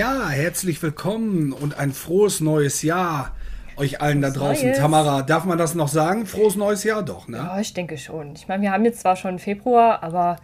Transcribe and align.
Ja, 0.00 0.30
herzlich 0.30 0.82
willkommen 0.82 1.52
und 1.52 1.78
ein 1.78 1.92
frohes 1.92 2.40
neues 2.40 2.80
Jahr 2.80 3.36
euch 3.76 4.00
allen 4.00 4.22
da 4.22 4.30
draußen. 4.30 4.68
Neues. 4.68 4.78
Tamara, 4.78 5.20
darf 5.20 5.44
man 5.44 5.58
das 5.58 5.74
noch 5.74 5.88
sagen? 5.88 6.24
Frohes 6.24 6.56
neues 6.56 6.84
Jahr 6.84 7.02
doch, 7.02 7.28
ne? 7.28 7.36
Ja, 7.36 7.60
ich 7.60 7.74
denke 7.74 7.98
schon. 7.98 8.32
Ich 8.34 8.48
meine, 8.48 8.62
wir 8.62 8.72
haben 8.72 8.86
jetzt 8.86 9.00
zwar 9.00 9.16
schon 9.16 9.38
Februar, 9.38 10.02
aber 10.02 10.36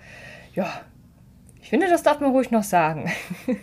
ja, 0.54 0.68
ich 1.62 1.70
finde, 1.70 1.88
das 1.88 2.02
darf 2.02 2.20
man 2.20 2.32
ruhig 2.32 2.50
noch 2.50 2.64
sagen. 2.64 3.10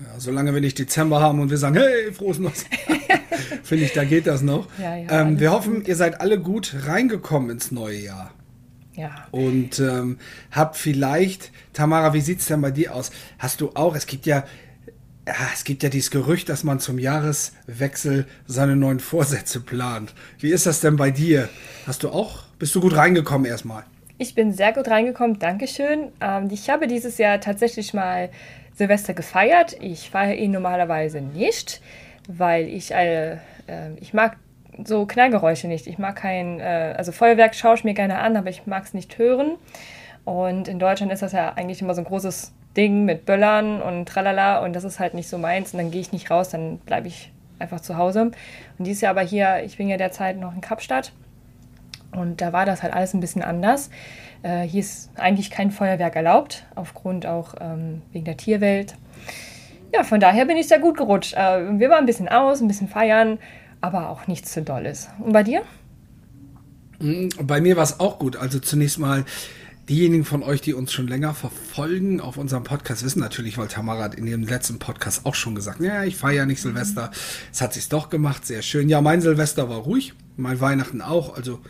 Ja, 0.00 0.18
solange 0.18 0.54
wir 0.54 0.60
nicht 0.60 0.78
Dezember 0.78 1.20
haben 1.20 1.40
und 1.40 1.50
wir 1.50 1.56
sagen, 1.56 1.74
hey, 1.76 2.12
frohes 2.12 2.38
Neues. 2.38 2.64
Finde 3.64 3.84
ich, 3.84 3.92
da 3.92 4.04
geht 4.04 4.28
das 4.28 4.42
noch. 4.42 4.68
Ja, 4.80 4.94
ja, 4.94 5.22
ähm, 5.22 5.40
wir 5.40 5.50
hoffen, 5.50 5.84
ihr 5.84 5.96
seid 5.96 6.20
alle 6.20 6.38
gut 6.38 6.74
reingekommen 6.86 7.50
ins 7.50 7.72
neue 7.72 7.98
Jahr. 7.98 8.30
Ja. 8.94 9.10
Und 9.32 9.80
ähm, 9.80 10.18
habt 10.52 10.76
vielleicht, 10.76 11.50
Tamara, 11.72 12.14
wie 12.14 12.20
sieht 12.20 12.38
es 12.38 12.46
denn 12.46 12.60
bei 12.60 12.70
dir 12.70 12.94
aus? 12.94 13.10
Hast 13.40 13.60
du 13.60 13.72
auch, 13.74 13.96
es 13.96 14.06
gibt 14.06 14.24
ja, 14.24 14.44
ja, 15.28 15.34
es 15.52 15.64
gibt 15.64 15.82
ja 15.82 15.90
dieses 15.90 16.10
Gerücht, 16.10 16.48
dass 16.48 16.64
man 16.64 16.80
zum 16.80 16.98
Jahreswechsel 16.98 18.26
seine 18.46 18.76
neuen 18.76 18.98
Vorsätze 18.98 19.60
plant. 19.60 20.14
Wie 20.38 20.50
ist 20.50 20.64
das 20.64 20.80
denn 20.80 20.96
bei 20.96 21.10
dir? 21.10 21.50
Hast 21.86 22.02
du 22.02 22.08
auch, 22.08 22.44
bist 22.58 22.74
du 22.74 22.80
gut 22.80 22.96
reingekommen 22.96 23.46
erstmal? 23.46 23.84
Ich 24.16 24.34
bin 24.34 24.54
sehr 24.54 24.72
gut 24.72 24.88
reingekommen, 24.88 25.38
Dankeschön. 25.38 26.12
Ähm, 26.22 26.48
ich 26.50 26.70
habe 26.70 26.86
dieses 26.86 27.18
Jahr 27.18 27.40
tatsächlich 27.40 27.92
mal 27.92 28.30
Silvester 28.74 29.12
gefeiert. 29.12 29.76
Ich 29.82 30.08
feiere 30.08 30.34
ihn 30.34 30.50
normalerweise 30.50 31.20
nicht, 31.20 31.82
weil 32.26 32.66
ich, 32.66 32.92
äh, 32.92 33.32
äh, 33.32 33.38
ich 34.00 34.14
mag 34.14 34.38
so 34.82 35.04
Knallgeräusche 35.04 35.68
nicht. 35.68 35.86
Ich 35.88 35.98
mag 35.98 36.16
kein, 36.16 36.58
äh, 36.58 36.94
also 36.96 37.12
Feuerwerk 37.12 37.54
schaue 37.54 37.74
ich 37.74 37.84
mir 37.84 37.94
gerne 37.94 38.18
an, 38.18 38.34
aber 38.34 38.48
ich 38.48 38.66
mag 38.66 38.84
es 38.84 38.94
nicht 38.94 39.18
hören. 39.18 39.56
Und 40.24 40.68
in 40.68 40.78
Deutschland 40.78 41.12
ist 41.12 41.20
das 41.20 41.32
ja 41.32 41.52
eigentlich 41.52 41.82
immer 41.82 41.94
so 41.94 42.00
ein 42.00 42.06
großes 42.06 42.52
Ding 42.78 43.04
mit 43.04 43.26
Böllern 43.26 43.82
und 43.82 44.08
tralala 44.08 44.60
und 44.64 44.72
das 44.74 44.84
ist 44.84 45.00
halt 45.00 45.12
nicht 45.12 45.28
so 45.28 45.36
meins 45.36 45.74
und 45.74 45.78
dann 45.78 45.90
gehe 45.90 46.00
ich 46.00 46.12
nicht 46.12 46.30
raus, 46.30 46.48
dann 46.48 46.78
bleibe 46.78 47.08
ich 47.08 47.32
einfach 47.58 47.80
zu 47.80 47.96
Hause. 47.96 48.30
Und 48.78 48.86
dieses 48.86 49.02
Jahr 49.02 49.10
aber 49.10 49.22
hier, 49.22 49.64
ich 49.64 49.76
bin 49.76 49.88
ja 49.88 49.96
derzeit 49.96 50.38
noch 50.38 50.54
in 50.54 50.60
Kapstadt 50.60 51.12
und 52.12 52.40
da 52.40 52.52
war 52.52 52.64
das 52.64 52.82
halt 52.82 52.94
alles 52.94 53.14
ein 53.14 53.20
bisschen 53.20 53.42
anders. 53.42 53.90
Äh, 54.42 54.62
hier 54.62 54.80
ist 54.80 55.10
eigentlich 55.16 55.50
kein 55.50 55.70
Feuerwerk 55.72 56.16
erlaubt, 56.16 56.64
aufgrund 56.76 57.26
auch 57.26 57.54
ähm, 57.60 58.02
wegen 58.12 58.24
der 58.24 58.36
Tierwelt. 58.36 58.94
Ja, 59.92 60.04
von 60.04 60.20
daher 60.20 60.44
bin 60.44 60.56
ich 60.56 60.68
sehr 60.68 60.78
gut 60.78 60.96
gerutscht. 60.96 61.34
Äh, 61.34 61.78
wir 61.78 61.90
waren 61.90 62.00
ein 62.00 62.06
bisschen 62.06 62.28
aus, 62.28 62.60
ein 62.60 62.68
bisschen 62.68 62.88
feiern, 62.88 63.38
aber 63.80 64.10
auch 64.10 64.26
nichts 64.26 64.52
zu 64.52 64.62
dolles. 64.62 65.08
Und 65.18 65.32
bei 65.32 65.42
dir? 65.42 65.62
Mm, 67.00 67.28
bei 67.42 67.60
mir 67.60 67.76
war 67.76 67.84
es 67.84 67.98
auch 67.98 68.18
gut. 68.18 68.36
Also 68.36 68.58
zunächst 68.58 68.98
mal 68.98 69.24
diejenigen 69.88 70.24
von 70.24 70.42
euch, 70.42 70.60
die 70.60 70.74
uns 70.74 70.92
schon 70.92 71.08
länger 71.08 71.34
verfolgen 71.34 72.20
auf 72.20 72.36
unserem 72.36 72.64
Podcast, 72.64 73.04
wissen 73.04 73.20
natürlich, 73.20 73.58
weil 73.58 73.68
Tamara 73.68 74.04
hat 74.04 74.14
in 74.14 74.26
ihrem 74.26 74.42
letzten 74.42 74.78
Podcast 74.78 75.26
auch 75.26 75.34
schon 75.34 75.54
gesagt, 75.54 75.80
ja, 75.80 76.04
ich 76.04 76.16
feiere 76.16 76.46
nicht 76.46 76.60
Silvester. 76.60 77.10
Es 77.52 77.60
hat 77.60 77.74
sich 77.74 77.88
doch 77.88 78.10
gemacht, 78.10 78.46
sehr 78.46 78.62
schön. 78.62 78.88
Ja, 78.88 79.00
mein 79.00 79.20
Silvester 79.20 79.68
war 79.68 79.78
ruhig, 79.78 80.14
mein 80.36 80.60
Weihnachten 80.60 81.00
auch. 81.00 81.36
Also 81.36 81.60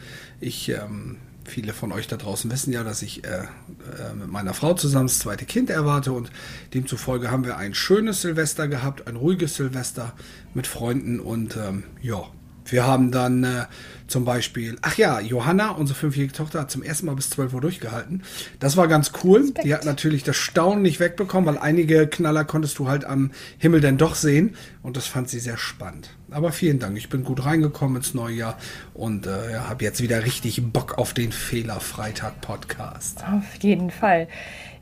ich 0.41 0.69
ähm, 0.71 1.17
Viele 1.49 1.73
von 1.73 1.93
euch 1.93 2.07
da 2.07 2.19
draußen 2.19 2.51
wissen 2.51 2.75
ja, 2.75 2.85
dass 2.85 3.01
ich 3.01 3.25
äh, 3.25 3.29
äh, 3.39 4.15
mit 4.15 4.29
meiner 4.29 4.53
Frau 4.53 4.75
zusammen 4.75 5.07
das 5.07 5.19
zweite 5.19 5.47
Kind 5.47 5.71
erwarte 5.71 6.13
und 6.13 6.31
demzufolge 6.75 7.31
haben 7.31 7.47
wir 7.47 7.57
ein 7.57 7.73
schönes 7.73 8.21
Silvester 8.21 8.69
gehabt, 8.69 9.07
ein 9.07 9.17
ruhiges 9.17 9.55
Silvester 9.55 10.13
mit 10.53 10.67
Freunden 10.67 11.21
und 11.21 11.57
ähm, 11.57 11.85
ja, 12.03 12.25
wir 12.71 12.87
haben 12.87 13.11
dann 13.11 13.45
äh, 13.45 13.65
zum 14.09 14.25
Beispiel, 14.25 14.77
ach 14.83 14.97
ja, 14.97 15.21
Johanna, 15.21 15.71
unsere 15.71 15.99
fünfjährige 15.99 16.33
Tochter, 16.33 16.61
hat 16.61 16.71
zum 16.71 16.83
ersten 16.83 17.07
Mal 17.07 17.15
bis 17.15 17.31
12 17.31 17.55
Uhr 17.55 17.61
durchgehalten. 17.61 18.23
Das 18.59 18.77
war 18.77 18.89
ganz 18.89 19.13
cool. 19.23 19.41
Respekt. 19.41 19.67
Die 19.67 19.75
hat 19.75 19.85
natürlich 19.85 20.25
das 20.25 20.37
Staunen 20.37 20.83
nicht 20.83 20.99
wegbekommen, 20.99 21.47
weil 21.55 21.61
einige 21.61 22.07
Knaller 22.07 22.45
konntest 22.45 22.79
du 22.79 22.89
halt 22.89 23.05
am 23.05 23.31
Himmel 23.59 23.81
denn 23.81 23.99
doch 23.99 24.15
sehen. 24.15 24.57
Und 24.83 24.97
das 24.97 25.07
fand 25.07 25.29
sie 25.29 25.41
sehr 25.41 25.59
spannend. 25.59 26.11
Aber 26.31 26.53
vielen 26.53 26.79
Dank, 26.79 26.97
ich 26.97 27.09
bin 27.09 27.25
gut 27.25 27.45
reingekommen 27.45 27.99
ins 27.99 28.15
neue 28.15 28.35
Jahr 28.35 28.59
und 28.95 29.27
äh, 29.27 29.53
ja, 29.53 29.69
habe 29.69 29.85
jetzt 29.85 30.03
wieder 30.03 30.25
richtig 30.25 30.63
Bock 30.73 30.97
auf 30.99 31.13
den 31.15 31.33
Fehlerfreitag-Podcast. 31.33 33.25
Auf 33.25 33.63
jeden 33.63 33.91
Fall. 33.91 34.29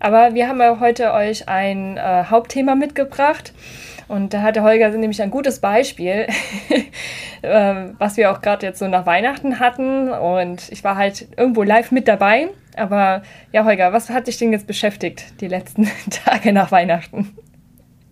Aber 0.00 0.34
wir 0.34 0.48
haben 0.48 0.60
ja 0.60 0.78
heute 0.80 1.12
euch 1.12 1.48
ein 1.48 1.96
äh, 1.96 2.24
Hauptthema 2.30 2.74
mitgebracht. 2.74 3.52
Und 4.08 4.34
da 4.34 4.42
hatte 4.42 4.62
Holger 4.62 4.90
nämlich 4.90 5.20
ein 5.20 5.30
gutes 5.30 5.60
Beispiel, 5.60 6.28
äh, 7.42 7.74
was 7.98 8.16
wir 8.16 8.30
auch 8.30 8.40
gerade 8.40 8.64
jetzt 8.64 8.78
so 8.78 8.86
nach 8.86 9.04
Weihnachten 9.04 9.58
hatten. 9.58 10.10
Und 10.10 10.70
ich 10.70 10.84
war 10.84 10.96
halt 10.96 11.26
irgendwo 11.36 11.62
live 11.64 11.90
mit 11.90 12.06
dabei. 12.06 12.48
Aber 12.76 13.22
ja, 13.52 13.64
Holger, 13.64 13.92
was 13.92 14.10
hat 14.10 14.28
dich 14.28 14.38
denn 14.38 14.52
jetzt 14.52 14.66
beschäftigt 14.66 15.40
die 15.40 15.48
letzten 15.48 15.90
Tage 16.24 16.52
nach 16.52 16.70
Weihnachten? 16.70 17.36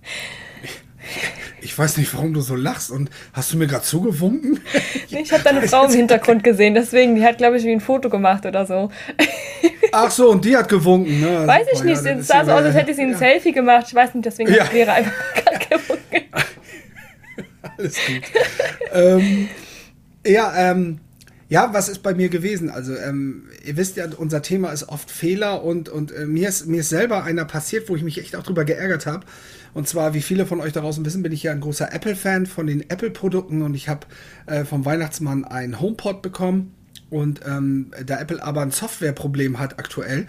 Ich 1.64 1.78
weiß 1.78 1.96
nicht, 1.96 2.12
warum 2.14 2.34
du 2.34 2.42
so 2.42 2.54
lachst. 2.54 2.90
Und 2.90 3.10
hast 3.32 3.52
du 3.52 3.56
mir 3.56 3.66
gerade 3.66 3.84
zugewunken? 3.84 4.60
ich 5.08 5.32
habe 5.32 5.42
deine 5.44 5.66
Frau 5.66 5.86
im 5.86 5.92
Hintergrund 5.92 6.44
gesehen, 6.44 6.74
deswegen, 6.74 7.14
die 7.14 7.24
hat, 7.24 7.38
glaube 7.38 7.56
ich, 7.56 7.64
wie 7.64 7.72
ein 7.72 7.80
Foto 7.80 8.10
gemacht 8.10 8.44
oder 8.44 8.66
so. 8.66 8.90
Ach 9.92 10.10
so, 10.10 10.30
und 10.30 10.44
die 10.44 10.54
hat 10.56 10.68
gewunken, 10.68 11.20
ne? 11.20 11.46
Weiß 11.46 11.66
ich 11.72 11.82
nicht, 11.82 12.04
es 12.04 12.26
sah 12.26 12.44
so 12.44 12.52
aus, 12.52 12.64
als 12.64 12.74
hätte 12.74 12.92
sie 12.92 13.02
ein 13.02 13.12
ja. 13.12 13.18
Selfie 13.18 13.52
gemacht. 13.52 13.86
Ich 13.88 13.94
weiß 13.94 14.12
nicht, 14.14 14.26
deswegen 14.26 14.52
ja. 14.52 14.70
wäre 14.72 14.92
einfach 14.92 15.12
gewunken. 15.70 16.28
Alles 17.78 17.96
gut. 18.06 18.22
ähm, 18.92 19.48
ja, 20.26 20.70
ähm, 20.70 21.00
ja, 21.48 21.72
was 21.72 21.88
ist 21.88 22.02
bei 22.02 22.14
mir 22.14 22.28
gewesen? 22.28 22.70
Also, 22.70 22.96
ähm, 22.96 23.44
ihr 23.64 23.76
wisst 23.76 23.96
ja, 23.96 24.06
unser 24.16 24.42
Thema 24.42 24.70
ist 24.70 24.88
oft 24.88 25.10
Fehler 25.10 25.62
und, 25.62 25.88
und 25.88 26.12
äh, 26.12 26.26
mir, 26.26 26.48
ist, 26.48 26.66
mir 26.66 26.80
ist 26.80 26.88
selber 26.88 27.24
einer 27.24 27.44
passiert, 27.44 27.88
wo 27.88 27.96
ich 27.96 28.02
mich 28.02 28.18
echt 28.18 28.36
auch 28.36 28.42
drüber 28.42 28.64
geärgert 28.64 29.06
habe. 29.06 29.26
Und 29.74 29.88
zwar, 29.88 30.14
wie 30.14 30.22
viele 30.22 30.46
von 30.46 30.60
euch 30.60 30.72
da 30.72 30.80
draußen 30.80 31.04
wissen, 31.04 31.22
bin 31.22 31.32
ich 31.32 31.42
ja 31.42 31.52
ein 31.52 31.60
großer 31.60 31.92
Apple-Fan 31.92 32.46
von 32.46 32.66
den 32.66 32.88
Apple-Produkten 32.88 33.62
und 33.62 33.74
ich 33.74 33.88
habe 33.88 34.06
äh, 34.46 34.64
vom 34.64 34.84
Weihnachtsmann 34.84 35.44
ein 35.44 35.80
HomePod 35.80 36.22
bekommen 36.22 36.74
und 37.10 37.40
ähm, 37.46 37.90
da 38.06 38.20
Apple 38.20 38.42
aber 38.42 38.62
ein 38.62 38.70
Softwareproblem 38.70 39.58
hat 39.58 39.78
aktuell, 39.78 40.26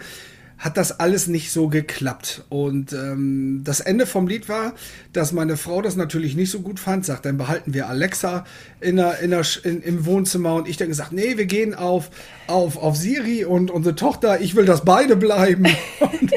hat 0.58 0.76
das 0.76 1.00
alles 1.00 1.26
nicht 1.26 1.52
so 1.52 1.68
geklappt. 1.68 2.44
Und 2.48 2.92
ähm, 2.92 3.62
das 3.64 3.80
Ende 3.80 4.06
vom 4.06 4.26
Lied 4.26 4.48
war, 4.48 4.74
dass 5.12 5.32
meine 5.32 5.56
Frau 5.56 5.82
das 5.82 5.96
natürlich 5.96 6.34
nicht 6.34 6.50
so 6.50 6.60
gut 6.60 6.80
fand, 6.80 7.04
sagt, 7.04 7.26
dann 7.26 7.36
behalten 7.36 7.74
wir 7.74 7.88
Alexa 7.88 8.46
in 8.80 8.96
der, 8.96 9.18
in 9.20 9.30
der, 9.30 9.44
in, 9.64 9.82
im 9.82 10.06
Wohnzimmer 10.06 10.54
und 10.54 10.68
ich 10.68 10.76
dann 10.76 10.88
gesagt, 10.88 11.12
nee, 11.12 11.36
wir 11.36 11.46
gehen 11.46 11.74
auf, 11.74 12.10
auf, 12.46 12.76
auf 12.78 12.96
Siri 12.96 13.44
und 13.44 13.70
unsere 13.70 13.94
Tochter, 13.94 14.40
ich 14.40 14.54
will, 14.54 14.64
dass 14.64 14.84
beide 14.84 15.16
bleiben. 15.16 15.66
und 16.00 16.32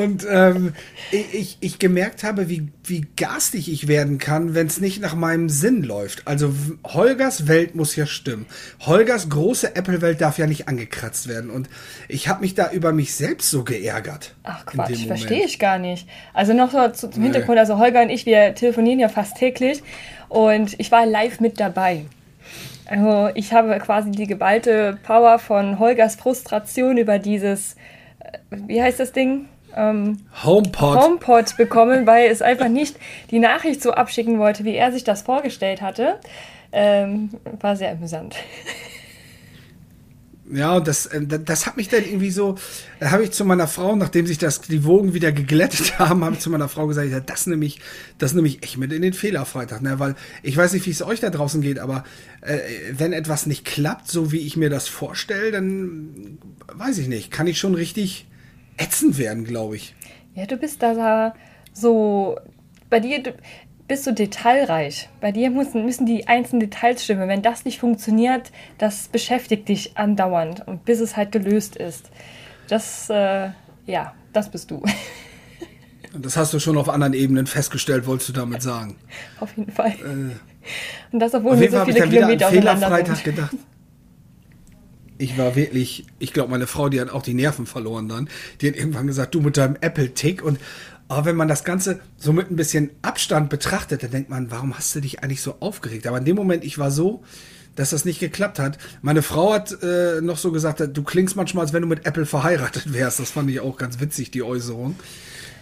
und 0.00 0.26
ähm, 0.28 0.72
ich, 1.10 1.58
ich 1.60 1.78
gemerkt 1.78 2.24
habe, 2.24 2.48
wie, 2.48 2.68
wie 2.90 3.06
garstig 3.16 3.72
ich 3.72 3.88
werden 3.88 4.18
kann, 4.18 4.54
wenn 4.54 4.66
es 4.66 4.80
nicht 4.80 5.00
nach 5.00 5.14
meinem 5.14 5.48
Sinn 5.48 5.82
läuft. 5.82 6.26
Also 6.26 6.52
Holgers 6.84 7.48
Welt 7.48 7.74
muss 7.74 7.96
ja 7.96 8.06
stimmen. 8.06 8.46
Holgers 8.80 9.28
große 9.28 9.74
Apple-Welt 9.76 10.20
darf 10.20 10.38
ja 10.38 10.46
nicht 10.46 10.68
angekratzt 10.68 11.28
werden. 11.28 11.50
Und 11.50 11.70
ich 12.08 12.28
habe 12.28 12.42
mich 12.42 12.54
da 12.54 12.70
über 12.70 12.92
mich 12.92 13.14
selbst 13.14 13.50
so 13.50 13.64
geärgert. 13.64 14.34
Ach 14.42 14.66
Quatsch, 14.66 15.06
verstehe 15.06 15.44
ich 15.44 15.58
gar 15.58 15.78
nicht. 15.78 16.08
Also 16.34 16.52
noch 16.52 16.72
so 16.72 17.08
zum 17.08 17.22
Hintergrund, 17.22 17.58
also 17.58 17.78
Holger 17.78 18.02
und 18.02 18.10
ich, 18.10 18.26
wir 18.26 18.54
telefonieren 18.54 18.98
ja 18.98 19.08
fast 19.08 19.36
täglich 19.36 19.82
und 20.28 20.78
ich 20.78 20.92
war 20.92 21.06
live 21.06 21.40
mit 21.40 21.60
dabei. 21.60 22.04
Also 22.86 23.30
ich 23.34 23.52
habe 23.52 23.78
quasi 23.78 24.10
die 24.10 24.26
geballte 24.26 24.98
Power 25.04 25.38
von 25.38 25.78
Holgers 25.78 26.16
Frustration 26.16 26.96
über 26.96 27.20
dieses, 27.20 27.76
äh, 28.18 28.38
wie 28.50 28.82
heißt 28.82 28.98
das 28.98 29.12
Ding? 29.12 29.46
Ähm, 29.76 30.18
HomePod. 30.44 30.98
HomePod 30.98 31.56
bekommen, 31.56 32.06
weil 32.06 32.30
es 32.30 32.42
einfach 32.42 32.68
nicht 32.68 32.96
die 33.30 33.38
Nachricht 33.38 33.82
so 33.82 33.92
abschicken 33.92 34.38
wollte, 34.38 34.64
wie 34.64 34.74
er 34.74 34.92
sich 34.92 35.04
das 35.04 35.22
vorgestellt 35.22 35.82
hatte. 35.82 36.18
Ähm, 36.72 37.30
war 37.60 37.76
sehr 37.76 37.90
amüsant. 37.90 38.36
Ja, 40.52 40.76
und 40.76 40.88
das, 40.88 41.06
äh, 41.06 41.20
das 41.26 41.66
hat 41.66 41.76
mich 41.76 41.88
dann 41.88 42.04
irgendwie 42.04 42.30
so, 42.30 42.56
da 42.98 43.12
habe 43.12 43.22
ich 43.22 43.30
zu 43.30 43.44
meiner 43.44 43.68
Frau, 43.68 43.94
nachdem 43.94 44.26
sich 44.26 44.38
das, 44.38 44.60
die 44.60 44.84
Wogen 44.84 45.14
wieder 45.14 45.32
geglättet 45.32 45.98
haben, 45.98 46.24
habe 46.24 46.34
ich 46.34 46.40
zu 46.40 46.50
meiner 46.50 46.68
Frau 46.68 46.86
gesagt, 46.86 47.08
ja, 47.08 47.20
das 47.20 47.46
nehme 47.46 47.64
ich, 47.64 47.80
das 48.18 48.34
nehme 48.34 48.48
ich 48.48 48.62
echt 48.62 48.76
mit 48.76 48.92
in 48.92 49.02
den 49.02 49.12
Fehlerfreitag, 49.12 49.82
ne? 49.82 49.98
weil 49.98 50.16
ich 50.42 50.56
weiß 50.56 50.72
nicht, 50.72 50.86
wie 50.86 50.90
es 50.90 51.02
euch 51.02 51.20
da 51.20 51.30
draußen 51.30 51.60
geht, 51.60 51.78
aber 51.78 52.04
äh, 52.40 52.58
wenn 52.92 53.12
etwas 53.12 53.46
nicht 53.46 53.64
klappt, 53.64 54.08
so 54.08 54.32
wie 54.32 54.40
ich 54.40 54.56
mir 54.56 54.70
das 54.70 54.88
vorstelle, 54.88 55.52
dann 55.52 56.38
weiß 56.72 56.98
ich 56.98 57.08
nicht, 57.08 57.30
kann 57.30 57.46
ich 57.46 57.58
schon 57.58 57.74
richtig 57.74 58.26
ätzend 58.80 59.18
werden, 59.18 59.44
glaube 59.44 59.76
ich. 59.76 59.94
Ja, 60.34 60.46
du 60.46 60.56
bist 60.56 60.82
da 60.82 61.34
so, 61.72 62.36
bei 62.88 63.00
dir, 63.00 63.22
bist 63.90 64.06
du 64.06 64.12
detailreich. 64.12 65.08
Bei 65.20 65.32
dir 65.32 65.50
müssen, 65.50 65.84
müssen 65.84 66.06
die 66.06 66.28
einzelnen 66.28 66.60
Details 66.60 67.02
stimmen. 67.04 67.28
Wenn 67.28 67.42
das 67.42 67.64
nicht 67.64 67.80
funktioniert, 67.80 68.52
das 68.78 69.08
beschäftigt 69.08 69.68
dich 69.68 69.96
andauernd 69.96 70.66
und 70.66 70.84
bis 70.84 71.00
es 71.00 71.16
halt 71.16 71.32
gelöst 71.32 71.74
ist. 71.76 72.10
Das, 72.68 73.10
äh, 73.10 73.50
ja, 73.86 74.14
das 74.32 74.50
bist 74.50 74.70
du. 74.70 74.82
Das 76.12 76.36
hast 76.36 76.52
du 76.52 76.58
schon 76.58 76.76
auf 76.76 76.88
anderen 76.88 77.12
Ebenen 77.12 77.46
festgestellt, 77.46 78.04
wolltest 78.04 78.30
du 78.30 78.32
damit 78.32 78.62
sagen. 78.62 78.96
auf 79.38 79.56
jeden 79.56 79.70
Fall. 79.70 79.90
Äh, 79.90 80.34
und 81.12 81.20
das, 81.20 81.32
obwohl 81.34 81.60
wir 81.60 81.70
so 81.70 81.84
viele 81.84 82.08
Kilometer 82.08 82.50
sind. 82.50 83.24
gedacht. 83.24 83.54
Ich 85.20 85.36
war 85.36 85.54
wirklich, 85.54 86.06
ich 86.18 86.32
glaube, 86.32 86.50
meine 86.50 86.66
Frau, 86.66 86.88
die 86.88 87.00
hat 87.00 87.10
auch 87.10 87.22
die 87.22 87.34
Nerven 87.34 87.66
verloren 87.66 88.08
dann. 88.08 88.28
Die 88.60 88.68
hat 88.68 88.74
irgendwann 88.76 89.06
gesagt, 89.06 89.34
du 89.34 89.40
mit 89.40 89.56
deinem 89.56 89.76
Apple-Tick 89.80 90.42
und 90.42 90.58
Aber 91.08 91.24
wenn 91.24 91.34
man 91.34 91.48
das 91.48 91.64
Ganze 91.64 91.98
so 92.16 92.32
mit 92.32 92.50
ein 92.50 92.56
bisschen 92.56 92.90
Abstand 93.02 93.50
betrachtet, 93.50 94.04
dann 94.04 94.12
denkt 94.12 94.30
man, 94.30 94.50
warum 94.52 94.78
hast 94.78 94.94
du 94.94 95.00
dich 95.00 95.22
eigentlich 95.24 95.42
so 95.42 95.56
aufgeregt? 95.58 96.06
Aber 96.06 96.18
in 96.18 96.24
dem 96.24 96.36
Moment, 96.36 96.64
ich 96.64 96.78
war 96.78 96.92
so, 96.92 97.24
dass 97.74 97.90
das 97.90 98.04
nicht 98.04 98.20
geklappt 98.20 98.60
hat. 98.60 98.78
Meine 99.02 99.22
Frau 99.22 99.52
hat 99.52 99.76
äh, 99.82 100.20
noch 100.20 100.38
so 100.38 100.52
gesagt, 100.52 100.80
du 100.92 101.02
klingst 101.02 101.34
manchmal, 101.34 101.64
als 101.64 101.72
wenn 101.72 101.82
du 101.82 101.88
mit 101.88 102.06
Apple 102.06 102.26
verheiratet 102.26 102.92
wärst. 102.92 103.18
Das 103.18 103.32
fand 103.32 103.50
ich 103.50 103.58
auch 103.58 103.76
ganz 103.76 103.98
witzig, 103.98 104.30
die 104.30 104.44
Äußerung. 104.44 104.94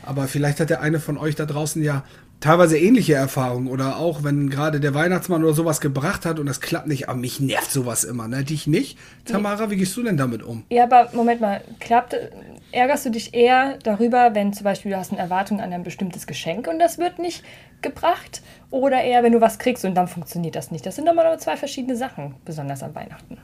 Aber 0.09 0.27
vielleicht 0.27 0.59
hat 0.59 0.71
der 0.71 0.81
eine 0.81 1.01
von 1.01 1.19
euch 1.19 1.35
da 1.35 1.45
draußen 1.45 1.83
ja 1.83 2.03
teilweise 2.41 2.79
ähnliche 2.79 3.15
Erfahrungen 3.15 3.69
oder 3.69 3.99
auch 3.99 4.25
wenn 4.25 4.49
gerade 4.49 4.81
der 4.81 4.95
Weihnachtsmann 4.95 5.45
oder 5.45 5.53
sowas 5.53 5.83
gebracht 5.83 6.25
hat 6.25 6.39
und 6.39 6.47
das 6.47 6.63
klappt 6.63 6.87
nicht, 6.87 7.09
aber 7.09 7.19
mich 7.19 7.41
nervt 7.41 7.71
sowas 7.71 8.05
immer, 8.05 8.27
ne? 8.27 8.43
Dich 8.43 8.67
nicht? 8.67 8.97
Tamara, 9.27 9.71
wie 9.71 9.77
gehst 9.77 9.95
du 9.99 10.03
denn 10.03 10.17
damit 10.17 10.43
um? 10.43 10.65
Ja, 10.71 10.85
aber 10.85 11.11
Moment 11.13 11.43
mal, 11.43 11.61
klappt, 11.79 12.17
ärgerst 12.73 13.05
du 13.05 13.11
dich 13.11 13.35
eher 13.35 13.79
darüber, 13.83 14.35
wenn 14.35 14.55
zum 14.55 14.65
Beispiel 14.65 14.93
du 14.93 14.97
hast 14.97 15.13
eine 15.13 15.21
Erwartung 15.21 15.61
an 15.61 15.73
ein 15.75 15.83
bestimmtes 15.83 16.27
Geschenk 16.27 16.69
und 16.69 16.79
das 16.79 16.97
wird 16.97 17.19
nicht 17.19 17.45
gebracht 17.83 18.41
oder 18.71 19.03
eher, 19.03 19.23
wenn 19.23 19.33
du 19.33 19.43
was 19.43 19.59
kriegst 19.59 19.85
und 19.85 19.95
dann 19.95 20.09
funktioniert 20.09 20.57
das 20.57 20.71
nicht? 20.71 20.87
Das 20.87 20.97
sind 20.97 21.07
doch 21.07 21.15
mal 21.15 21.39
zwei 21.39 21.57
verschiedene 21.59 21.97
Sachen, 21.97 22.35
besonders 22.47 22.83
an 22.83 22.95
Weihnachten. 22.95 23.37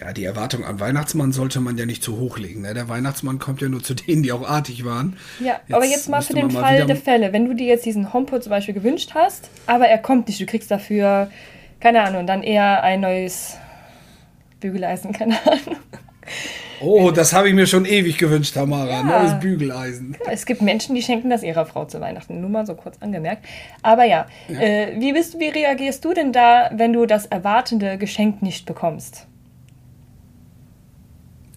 Ja, 0.00 0.14
die 0.14 0.24
Erwartung 0.24 0.64
am 0.64 0.80
Weihnachtsmann 0.80 1.30
sollte 1.32 1.60
man 1.60 1.76
ja 1.76 1.84
nicht 1.84 2.02
zu 2.02 2.18
hoch 2.18 2.38
legen. 2.38 2.62
Ne? 2.62 2.72
Der 2.72 2.88
Weihnachtsmann 2.88 3.38
kommt 3.38 3.60
ja 3.60 3.68
nur 3.68 3.82
zu 3.82 3.92
denen, 3.92 4.22
die 4.22 4.32
auch 4.32 4.48
artig 4.48 4.84
waren. 4.86 5.16
Ja, 5.40 5.60
jetzt 5.66 5.74
aber 5.74 5.84
jetzt 5.84 6.08
mal 6.08 6.22
für 6.22 6.32
den 6.32 6.50
Fall 6.50 6.86
der 6.86 6.96
Fälle. 6.96 7.34
Wenn 7.34 7.44
du 7.44 7.54
dir 7.54 7.66
jetzt 7.66 7.84
diesen 7.84 8.12
HomePod 8.12 8.42
zum 8.42 8.50
Beispiel 8.50 8.72
gewünscht 8.72 9.10
hast, 9.14 9.50
aber 9.66 9.88
er 9.88 9.98
kommt 9.98 10.28
nicht, 10.28 10.40
du 10.40 10.46
kriegst 10.46 10.70
dafür, 10.70 11.30
keine 11.80 12.02
Ahnung, 12.02 12.26
dann 12.26 12.42
eher 12.42 12.82
ein 12.82 13.00
neues 13.00 13.56
Bügeleisen, 14.60 15.12
keine 15.18 15.34
Ahnung. 15.44 15.76
Oh, 16.80 17.10
das 17.10 17.34
habe 17.34 17.48
ich 17.48 17.54
mir 17.54 17.66
schon 17.66 17.84
ewig 17.84 18.16
gewünscht, 18.16 18.54
Tamara. 18.54 18.90
Ja. 18.90 19.02
Neues 19.02 19.38
Bügeleisen. 19.38 20.16
Es 20.30 20.46
gibt 20.46 20.62
Menschen, 20.62 20.94
die 20.94 21.02
schenken 21.02 21.28
das 21.28 21.42
ihrer 21.42 21.66
Frau 21.66 21.84
zu 21.84 22.00
Weihnachten. 22.00 22.40
Nur 22.40 22.48
mal 22.48 22.64
so 22.64 22.74
kurz 22.74 22.96
angemerkt. 23.00 23.44
Aber 23.82 24.04
ja, 24.04 24.26
ja. 24.48 24.60
Äh, 24.60 24.98
wie, 24.98 25.12
bist, 25.12 25.38
wie 25.38 25.48
reagierst 25.48 26.02
du 26.06 26.14
denn 26.14 26.32
da, 26.32 26.70
wenn 26.72 26.94
du 26.94 27.04
das 27.04 27.26
erwartende 27.26 27.98
Geschenk 27.98 28.40
nicht 28.40 28.64
bekommst? 28.64 29.26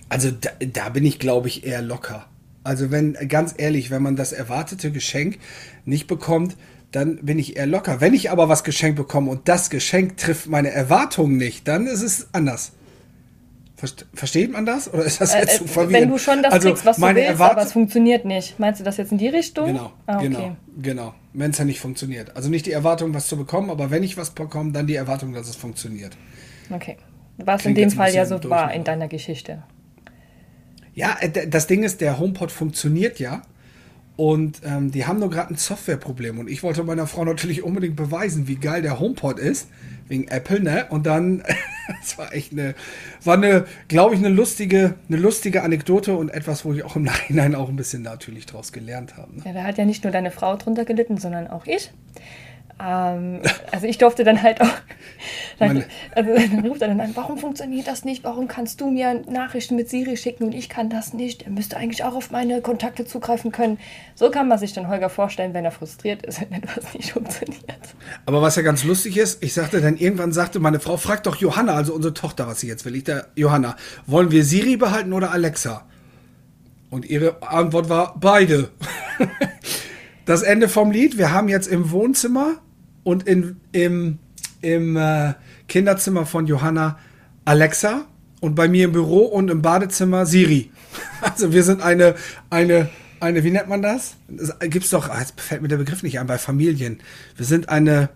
Also 0.10 0.32
da, 0.32 0.50
da 0.60 0.90
bin 0.90 1.06
ich, 1.06 1.20
glaube 1.20 1.48
ich, 1.48 1.66
eher 1.66 1.82
locker. 1.82 2.28
Also 2.64 2.92
wenn, 2.92 3.14
ganz 3.28 3.54
ehrlich, 3.58 3.92
wenn 3.92 4.02
man 4.02 4.16
das 4.16 4.32
erwartete 4.32 4.92
Geschenk 4.92 5.38
nicht 5.86 6.08
bekommt, 6.08 6.56
dann 6.92 7.18
bin 7.18 7.40
ich 7.40 7.58
eher 7.58 7.66
locker. 7.66 8.00
Wenn 8.02 8.14
ich 8.14 8.32
aber 8.32 8.50
was 8.50 8.64
geschenkt 8.64 8.98
bekomme 8.98 9.32
und 9.32 9.48
das 9.50 9.70
Geschenk 9.70 10.18
trifft 10.18 10.48
meine 10.48 10.72
Erwartungen 10.72 11.38
nicht, 11.38 11.68
dann 11.68 11.88
ist 11.88 12.04
es 12.04 12.28
anders. 12.34 12.74
Versteht 14.14 14.54
man 14.54 14.66
das? 14.66 14.94
Oder 14.94 15.04
ist 15.04 15.20
das 15.20 15.34
jetzt 15.34 15.56
äh, 15.56 15.58
zu 15.58 15.68
verwirrend? 15.68 16.04
Wenn 16.04 16.10
du 16.10 16.18
schon 16.18 16.42
das 16.42 16.54
also, 16.54 16.70
kriegst, 16.70 16.86
was 16.86 16.98
du 16.98 17.02
willst, 17.02 17.18
Erwart 17.18 17.52
aber 17.52 17.64
es 17.64 17.74
funktioniert 17.74 18.24
nicht. 18.24 18.58
Meinst 18.58 18.80
du 18.80 18.86
das 18.86 18.96
jetzt 18.96 19.12
in 19.12 19.18
die 19.18 19.28
Richtung? 19.28 19.66
Genau, 19.66 19.92
ah, 20.06 20.18
okay. 20.18 20.28
genau, 20.30 20.56
genau. 20.82 21.14
Wenn 21.34 21.52
es 21.52 21.58
ja 21.58 21.66
nicht 21.66 21.82
funktioniert. 21.82 22.34
Also 22.38 22.50
nicht 22.50 22.66
die 22.66 22.72
Erwartung, 22.72 23.14
was 23.14 23.28
zu 23.28 23.36
bekommen, 23.36 23.70
aber 23.70 23.92
wenn 23.92 24.04
ich 24.04 24.16
was 24.16 24.30
bekomme, 24.30 24.72
dann 24.72 24.88
die 24.88 24.96
Erwartung, 24.96 25.34
dass 25.34 25.50
es 25.50 25.58
funktioniert. 25.58 26.16
Okay. 26.70 26.96
Was 27.38 27.66
in 27.66 27.76
dem 27.76 27.92
Fall 27.92 28.14
ja 28.14 28.26
so 28.26 28.40
war 28.50 28.74
in 28.74 28.86
deiner 28.86 29.10
Geschichte. 29.10 29.64
Ja, 30.96 31.18
äh, 31.20 31.48
das 31.48 31.68
Ding 31.68 31.84
ist, 31.84 32.02
der 32.02 32.20
HomePod 32.20 32.52
funktioniert 32.52 33.20
ja. 33.20 33.42
Und 34.16 34.62
ähm, 34.64 34.92
die 34.92 35.08
haben 35.08 35.20
nur 35.20 35.32
gerade 35.32 35.54
ein 35.54 35.58
Softwareproblem. 35.58 36.38
Und 36.38 36.48
ich 36.48 36.62
wollte 36.62 36.84
meiner 36.84 37.08
Frau 37.08 37.26
natürlich 37.26 37.64
unbedingt 37.64 37.96
beweisen, 37.96 38.48
wie 38.48 38.56
geil 38.56 38.84
der 38.84 39.00
HomePod 39.00 39.40
ist. 39.40 39.70
Wegen 40.08 40.28
Apple, 40.28 40.60
ne? 40.60 40.86
Und 40.90 41.08
dann, 41.08 41.42
es 42.04 42.18
war 42.18 42.34
echt 42.34 42.52
eine, 42.52 42.76
war 43.24 43.38
eine, 43.38 43.66
glaube 43.88 44.14
ich, 44.14 44.20
eine 44.20 44.30
lustige, 44.30 44.96
eine 45.08 45.18
lustige 45.18 45.64
Anekdote 45.64 46.16
und 46.16 46.30
etwas, 46.30 46.64
wo 46.64 46.74
ich 46.74 46.84
auch 46.84 46.96
im 46.96 47.04
Nachhinein 47.04 47.56
auch 47.56 47.70
ein 47.70 47.76
bisschen 47.76 48.04
natürlich 48.04 48.46
draus 48.46 48.72
gelernt 48.72 49.18
habe. 49.18 49.38
Ne? 49.38 49.44
Ja, 49.46 49.54
da 49.54 49.64
hat 49.64 49.80
ja 49.80 49.86
nicht 49.86 50.04
nur 50.04 50.14
deine 50.14 50.30
Frau 50.30 50.58
drunter 50.58 50.86
gelitten, 50.86 51.18
sondern 51.18 51.48
auch 51.48 51.66
ich. 51.66 51.92
Ähm, 52.84 53.42
also 53.72 53.88
ich 53.88 53.98
durfte 53.98 54.24
dann 54.24 54.42
halt 54.42 54.60
auch, 54.62 54.68
dann, 55.60 55.86
also 56.14 56.34
dann 56.36 56.66
ruft 56.66 56.82
er 56.82 56.90
dann 56.90 57.00
an, 57.00 57.12
warum 57.16 57.38
funktioniert 57.38 57.88
das 57.88 58.04
nicht? 58.04 58.24
Warum 58.24 58.48
kannst 58.48 58.82
du 58.82 58.90
mir 58.90 59.22
Nachrichten 59.30 59.76
mit 59.76 59.90
Siri 59.90 60.18
schicken 60.18 60.46
und 60.46 60.54
ich 60.54 60.70
kann 60.70 60.90
das 60.90 61.14
nicht? 61.14 61.44
Er 61.44 61.52
müsste 61.52 61.78
eigentlich 61.78 62.04
auch 62.04 62.16
auf 62.16 62.32
meine 62.32 62.62
Kontakte 62.62 63.06
zugreifen 63.06 63.52
können. 63.52 63.80
So 64.16 64.30
kann 64.30 64.48
man 64.48 64.58
sich 64.58 64.74
dann 64.74 64.90
Holger 64.90 65.10
vorstellen, 65.10 65.54
wenn 65.54 65.64
er 65.64 65.72
frustriert 65.72 66.26
ist, 66.26 66.42
wenn 66.50 66.62
etwas 66.62 66.94
nicht 66.94 67.12
funktioniert. 67.12 67.64
Aber 68.26 68.42
was 68.42 68.56
ja 68.56 68.62
ganz 68.62 68.84
lustig 68.84 69.18
ist, 69.18 69.42
ich 69.44 69.54
sagte 69.54 69.80
dann 69.80 69.96
irgendwann, 69.96 70.34
sagte 70.34 70.60
meine 70.60 70.80
Frau, 70.80 70.98
frag 70.98 71.24
doch 71.24 71.38
Johanna, 71.38 71.74
also 71.76 71.94
unsere 71.94 72.14
Tochter, 72.14 72.48
was 72.48 72.60
sie 72.60 72.68
jetzt 72.68 72.86
will. 72.86 72.96
Ich 72.96 73.06
da, 73.06 73.24
Johanna, 73.36 73.78
wollen 74.08 74.32
wir 74.32 74.44
Siri 74.44 74.76
behalten 74.76 75.14
oder 75.14 75.32
Alexa? 75.32 75.86
Und 76.90 77.06
ihre 77.06 77.42
Antwort 77.42 77.90
war 77.90 78.16
beide. 78.20 78.70
das 80.26 80.44
Ende 80.44 80.70
vom 80.70 80.92
Lied. 80.92 81.18
Wir 81.18 81.32
haben 81.32 81.48
jetzt 81.48 81.68
im 81.68 81.90
Wohnzimmer 81.90 82.58
und 83.04 83.24
in, 83.28 83.60
im, 83.72 84.20
im 84.62 84.98
äh, 84.98 85.34
Kinderzimmer 85.68 86.26
von 86.26 86.48
Johanna 86.48 86.98
Alexa 87.46 88.06
und 88.40 88.56
bei 88.56 88.68
mir 88.68 88.86
im 88.86 88.92
Büro 88.92 89.20
und 89.20 89.50
im 89.50 89.62
Badezimmer 89.62 90.26
Siri. 90.26 90.70
Also 91.22 91.54
wir 91.54 91.64
sind 91.64 91.82
eine, 91.82 92.16
eine, 92.50 92.90
eine, 93.22 93.44
wie 93.46 93.52
nennt 93.52 93.70
man 93.70 93.82
das? 93.82 94.16
Es 94.38 94.54
gibt's 94.70 94.90
doch, 94.90 95.10
ah, 95.10 95.20
jetzt 95.20 95.40
fällt 95.40 95.62
mir 95.62 95.70
der 95.70 95.78
Begriff 95.78 96.04
nicht 96.04 96.20
ein, 96.20 96.28
bei 96.28 96.38
Familien. 96.38 97.00
Wir 97.38 97.46
sind 97.46 97.70
eine, 97.70 98.10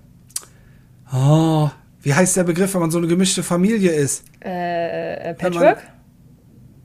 oh, 1.14 1.70
wie 2.02 2.14
heißt 2.14 2.36
der 2.36 2.44
Begriff, 2.44 2.74
wenn 2.74 2.82
man 2.82 2.92
so 2.92 2.98
eine 2.98 3.08
gemischte 3.08 3.44
Familie 3.44 3.92
ist? 3.92 4.26
Äh, 4.44 5.30
äh 5.30 5.34
Patchwork? 5.34 5.78
Man, 5.78 5.94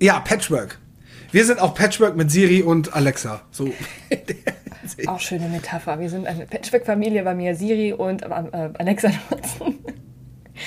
ja, 0.01 0.21
Patchwork. 0.21 0.79
Wir 1.33 1.45
sind 1.45 1.61
auch 1.61 1.75
Patchwork 1.75 2.17
mit 2.17 2.31
Siri 2.31 2.63
und 2.63 2.95
Alexa. 2.95 3.43
So. 3.51 3.73
auch 5.07 5.21
schöne 5.21 5.49
Metapher. 5.49 6.01
Wir 6.01 6.11
sind 6.11 6.27
eine 6.27 6.47
Patchwork-Familie 6.47 7.23
bei 7.23 7.35
mir, 7.35 7.55
Siri 7.55 7.93
und 7.93 8.23
äh, 8.23 8.27
Alexa 8.27 9.11
nutzen. 9.31 9.79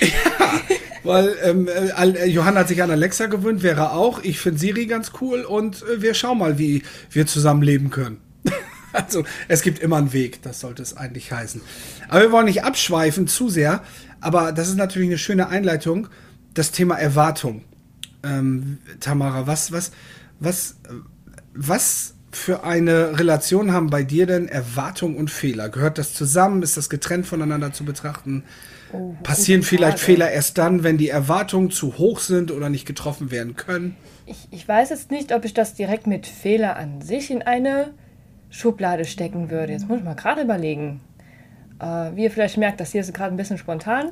ja, 0.00 0.60
weil 1.04 1.34
ähm, 1.44 1.68
äh, 1.68 2.26
Johanna 2.26 2.60
hat 2.60 2.68
sich 2.68 2.82
an 2.82 2.90
Alexa 2.90 3.26
gewöhnt, 3.26 3.62
wäre 3.62 3.92
auch. 3.92 4.22
Ich 4.22 4.40
finde 4.40 4.58
Siri 4.58 4.86
ganz 4.86 5.12
cool 5.20 5.42
und 5.42 5.82
äh, 5.82 6.02
wir 6.02 6.14
schauen 6.14 6.38
mal, 6.38 6.58
wie 6.58 6.82
wir 7.10 7.26
zusammenleben 7.26 7.90
können. 7.90 8.18
also 8.92 9.24
es 9.48 9.62
gibt 9.62 9.78
immer 9.78 9.96
einen 9.96 10.12
Weg, 10.12 10.42
das 10.42 10.60
sollte 10.60 10.82
es 10.82 10.96
eigentlich 10.96 11.32
heißen. 11.32 11.60
Aber 12.08 12.22
wir 12.22 12.32
wollen 12.32 12.46
nicht 12.46 12.64
abschweifen 12.64 13.28
zu 13.28 13.48
sehr. 13.48 13.82
Aber 14.20 14.52
das 14.52 14.68
ist 14.68 14.76
natürlich 14.76 15.08
eine 15.08 15.18
schöne 15.18 15.48
Einleitung. 15.48 16.08
Das 16.54 16.72
Thema 16.72 16.96
Erwartung. 16.96 17.62
Ähm, 18.24 18.78
Tamara, 18.98 19.46
was, 19.46 19.70
was, 19.70 19.92
was, 20.40 20.76
was 21.54 22.15
für 22.36 22.64
eine 22.64 23.18
Relation 23.18 23.72
haben 23.72 23.90
bei 23.90 24.02
dir 24.02 24.26
denn 24.26 24.46
Erwartung 24.48 25.16
und 25.16 25.30
Fehler? 25.30 25.68
Gehört 25.68 25.98
das 25.98 26.12
zusammen? 26.14 26.62
Ist 26.62 26.76
das 26.76 26.88
getrennt 26.90 27.26
voneinander 27.26 27.72
zu 27.72 27.84
betrachten? 27.84 28.44
Oh, 28.92 29.14
Passieren 29.22 29.62
vielleicht 29.62 29.98
Fehler 29.98 30.30
erst 30.30 30.58
dann, 30.58 30.84
wenn 30.84 30.96
die 30.98 31.08
Erwartungen 31.08 31.70
zu 31.70 31.98
hoch 31.98 32.20
sind 32.20 32.52
oder 32.52 32.68
nicht 32.68 32.86
getroffen 32.86 33.30
werden 33.30 33.56
können? 33.56 33.96
Ich, 34.26 34.48
ich 34.50 34.68
weiß 34.68 34.90
jetzt 34.90 35.10
nicht, 35.10 35.32
ob 35.32 35.44
ich 35.44 35.54
das 35.54 35.74
direkt 35.74 36.06
mit 36.06 36.26
Fehler 36.26 36.76
an 36.76 37.00
sich 37.00 37.30
in 37.30 37.42
eine 37.42 37.94
Schublade 38.50 39.04
stecken 39.04 39.50
würde. 39.50 39.72
Jetzt 39.72 39.88
muss 39.88 39.98
ich 39.98 40.04
mal 40.04 40.14
gerade 40.14 40.42
überlegen. 40.42 41.00
Äh, 41.80 42.14
wie 42.14 42.24
ihr 42.24 42.30
vielleicht 42.30 42.58
merkt, 42.58 42.80
das 42.80 42.92
hier 42.92 43.00
ist 43.00 43.12
gerade 43.12 43.34
ein 43.34 43.36
bisschen 43.36 43.58
spontan. 43.58 44.10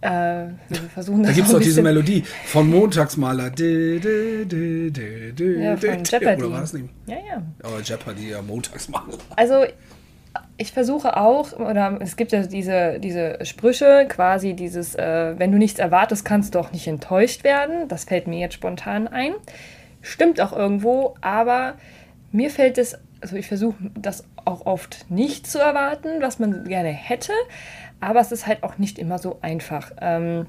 Äh, 0.00 0.48
wir 0.68 0.80
versuchen 0.92 1.22
da 1.22 1.32
gibt 1.32 1.46
es 1.46 1.52
doch 1.52 1.60
diese 1.60 1.82
Melodie 1.82 2.24
von 2.46 2.68
Montagsmaler. 2.68 3.52
ja, 3.58 5.76
von 5.76 6.04
Jeopardy. 6.04 6.42
Oder 6.42 6.52
war 6.52 6.60
das 6.60 6.72
nicht? 6.72 6.88
Ja, 7.06 7.16
ja. 7.16 7.42
Aber 7.62 7.80
Jeopardy, 7.82 8.30
ja, 8.30 8.42
Montagsmaler. 8.42 9.18
Also, 9.36 9.64
ich 10.58 10.72
versuche 10.72 11.16
auch, 11.16 11.52
oder 11.52 11.98
es 12.00 12.16
gibt 12.16 12.32
ja 12.32 12.42
diese, 12.42 12.98
diese 13.00 13.44
Sprüche, 13.44 14.06
quasi 14.08 14.54
dieses, 14.54 14.94
äh, 14.94 15.34
wenn 15.38 15.52
du 15.52 15.58
nichts 15.58 15.78
erwartest, 15.78 16.24
kannst 16.24 16.54
du 16.54 16.58
auch 16.58 16.72
nicht 16.72 16.86
enttäuscht 16.86 17.44
werden. 17.44 17.88
Das 17.88 18.04
fällt 18.04 18.26
mir 18.26 18.38
jetzt 18.38 18.54
spontan 18.54 19.08
ein. 19.08 19.32
Stimmt 20.02 20.40
auch 20.40 20.52
irgendwo, 20.52 21.14
aber 21.20 21.74
mir 22.32 22.50
fällt 22.50 22.78
es, 22.78 22.98
also 23.20 23.36
ich 23.36 23.48
versuche 23.48 23.76
das 23.98 24.24
auch 24.44 24.66
oft 24.66 25.10
nicht 25.10 25.46
zu 25.46 25.58
erwarten, 25.58 26.20
was 26.20 26.38
man 26.38 26.64
gerne 26.64 26.90
hätte. 26.90 27.32
Aber 28.00 28.20
es 28.20 28.32
ist 28.32 28.46
halt 28.46 28.62
auch 28.62 28.78
nicht 28.78 28.98
immer 28.98 29.18
so 29.18 29.38
einfach. 29.40 29.92
Ähm, 30.00 30.46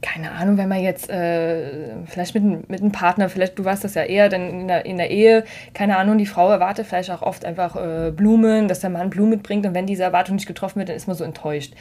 keine 0.00 0.32
Ahnung, 0.32 0.56
wenn 0.58 0.68
man 0.68 0.80
jetzt 0.80 1.10
äh, 1.10 1.96
vielleicht 2.06 2.34
mit, 2.34 2.68
mit 2.68 2.80
einem 2.80 2.92
Partner, 2.92 3.28
vielleicht 3.28 3.58
du 3.58 3.64
weißt 3.64 3.82
das 3.82 3.94
ja 3.94 4.02
eher, 4.02 4.28
denn 4.28 4.60
in 4.60 4.68
der, 4.68 4.86
in 4.86 4.96
der 4.96 5.10
Ehe, 5.10 5.44
keine 5.74 5.96
Ahnung, 5.96 6.18
die 6.18 6.26
Frau 6.26 6.50
erwartet 6.50 6.86
vielleicht 6.86 7.10
auch 7.10 7.22
oft 7.22 7.44
einfach 7.44 7.76
äh, 7.76 8.10
Blumen, 8.12 8.68
dass 8.68 8.80
der 8.80 8.90
Mann 8.90 9.10
Blumen 9.10 9.30
mitbringt 9.30 9.66
und 9.66 9.74
wenn 9.74 9.86
diese 9.86 10.04
Erwartung 10.04 10.36
nicht 10.36 10.46
getroffen 10.46 10.78
wird, 10.78 10.88
dann 10.88 10.96
ist 10.96 11.08
man 11.08 11.16
so 11.16 11.24
enttäuscht. 11.24 11.74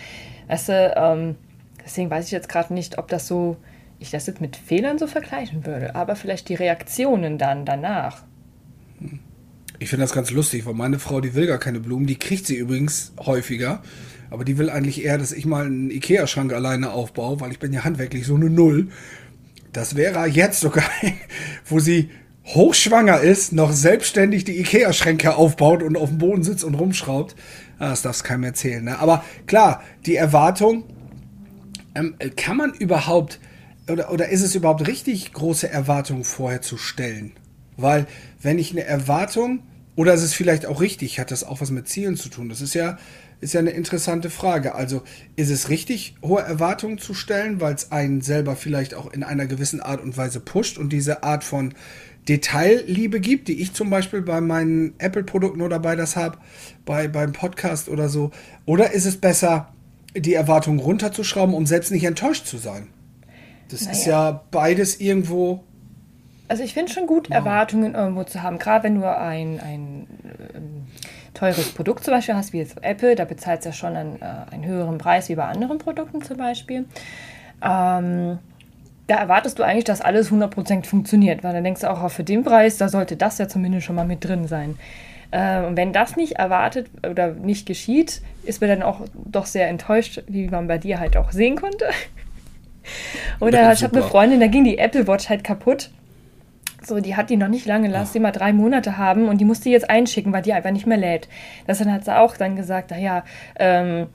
Weißt 0.47 0.69
du, 0.69 0.93
ähm, 0.95 1.35
deswegen 1.83 2.09
weiß 2.09 2.25
ich 2.25 2.31
jetzt 2.31 2.49
gerade 2.49 2.73
nicht, 2.73 2.97
ob 2.97 3.07
das 3.07 3.27
so, 3.27 3.57
ich 3.99 4.09
das 4.09 4.25
jetzt 4.25 4.41
mit 4.41 4.55
Fehlern 4.55 4.97
so 4.97 5.05
vergleichen 5.05 5.65
würde, 5.65 5.95
aber 5.95 6.15
vielleicht 6.15 6.49
die 6.49 6.55
Reaktionen 6.55 7.37
dann 7.37 7.65
danach. 7.65 8.23
Ich 9.79 9.89
finde 9.89 10.03
das 10.03 10.13
ganz 10.13 10.31
lustig, 10.31 10.65
weil 10.65 10.73
meine 10.73 10.99
Frau, 10.99 11.21
die 11.21 11.35
will 11.35 11.47
gar 11.47 11.59
keine 11.59 11.79
Blumen, 11.79 12.07
die 12.07 12.17
kriegt 12.17 12.47
sie 12.47 12.55
übrigens 12.55 13.13
häufiger. 13.19 13.83
Aber 14.29 14.43
die 14.43 14.57
will 14.57 14.69
eigentlich 14.69 15.03
eher, 15.03 15.17
dass 15.17 15.31
ich 15.31 15.45
mal 15.45 15.65
einen 15.65 15.89
Ikea-Schrank 15.89 16.51
alleine 16.51 16.91
aufbaue, 16.91 17.39
weil 17.39 17.51
ich 17.51 17.59
bin 17.59 17.71
ja 17.71 17.83
handwerklich 17.83 18.25
so 18.25 18.35
eine 18.35 18.49
Null. 18.49 18.89
Das 19.71 19.95
wäre 19.95 20.25
jetzt 20.25 20.59
sogar, 20.59 20.83
wo 21.65 21.79
sie 21.79 22.09
hochschwanger 22.45 23.19
ist, 23.19 23.53
noch 23.53 23.71
selbstständig 23.71 24.45
die 24.45 24.59
Ikea-Schränke 24.59 25.35
aufbaut 25.35 25.83
und 25.83 25.97
auf 25.97 26.09
dem 26.09 26.17
Boden 26.17 26.43
sitzt 26.43 26.63
und 26.63 26.75
rumschraubt. 26.75 27.35
Ah, 27.77 27.89
das 27.89 28.01
darfst 28.01 28.23
keinem 28.23 28.43
erzählen. 28.43 28.83
Ne? 28.83 28.99
Aber 28.99 29.23
klar, 29.45 29.83
die 30.05 30.15
Erwartung, 30.15 30.85
ähm, 31.93 32.15
kann 32.35 32.57
man 32.57 32.73
überhaupt, 32.73 33.39
oder, 33.89 34.11
oder 34.11 34.29
ist 34.29 34.41
es 34.41 34.55
überhaupt 34.55 34.87
richtig, 34.87 35.33
große 35.33 35.69
Erwartungen 35.69 36.23
vorher 36.23 36.61
zu 36.61 36.77
stellen? 36.77 37.33
Weil, 37.75 38.07
wenn 38.41 38.59
ich 38.59 38.71
eine 38.71 38.83
Erwartung, 38.83 39.63
oder 39.97 40.13
ist 40.13 40.21
es 40.21 40.35
vielleicht 40.35 40.67
auch 40.67 40.79
richtig, 40.79 41.19
hat 41.19 41.31
das 41.31 41.43
auch 41.43 41.59
was 41.59 41.71
mit 41.71 41.87
Zielen 41.87 42.17
zu 42.17 42.29
tun? 42.29 42.49
Das 42.49 42.61
ist 42.61 42.75
ja, 42.75 42.99
ist 43.41 43.55
ja 43.55 43.59
eine 43.59 43.71
interessante 43.71 44.29
Frage. 44.29 44.75
Also, 44.75 45.01
ist 45.35 45.49
es 45.49 45.69
richtig, 45.69 46.15
hohe 46.21 46.39
Erwartungen 46.39 46.99
zu 46.99 47.15
stellen, 47.15 47.59
weil 47.61 47.73
es 47.73 47.91
einen 47.91 48.21
selber 48.21 48.55
vielleicht 48.55 48.93
auch 48.93 49.11
in 49.11 49.23
einer 49.23 49.47
gewissen 49.47 49.81
Art 49.81 49.99
und 49.99 50.15
Weise 50.15 50.39
pusht 50.39 50.77
und 50.77 50.93
diese 50.93 51.23
Art 51.23 51.43
von 51.43 51.73
Detailliebe 52.29 53.19
gibt, 53.19 53.47
die 53.47 53.59
ich 53.59 53.73
zum 53.73 53.89
Beispiel 53.89 54.21
bei 54.21 54.39
meinen 54.39 54.93
Apple-Produkten 54.99 55.63
oder 55.63 55.79
bei 55.79 55.95
das 55.95 56.15
habe, 56.15 56.37
bei, 56.85 57.07
beim 57.07 57.33
Podcast 57.33 57.89
oder 57.89 58.07
so? 58.07 58.29
Oder 58.67 58.91
ist 58.91 59.05
es 59.05 59.17
besser, 59.17 59.73
die 60.15 60.35
Erwartungen 60.35 60.79
runterzuschrauben, 60.79 61.55
um 61.55 61.65
selbst 61.65 61.91
nicht 61.91 62.03
enttäuscht 62.03 62.45
zu 62.45 62.57
sein? 62.57 62.89
Das 63.69 63.81
naja. 63.81 63.91
ist 63.93 64.05
ja 64.05 64.43
beides 64.51 64.99
irgendwo. 64.99 65.63
Also 66.47 66.63
ich 66.63 66.73
finde 66.73 66.91
schon 66.91 67.07
gut, 67.07 67.29
wow. 67.29 67.37
Erwartungen 67.37 67.95
irgendwo 67.95 68.23
zu 68.23 68.41
haben. 68.41 68.57
Gerade 68.57 68.85
wenn 68.85 69.01
du 69.01 69.09
ein, 69.09 69.59
ein 69.59 70.07
ähm, 70.55 70.87
teures 71.33 71.71
Produkt 71.71 72.03
zum 72.03 72.13
Beispiel 72.13 72.35
hast, 72.35 72.53
wie 72.53 72.59
jetzt 72.59 72.81
Apple, 72.81 73.15
da 73.15 73.25
bezahlt 73.25 73.59
es 73.59 73.65
ja 73.65 73.71
schon 73.73 73.95
einen, 73.95 74.21
äh, 74.21 74.53
einen 74.53 74.65
höheren 74.65 74.97
Preis 74.97 75.29
wie 75.29 75.35
bei 75.35 75.45
anderen 75.45 75.77
Produkten 75.77 76.21
zum 76.21 76.37
Beispiel. 76.37 76.85
Ähm, 77.63 78.39
da 79.07 79.15
erwartest 79.15 79.57
du 79.57 79.63
eigentlich, 79.63 79.85
dass 79.85 80.01
alles 80.01 80.31
100% 80.31 80.85
funktioniert, 80.85 81.43
weil 81.43 81.53
dann 81.53 81.63
denkst 81.63 81.81
du 81.81 81.89
auch, 81.89 82.03
oh, 82.03 82.09
für 82.09 82.23
den 82.23 82.43
Preis, 82.43 82.77
da 82.77 82.89
sollte 82.89 83.15
das 83.15 83.37
ja 83.37 83.47
zumindest 83.47 83.85
schon 83.85 83.95
mal 83.95 84.05
mit 84.05 84.23
drin 84.23 84.47
sein. 84.47 84.77
Äh, 85.31 85.61
und 85.63 85.75
wenn 85.77 85.93
das 85.93 86.15
nicht 86.15 86.33
erwartet 86.33 86.87
oder 87.09 87.31
nicht 87.31 87.65
geschieht, 87.65 88.21
ist 88.43 88.61
man 88.61 88.69
dann 88.69 88.83
auch 88.83 89.01
doch 89.13 89.45
sehr 89.45 89.67
enttäuscht, 89.67 90.23
wie 90.27 90.47
man 90.47 90.67
bei 90.67 90.77
dir 90.77 90.99
halt 90.99 91.17
auch 91.17 91.31
sehen 91.31 91.55
konnte. 91.55 91.85
oder 93.39 93.71
ich 93.71 93.83
habe 93.83 93.97
eine 93.97 94.05
Freundin, 94.05 94.39
da 94.39 94.47
ging 94.47 94.63
die 94.63 94.77
Apple 94.77 95.07
Watch 95.07 95.29
halt 95.29 95.43
kaputt. 95.43 95.89
So, 96.87 97.01
die 97.01 97.17
hat 97.17 97.29
die 97.29 97.35
noch 97.35 97.49
nicht 97.49 97.65
lange, 97.65 97.89
lass 97.89 98.13
sie 98.13 98.19
mal 98.19 98.31
drei 98.31 98.53
Monate 98.53 98.97
haben 98.97 99.27
und 99.27 99.39
die 99.39 99.45
musste 99.45 99.69
jetzt 99.69 99.89
einschicken, 99.89 100.31
weil 100.31 100.41
die 100.41 100.53
einfach 100.53 100.71
nicht 100.71 100.87
mehr 100.87 100.97
lädt. 100.97 101.27
Das 101.65 101.79
dann 101.79 101.91
hat 101.91 102.05
sie 102.05 102.17
auch 102.17 102.37
dann 102.37 102.55
gesagt, 102.55 102.91
naja, 102.91 103.25
ähm, 103.59 104.07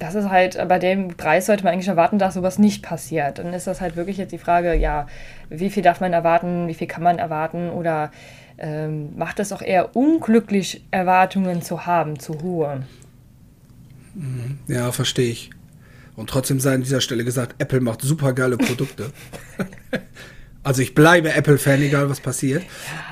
das 0.00 0.16
ist 0.16 0.28
halt, 0.28 0.56
bei 0.66 0.78
dem 0.78 1.08
Preis 1.16 1.46
sollte 1.46 1.62
man 1.62 1.72
eigentlich 1.74 1.88
erwarten, 1.88 2.18
dass 2.18 2.34
sowas 2.34 2.58
nicht 2.58 2.82
passiert. 2.82 3.38
Dann 3.38 3.52
ist 3.52 3.66
das 3.66 3.80
halt 3.80 3.94
wirklich 3.94 4.16
jetzt 4.16 4.32
die 4.32 4.38
Frage, 4.38 4.74
ja, 4.74 5.06
wie 5.50 5.70
viel 5.70 5.82
darf 5.82 6.00
man 6.00 6.12
erwarten, 6.12 6.66
wie 6.68 6.74
viel 6.74 6.88
kann 6.88 7.02
man 7.02 7.18
erwarten 7.18 7.70
oder 7.70 8.10
ähm, 8.58 9.16
macht 9.16 9.38
es 9.38 9.52
auch 9.52 9.62
eher 9.62 9.94
unglücklich, 9.94 10.82
Erwartungen 10.90 11.62
zu 11.62 11.86
haben, 11.86 12.18
zu 12.18 12.42
hohe. 12.42 12.82
Mhm. 14.14 14.58
Ja, 14.66 14.90
verstehe 14.90 15.30
ich. 15.30 15.50
Und 16.16 16.28
trotzdem 16.28 16.58
sei 16.60 16.74
an 16.74 16.82
dieser 16.82 17.00
Stelle 17.00 17.24
gesagt, 17.24 17.62
Apple 17.62 17.80
macht 17.80 18.02
super 18.02 18.32
geile 18.32 18.56
Produkte. 18.56 19.12
also 20.62 20.82
ich 20.82 20.94
bleibe 20.94 21.32
Apple-Fan, 21.32 21.82
egal 21.82 22.10
was 22.10 22.20
passiert. 22.20 22.62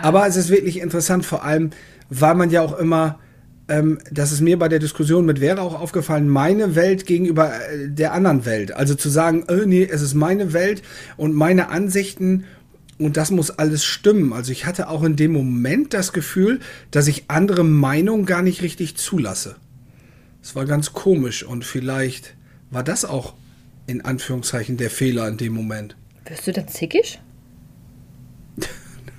Aber 0.02 0.26
es 0.26 0.36
ist 0.36 0.50
wirklich 0.50 0.80
interessant, 0.80 1.24
vor 1.24 1.44
allem, 1.44 1.70
weil 2.10 2.34
man 2.34 2.50
ja 2.50 2.62
auch 2.62 2.78
immer 2.78 3.18
ähm, 3.68 3.98
das 4.10 4.32
ist 4.32 4.40
mir 4.40 4.58
bei 4.58 4.68
der 4.68 4.78
Diskussion 4.78 5.26
mit 5.26 5.40
Vera 5.40 5.60
auch 5.60 5.78
aufgefallen, 5.78 6.28
meine 6.28 6.74
Welt 6.74 7.06
gegenüber 7.06 7.52
äh, 7.54 7.88
der 7.88 8.12
anderen 8.12 8.44
Welt. 8.46 8.72
Also 8.72 8.94
zu 8.94 9.08
sagen, 9.08 9.44
oh, 9.48 9.66
nee, 9.66 9.84
es 9.84 10.00
ist 10.00 10.14
meine 10.14 10.52
Welt 10.52 10.82
und 11.16 11.34
meine 11.34 11.68
Ansichten 11.68 12.44
und 12.98 13.16
das 13.16 13.30
muss 13.30 13.50
alles 13.50 13.84
stimmen. 13.84 14.32
Also 14.32 14.52
ich 14.52 14.66
hatte 14.66 14.88
auch 14.88 15.04
in 15.04 15.16
dem 15.16 15.32
Moment 15.32 15.94
das 15.94 16.12
Gefühl, 16.12 16.60
dass 16.90 17.06
ich 17.06 17.24
andere 17.28 17.62
Meinungen 17.62 18.26
gar 18.26 18.42
nicht 18.42 18.62
richtig 18.62 18.96
zulasse. 18.96 19.56
Es 20.42 20.56
war 20.56 20.64
ganz 20.64 20.92
komisch 20.92 21.44
und 21.44 21.64
vielleicht 21.64 22.34
war 22.70 22.82
das 22.82 23.04
auch 23.04 23.34
in 23.86 24.04
Anführungszeichen 24.04 24.76
der 24.76 24.90
Fehler 24.90 25.28
in 25.28 25.36
dem 25.36 25.52
Moment. 25.52 25.96
Wirst 26.26 26.46
du 26.46 26.52
dann 26.52 26.68
zickig? 26.68 27.20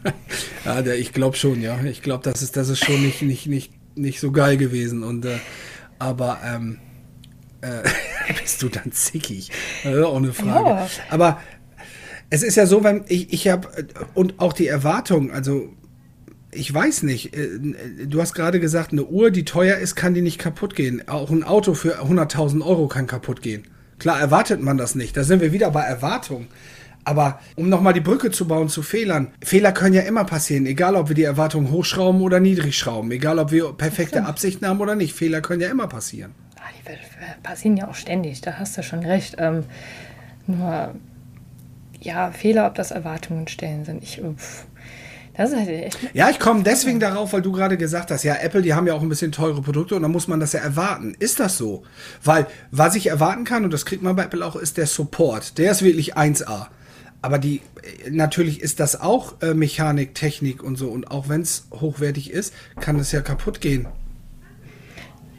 ja, 0.66 0.82
der, 0.82 0.98
ich 0.98 1.14
glaube 1.14 1.36
schon, 1.36 1.62
ja. 1.62 1.80
Ich 1.84 2.02
glaube, 2.02 2.24
das 2.24 2.42
ist, 2.42 2.58
das 2.58 2.70
ist 2.70 2.84
schon 2.84 3.02
nicht, 3.02 3.22
nicht, 3.22 3.48
nicht 3.48 3.72
nicht 4.00 4.20
so 4.20 4.32
geil 4.32 4.58
gewesen. 4.58 5.04
Und 5.04 5.26
äh, 5.26 5.38
aber 6.00 6.40
ähm, 6.44 6.80
äh, 7.62 7.88
bist 8.42 8.62
du 8.64 8.70
dann 8.70 8.92
zickig? 8.92 9.52
Auch 9.86 10.18
eine 10.18 10.34
Frage. 10.34 10.70
Ja. 10.70 10.88
Aber 11.10 11.40
es 12.30 12.44
ist 12.44 12.56
ja 12.56 12.66
so, 12.66 12.84
wenn 12.84 13.04
ich, 13.08 13.32
ich 13.34 13.48
habe 13.48 13.68
und 14.14 14.40
auch 14.40 14.54
die 14.54 14.68
Erwartung, 14.68 15.32
also 15.32 15.74
ich 16.52 16.74
weiß 16.74 17.04
nicht, 17.04 17.36
äh, 17.36 17.60
du 18.08 18.22
hast 18.22 18.34
gerade 18.34 18.60
gesagt, 18.60 18.92
eine 18.92 19.06
Uhr, 19.06 19.30
die 19.30 19.46
teuer 19.46 19.78
ist, 19.78 19.96
kann 19.96 20.14
die 20.14 20.22
nicht 20.22 20.40
kaputt 20.40 20.76
gehen. 20.76 21.08
Auch 21.08 21.30
ein 21.30 21.44
Auto 21.44 21.74
für 21.74 22.02
100.000 22.02 22.66
Euro 22.66 22.88
kann 22.88 23.08
kaputt 23.08 23.42
gehen. 23.42 23.64
Klar 24.00 24.20
erwartet 24.20 24.62
man 24.62 24.78
das 24.78 24.96
nicht. 24.96 25.18
Da 25.18 25.24
sind 25.24 25.42
wir 25.42 25.52
wieder 25.52 25.72
bei 25.72 25.84
Erwartung. 25.84 26.48
Aber 27.10 27.40
um 27.56 27.70
nochmal 27.70 27.94
die 27.94 28.02
Brücke 28.02 28.30
zu 28.30 28.48
bauen 28.48 28.70
zu 28.70 28.84
Fehlern. 28.84 29.32
Fehler 29.44 29.72
können 29.72 29.96
ja 29.96 30.04
immer 30.04 30.26
passieren, 30.26 30.68
egal 30.68 30.96
ob 30.96 31.08
wir 31.08 31.16
die 31.16 31.24
Erwartungen 31.24 31.72
hochschrauben 31.72 32.22
oder 32.22 32.40
niedrig 32.40 32.78
schrauben, 32.78 33.10
egal 33.10 33.40
ob 33.40 33.52
wir 33.52 33.74
perfekte 33.74 34.26
Absichten 34.26 34.68
haben 34.68 34.80
oder 34.80 34.94
nicht. 34.94 35.16
Fehler 35.16 35.42
können 35.42 35.62
ja 35.62 35.70
immer 35.70 35.88
passieren. 35.88 36.36
Ah, 36.58 36.70
die 36.72 37.42
passieren 37.42 37.78
ja 37.78 37.88
auch 37.88 37.96
ständig, 37.96 38.42
da 38.42 38.60
hast 38.60 38.78
du 38.78 38.84
schon 38.84 39.00
recht. 39.00 39.38
Ähm, 39.40 39.64
nur, 40.46 40.94
ja, 42.00 42.30
Fehler, 42.30 42.68
ob 42.68 42.76
das 42.76 42.92
Erwartungen 42.92 43.48
stellen 43.48 43.86
sind. 43.86 44.04
Ich, 44.04 44.22
pff, 44.22 44.68
das 45.34 45.50
ist 45.50 45.58
halt 45.58 45.70
echt. 45.70 45.98
Ja, 46.14 46.30
ich 46.30 46.40
komme 46.40 46.62
deswegen 46.62 47.00
darauf, 47.00 47.34
weil 47.34 47.42
du 47.42 47.52
gerade 47.52 47.76
gesagt 47.76 48.12
hast, 48.12 48.22
ja, 48.22 48.36
Apple, 48.36 48.62
die 48.62 48.76
haben 48.76 48.86
ja 48.86 48.94
auch 48.94 49.02
ein 49.02 49.10
bisschen 49.10 49.32
teure 49.32 49.64
Produkte 49.64 49.96
und 49.96 50.04
dann 50.04 50.12
muss 50.12 50.28
man 50.28 50.40
das 50.40 50.54
ja 50.54 50.60
erwarten. 50.60 51.16
Ist 51.18 51.40
das 51.40 51.58
so? 51.58 51.82
Weil, 52.24 52.46
was 52.70 52.94
ich 52.94 53.08
erwarten 53.08 53.46
kann, 53.46 53.64
und 53.64 53.74
das 53.74 53.88
kriegt 53.88 54.04
man 54.04 54.16
bei 54.16 54.26
Apple 54.26 54.46
auch, 54.46 54.56
ist 54.56 54.78
der 54.78 54.86
Support. 54.86 55.58
Der 55.58 55.72
ist 55.72 55.82
wirklich 55.82 56.16
1A. 56.16 56.68
Aber 57.22 57.38
die, 57.38 57.62
natürlich 58.10 58.62
ist 58.62 58.80
das 58.80 59.00
auch 59.00 59.42
äh, 59.42 59.54
Mechanik, 59.54 60.16
Technik 60.16 60.64
und 60.64 60.78
so. 60.78 60.90
Und 60.90 61.12
auch 61.12 61.28
wenn 61.28 61.42
es 61.42 61.68
hochwertig 61.72 62.32
ist, 62.32 62.54
kann 62.80 62.98
es 62.98 63.12
ja 63.12 63.22
kaputt 63.22 63.60
gehen. 63.60 63.88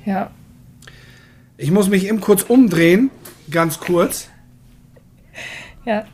Ja. 0.04 0.30
Ich 1.56 1.70
muss 1.70 1.88
mich 1.88 2.06
eben 2.06 2.20
kurz 2.20 2.42
umdrehen, 2.42 3.10
ganz 3.50 3.80
kurz. 3.80 4.28
Ja. 5.84 6.04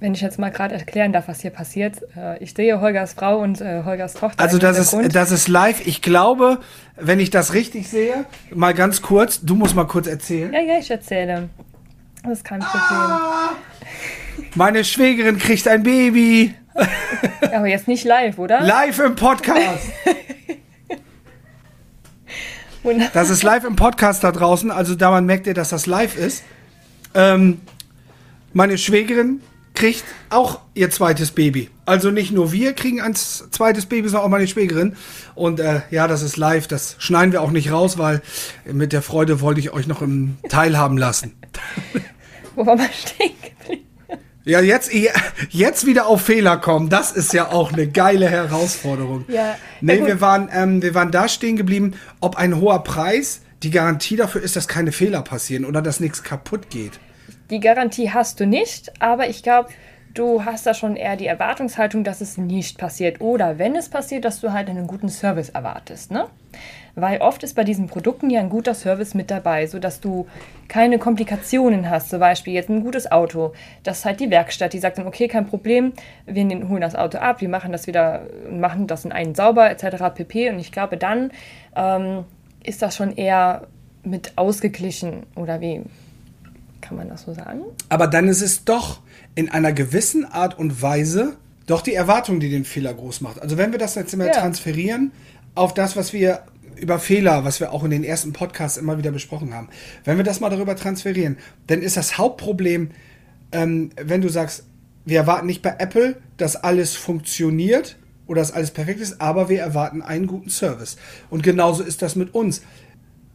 Wenn 0.00 0.14
ich 0.14 0.20
jetzt 0.20 0.38
mal 0.38 0.52
gerade 0.52 0.76
erklären 0.76 1.12
darf, 1.12 1.26
was 1.26 1.40
hier 1.40 1.50
passiert. 1.50 2.02
Äh, 2.16 2.42
ich 2.42 2.54
sehe 2.54 2.80
Holgers 2.80 3.14
Frau 3.14 3.40
und 3.40 3.60
äh, 3.60 3.82
Holgers 3.84 4.14
Tochter. 4.14 4.40
Also 4.40 4.58
das 4.58 4.78
ist, 4.78 5.16
das 5.16 5.32
ist 5.32 5.48
live. 5.48 5.84
Ich 5.84 6.02
glaube, 6.02 6.60
wenn 6.96 7.18
ich 7.18 7.30
das 7.30 7.52
richtig 7.54 7.88
sehe, 7.88 8.24
mal 8.54 8.74
ganz 8.74 9.02
kurz, 9.02 9.40
du 9.40 9.56
musst 9.56 9.74
mal 9.74 9.88
kurz 9.88 10.06
erzählen. 10.06 10.52
Ja, 10.52 10.60
ja, 10.60 10.78
ich 10.78 10.88
erzähle. 10.88 11.48
Das 12.22 12.38
ist 12.38 12.44
kein 12.44 12.60
Problem. 12.60 13.00
Ah! 13.00 13.50
Meine 14.54 14.84
Schwägerin 14.84 15.38
kriegt 15.38 15.68
ein 15.68 15.82
Baby. 15.82 16.54
Aber 17.52 17.66
jetzt 17.66 17.88
nicht 17.88 18.04
live, 18.04 18.38
oder? 18.38 18.60
Live 18.60 18.98
im 18.98 19.14
Podcast. 19.14 19.88
das 23.12 23.30
ist 23.30 23.42
live 23.42 23.64
im 23.64 23.76
Podcast 23.76 24.24
da 24.24 24.32
draußen. 24.32 24.70
Also 24.70 24.94
daran 24.94 25.26
merkt 25.26 25.46
ihr, 25.46 25.54
dass 25.54 25.70
das 25.70 25.86
live 25.86 26.16
ist. 26.16 26.42
Ähm, 27.14 27.60
meine 28.52 28.78
Schwägerin 28.78 29.40
kriegt 29.74 30.04
auch 30.30 30.60
ihr 30.74 30.90
zweites 30.90 31.30
Baby. 31.30 31.70
Also 31.86 32.10
nicht 32.10 32.32
nur 32.32 32.52
wir 32.52 32.72
kriegen 32.72 33.00
ein 33.00 33.14
zweites 33.14 33.86
Baby, 33.86 34.08
sondern 34.08 34.26
auch 34.26 34.30
meine 34.30 34.48
Schwägerin. 34.48 34.96
Und 35.34 35.60
äh, 35.60 35.82
ja, 35.90 36.08
das 36.08 36.22
ist 36.22 36.36
live. 36.36 36.66
Das 36.66 36.96
schneiden 36.98 37.32
wir 37.32 37.42
auch 37.42 37.52
nicht 37.52 37.70
raus, 37.70 37.96
weil 37.96 38.20
mit 38.64 38.92
der 38.92 39.02
Freude 39.02 39.40
wollte 39.40 39.60
ich 39.60 39.72
euch 39.72 39.86
noch 39.86 40.02
im 40.02 40.36
Teilhaben 40.48 40.98
lassen. 40.98 41.36
Wo 42.56 42.66
war 42.66 42.76
man 42.76 42.88
stehen 42.92 43.34
geblieben? 43.40 43.86
Ja, 44.48 44.60
jetzt, 44.60 44.90
jetzt 45.50 45.84
wieder 45.84 46.06
auf 46.06 46.22
Fehler 46.22 46.56
kommen, 46.56 46.88
das 46.88 47.12
ist 47.12 47.34
ja 47.34 47.52
auch 47.52 47.70
eine 47.70 47.86
geile 47.86 48.30
Herausforderung. 48.30 49.26
Ja, 49.28 49.58
nee, 49.82 49.96
ja 49.96 50.06
wir, 50.06 50.22
waren, 50.22 50.48
ähm, 50.50 50.80
wir 50.80 50.94
waren 50.94 51.10
da 51.10 51.28
stehen 51.28 51.56
geblieben, 51.56 51.92
ob 52.20 52.36
ein 52.36 52.58
hoher 52.58 52.82
Preis 52.82 53.42
die 53.62 53.70
Garantie 53.70 54.16
dafür 54.16 54.40
ist, 54.40 54.56
dass 54.56 54.66
keine 54.66 54.90
Fehler 54.90 55.20
passieren 55.20 55.66
oder 55.66 55.82
dass 55.82 56.00
nichts 56.00 56.22
kaputt 56.22 56.70
geht. 56.70 56.92
Die 57.50 57.60
Garantie 57.60 58.10
hast 58.10 58.40
du 58.40 58.46
nicht, 58.46 58.90
aber 59.02 59.28
ich 59.28 59.42
glaube, 59.42 59.68
du 60.14 60.42
hast 60.46 60.64
da 60.64 60.72
schon 60.72 60.96
eher 60.96 61.16
die 61.16 61.26
Erwartungshaltung, 61.26 62.02
dass 62.02 62.22
es 62.22 62.38
nicht 62.38 62.78
passiert. 62.78 63.20
Oder 63.20 63.58
wenn 63.58 63.76
es 63.76 63.90
passiert, 63.90 64.24
dass 64.24 64.40
du 64.40 64.54
halt 64.54 64.70
einen 64.70 64.86
guten 64.86 65.10
Service 65.10 65.50
erwartest, 65.50 66.10
ne? 66.10 66.26
Weil 67.00 67.20
oft 67.20 67.42
ist 67.42 67.54
bei 67.54 67.64
diesen 67.64 67.86
Produkten 67.86 68.30
ja 68.30 68.40
ein 68.40 68.48
guter 68.48 68.74
Service 68.74 69.14
mit 69.14 69.30
dabei, 69.30 69.66
sodass 69.66 70.00
du 70.00 70.26
keine 70.68 70.98
Komplikationen 70.98 71.88
hast. 71.88 72.10
Zum 72.10 72.20
Beispiel 72.20 72.54
jetzt 72.54 72.68
ein 72.68 72.82
gutes 72.82 73.10
Auto. 73.10 73.52
Das 73.82 74.00
ist 74.00 74.04
halt 74.04 74.20
die 74.20 74.30
Werkstatt, 74.30 74.72
die 74.72 74.78
sagt 74.78 74.98
dann, 74.98 75.06
okay, 75.06 75.28
kein 75.28 75.46
Problem, 75.46 75.92
wir 76.26 76.44
holen 76.68 76.80
das 76.80 76.94
Auto 76.94 77.18
ab, 77.18 77.40
wir 77.40 77.48
machen 77.48 77.72
das 77.72 77.86
wieder, 77.86 78.22
machen 78.50 78.86
das 78.86 79.04
in 79.04 79.12
einen 79.12 79.34
sauber, 79.34 79.70
etc. 79.70 80.14
pp. 80.14 80.50
Und 80.50 80.58
ich 80.58 80.72
glaube, 80.72 80.96
dann 80.96 81.30
ähm, 81.76 82.24
ist 82.64 82.82
das 82.82 82.96
schon 82.96 83.16
eher 83.16 83.66
mit 84.02 84.32
ausgeglichen 84.36 85.24
oder 85.36 85.60
wie 85.60 85.82
kann 86.80 86.96
man 86.96 87.08
das 87.08 87.22
so 87.22 87.34
sagen? 87.34 87.62
Aber 87.88 88.06
dann 88.06 88.28
ist 88.28 88.42
es 88.42 88.64
doch 88.64 89.00
in 89.34 89.50
einer 89.50 89.72
gewissen 89.72 90.24
Art 90.24 90.58
und 90.58 90.82
Weise 90.82 91.36
Doch 91.68 91.82
die 91.82 91.92
Erwartung, 91.92 92.40
die 92.40 92.48
den 92.48 92.64
Fehler 92.64 92.94
groß 92.94 93.20
macht. 93.20 93.42
Also 93.42 93.58
wenn 93.58 93.72
wir 93.72 93.78
das 93.78 93.94
jetzt 93.94 94.14
immer 94.14 94.26
Ja. 94.26 94.32
transferieren 94.32 95.12
auf 95.54 95.74
das, 95.74 95.96
was 95.96 96.14
wir 96.14 96.40
über 96.80 96.98
Fehler, 96.98 97.44
was 97.44 97.60
wir 97.60 97.72
auch 97.72 97.84
in 97.84 97.90
den 97.90 98.04
ersten 98.04 98.32
Podcasts 98.32 98.78
immer 98.78 98.98
wieder 98.98 99.10
besprochen 99.10 99.54
haben. 99.54 99.68
Wenn 100.04 100.16
wir 100.16 100.24
das 100.24 100.40
mal 100.40 100.50
darüber 100.50 100.76
transferieren, 100.76 101.36
dann 101.66 101.82
ist 101.82 101.96
das 101.96 102.18
Hauptproblem, 102.18 102.90
ähm, 103.52 103.90
wenn 104.00 104.20
du 104.20 104.28
sagst, 104.28 104.64
wir 105.04 105.18
erwarten 105.18 105.46
nicht 105.46 105.62
bei 105.62 105.74
Apple, 105.78 106.16
dass 106.36 106.56
alles 106.56 106.94
funktioniert 106.94 107.96
oder 108.26 108.40
dass 108.40 108.52
alles 108.52 108.70
perfekt 108.70 109.00
ist, 109.00 109.20
aber 109.20 109.48
wir 109.48 109.60
erwarten 109.60 110.02
einen 110.02 110.26
guten 110.26 110.50
Service. 110.50 110.96
Und 111.30 111.42
genauso 111.42 111.82
ist 111.82 112.02
das 112.02 112.14
mit 112.14 112.34
uns. 112.34 112.62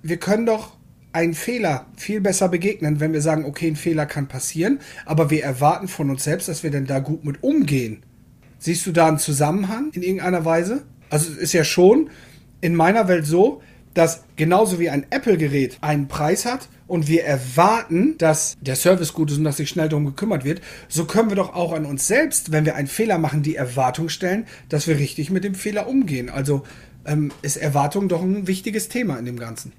Wir 0.03 0.17
können 0.17 0.45
doch 0.45 0.77
einen 1.13 1.33
Fehler 1.33 1.87
viel 1.95 2.21
besser 2.21 2.49
begegnen, 2.49 2.99
wenn 2.99 3.13
wir 3.13 3.21
sagen, 3.21 3.45
okay, 3.45 3.67
ein 3.67 3.75
Fehler 3.75 4.05
kann 4.05 4.27
passieren, 4.27 4.79
aber 5.05 5.29
wir 5.29 5.43
erwarten 5.43 5.87
von 5.87 6.09
uns 6.09 6.23
selbst, 6.23 6.47
dass 6.47 6.63
wir 6.63 6.71
denn 6.71 6.85
da 6.85 6.99
gut 6.99 7.23
mit 7.23 7.43
umgehen. 7.43 8.03
Siehst 8.57 8.85
du 8.85 8.91
da 8.91 9.07
einen 9.07 9.19
Zusammenhang 9.19 9.91
in 9.93 10.03
irgendeiner 10.03 10.45
Weise? 10.45 10.83
Also 11.09 11.31
es 11.31 11.37
ist 11.37 11.53
ja 11.53 11.63
schon 11.63 12.09
in 12.63 12.75
meiner 12.75 13.09
Welt 13.09 13.25
so, 13.25 13.61
dass 13.93 14.23
genauso 14.37 14.79
wie 14.79 14.89
ein 14.89 15.05
Apple-Gerät 15.09 15.77
einen 15.81 16.07
Preis 16.07 16.45
hat 16.45 16.69
und 16.87 17.09
wir 17.09 17.25
erwarten, 17.25 18.17
dass 18.17 18.55
der 18.61 18.75
Service 18.75 19.13
gut 19.13 19.29
ist 19.29 19.37
und 19.37 19.43
dass 19.43 19.57
sich 19.57 19.69
schnell 19.69 19.89
darum 19.89 20.05
gekümmert 20.05 20.45
wird, 20.45 20.61
so 20.87 21.05
können 21.05 21.29
wir 21.29 21.35
doch 21.35 21.53
auch 21.53 21.73
an 21.73 21.85
uns 21.85 22.07
selbst, 22.07 22.51
wenn 22.53 22.65
wir 22.65 22.75
einen 22.75 22.87
Fehler 22.87 23.17
machen, 23.17 23.43
die 23.43 23.57
Erwartung 23.57 24.07
stellen, 24.07 24.45
dass 24.69 24.87
wir 24.87 24.97
richtig 24.97 25.29
mit 25.29 25.43
dem 25.43 25.55
Fehler 25.55 25.87
umgehen. 25.87 26.29
Also 26.29 26.63
ähm, 27.05 27.31
ist 27.41 27.57
Erwartung 27.57 28.07
doch 28.07 28.21
ein 28.21 28.47
wichtiges 28.47 28.87
Thema 28.87 29.17
in 29.17 29.25
dem 29.25 29.37
Ganzen. 29.37 29.73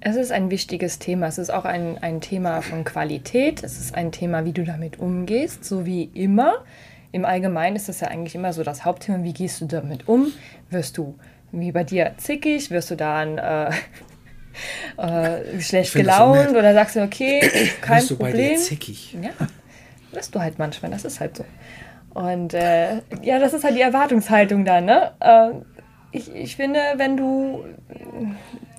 Es 0.00 0.16
ist 0.16 0.32
ein 0.32 0.50
wichtiges 0.50 0.98
Thema. 0.98 1.28
Es 1.28 1.38
ist 1.38 1.50
auch 1.50 1.64
ein, 1.64 1.98
ein 1.98 2.20
Thema 2.20 2.62
von 2.62 2.84
Qualität. 2.84 3.62
Es 3.62 3.78
ist 3.78 3.94
ein 3.94 4.10
Thema, 4.10 4.44
wie 4.44 4.52
du 4.52 4.64
damit 4.64 4.98
umgehst, 4.98 5.64
so 5.64 5.86
wie 5.86 6.10
immer. 6.12 6.64
Im 7.12 7.24
Allgemeinen 7.24 7.76
ist 7.76 7.88
das 7.88 8.00
ja 8.00 8.08
eigentlich 8.08 8.34
immer 8.34 8.52
so 8.52 8.64
das 8.64 8.84
Hauptthema. 8.84 9.22
Wie 9.22 9.32
gehst 9.32 9.60
du 9.60 9.66
damit 9.66 10.08
um? 10.08 10.32
Wirst 10.68 10.98
du, 10.98 11.14
wie 11.60 11.72
bei 11.72 11.84
dir, 11.84 12.14
zickig? 12.18 12.70
Wirst 12.70 12.90
du 12.90 12.96
dann 12.96 13.38
äh, 13.38 13.70
äh, 14.96 15.60
schlecht 15.60 15.92
so 15.92 15.98
gelaunt? 15.98 16.52
nett. 16.52 16.56
oder 16.56 16.74
sagst 16.74 16.96
du, 16.96 17.02
okay, 17.02 17.40
kein 17.80 17.98
Bist 17.98 18.10
du 18.10 18.16
bei 18.16 18.32
dir 18.32 18.38
Problem? 18.38 18.58
zickig? 18.58 19.16
Ja, 19.20 19.30
bist 20.12 20.34
du 20.34 20.40
halt 20.40 20.58
manchmal, 20.58 20.90
das 20.90 21.04
ist 21.04 21.20
halt 21.20 21.36
so. 21.36 21.44
Und 22.14 22.54
äh, 22.54 22.96
ja, 23.22 23.38
das 23.38 23.54
ist 23.54 23.64
halt 23.64 23.76
die 23.76 23.80
Erwartungshaltung 23.80 24.64
dann, 24.64 24.84
ne? 24.84 25.12
Äh, 25.20 25.50
ich, 26.12 26.32
ich 26.32 26.56
finde, 26.56 26.78
wenn 26.96 27.16
du, 27.16 27.64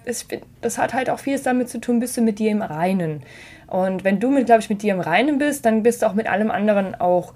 es, 0.06 0.26
das 0.62 0.78
hat 0.78 0.94
halt 0.94 1.10
auch 1.10 1.20
vieles 1.20 1.44
damit 1.44 1.70
zu 1.70 1.80
tun, 1.82 2.00
bist 2.00 2.16
du 2.16 2.22
mit 2.22 2.40
dir 2.40 2.50
im 2.50 2.62
Reinen. 2.62 3.24
Und 3.68 4.06
wenn 4.06 4.22
du, 4.22 4.30
mit, 4.30 4.46
glaube 4.46 4.62
ich, 4.62 4.70
mit 4.70 4.82
dir 4.82 4.94
im 4.94 5.02
Reinen 5.02 5.38
bist, 5.38 5.66
dann 5.66 5.84
bist 5.84 6.02
du 6.02 6.06
auch 6.06 6.14
mit 6.14 6.28
allem 6.28 6.50
anderen 6.50 6.96
auch 6.96 7.34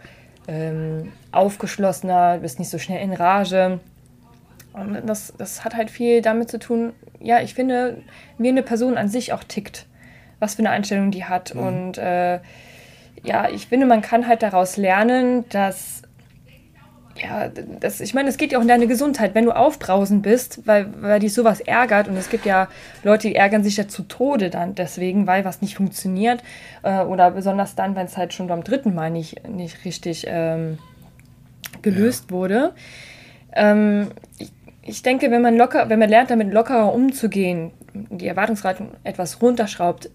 ähm, 0.47 1.11
aufgeschlossener, 1.33 2.37
bist 2.37 2.59
nicht 2.59 2.69
so 2.69 2.77
schnell 2.77 3.03
in 3.03 3.11
Rage. 3.11 3.79
Und 4.79 5.07
das, 5.07 5.33
das 5.37 5.63
hat 5.63 5.75
halt 5.75 5.89
viel 5.89 6.21
damit 6.21 6.49
zu 6.49 6.59
tun, 6.59 6.93
ja, 7.19 7.41
ich 7.41 7.53
finde, 7.53 8.01
wie 8.37 8.49
eine 8.49 8.63
Person 8.63 8.97
an 8.97 9.09
sich 9.09 9.33
auch 9.33 9.43
tickt, 9.43 9.85
was 10.39 10.55
für 10.55 10.59
eine 10.59 10.71
Einstellung 10.71 11.11
die 11.11 11.25
hat. 11.25 11.51
Und 11.51 11.97
äh, 11.97 12.39
ja, 13.23 13.49
ich 13.49 13.67
finde, 13.67 13.85
man 13.85 14.01
kann 14.01 14.27
halt 14.27 14.43
daraus 14.43 14.77
lernen, 14.77 15.45
dass, 15.49 16.03
ja, 17.21 17.49
das, 17.79 17.99
ich 17.99 18.13
meine, 18.13 18.29
es 18.29 18.37
geht 18.37 18.51
ja 18.51 18.57
auch 18.57 18.61
um 18.61 18.67
deine 18.67 18.87
Gesundheit, 18.87 19.35
wenn 19.35 19.45
du 19.45 19.51
aufbrausend 19.51 20.23
bist, 20.23 20.65
weil, 20.65 20.87
weil 21.01 21.19
dich 21.19 21.33
sowas 21.33 21.59
ärgert 21.59 22.07
und 22.07 22.15
es 22.15 22.29
gibt 22.29 22.45
ja 22.45 22.69
Leute, 23.03 23.27
die 23.27 23.35
ärgern 23.35 23.63
sich 23.63 23.77
ja 23.77 23.87
zu 23.87 24.03
Tode 24.03 24.49
dann 24.49 24.75
deswegen, 24.75 25.27
weil 25.27 25.43
was 25.43 25.61
nicht 25.61 25.75
funktioniert 25.75 26.41
äh, 26.83 27.01
oder 27.01 27.31
besonders 27.31 27.75
dann, 27.75 27.95
wenn 27.95 28.05
es 28.05 28.17
halt 28.17 28.33
schon 28.33 28.47
beim 28.47 28.63
dritten 28.63 28.95
Mal 28.95 29.11
nicht, 29.11 29.47
nicht 29.49 29.83
richtig 29.83 30.25
ähm, 30.27 30.77
gelöst 31.81 32.31
wurde. 32.31 32.73
Ähm, 33.53 34.11
ich, 34.37 34.51
ich 34.89 35.03
denke, 35.03 35.31
wenn 35.31 35.41
man 35.41 35.55
locker, 35.55 35.89
wenn 35.89 35.99
man 35.99 36.09
lernt, 36.09 36.31
damit 36.31 36.51
lockerer 36.51 36.93
umzugehen, 36.93 37.71
die 37.93 38.27
Erwartungshaltung 38.27 38.91
etwas 39.03 39.41
runterschraubt, 39.41 40.09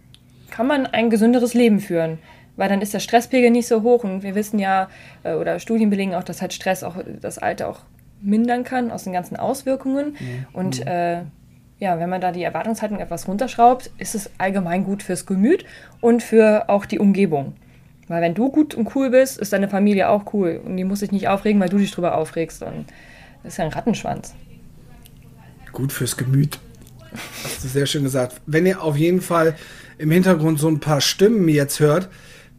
kann 0.51 0.67
man 0.67 0.87
ein 0.87 1.11
gesünderes 1.11 1.55
Leben 1.55 1.81
führen. 1.81 2.19
Weil 2.57 2.69
dann 2.69 2.83
ist 2.83 2.95
der 2.95 3.01
Stresspegel 3.01 3.51
nicht 3.51 3.67
so 3.67 3.83
hoch 3.83 4.05
und 4.05 4.23
wir 4.23 4.35
wissen 4.35 4.59
ja, 4.59 4.89
äh, 5.25 5.35
oder 5.35 5.59
Studien 5.59 5.91
belegen 5.91 6.15
auch, 6.15 6.23
dass 6.23 6.41
halt 6.41 6.53
Stress 6.53 6.85
auch 6.85 6.97
das 7.21 7.39
Alter 7.39 7.69
auch 7.69 7.81
mindern 8.21 8.65
kann 8.65 8.91
aus 8.91 9.05
den 9.05 9.13
ganzen 9.13 9.37
Auswirkungen. 9.37 10.17
Und 10.53 10.87
äh, 10.87 11.23
ja, 11.79 11.99
wenn 11.99 12.09
man 12.09 12.21
da 12.21 12.31
die 12.31 12.45
Erwartungshaltung 12.45 13.01
etwas 13.01 13.27
runterschraubt, 13.27 13.91
ist 13.99 14.15
es 14.15 14.31
allgemein 14.39 14.85
gut 14.85 15.03
fürs 15.03 15.27
Gemüt 15.27 15.65
und 16.01 16.23
für 16.23 16.69
auch 16.69 16.87
die 16.87 16.99
Umgebung. 16.99 17.55
Weil 18.07 18.23
wenn 18.23 18.35
du 18.35 18.51
gut 18.51 18.75
und 18.75 18.95
cool 18.95 19.11
bist, 19.11 19.39
ist 19.39 19.53
deine 19.53 19.69
Familie 19.69 20.09
auch 20.09 20.33
cool. 20.33 20.61
Und 20.65 20.77
die 20.77 20.85
muss 20.85 21.01
sich 21.01 21.11
nicht 21.11 21.29
aufregen, 21.29 21.61
weil 21.61 21.69
du 21.69 21.79
dich 21.79 21.91
drüber 21.91 22.17
aufregst. 22.17 22.63
Und 22.63 22.87
das 23.43 23.55
ist 23.55 23.59
ja 23.59 23.65
ein 23.65 23.73
Rattenschwanz. 23.73 24.35
Gut 25.75 25.93
fürs 25.93 26.17
Gemüt. 26.17 26.59
Hast 27.43 27.65
du 27.65 27.69
sehr 27.69 27.87
schön 27.87 28.05
gesagt. 28.05 28.41
Wenn 28.47 28.65
ihr 28.65 28.81
auf 28.81 28.97
jeden 28.97 29.21
Fall 29.21 29.57
im 29.99 30.11
Hintergrund 30.11 30.59
so 30.59 30.69
ein 30.69 30.81
paar 30.81 31.01
Stimmen 31.01 31.49
jetzt 31.49 31.81
hört, 31.81 32.09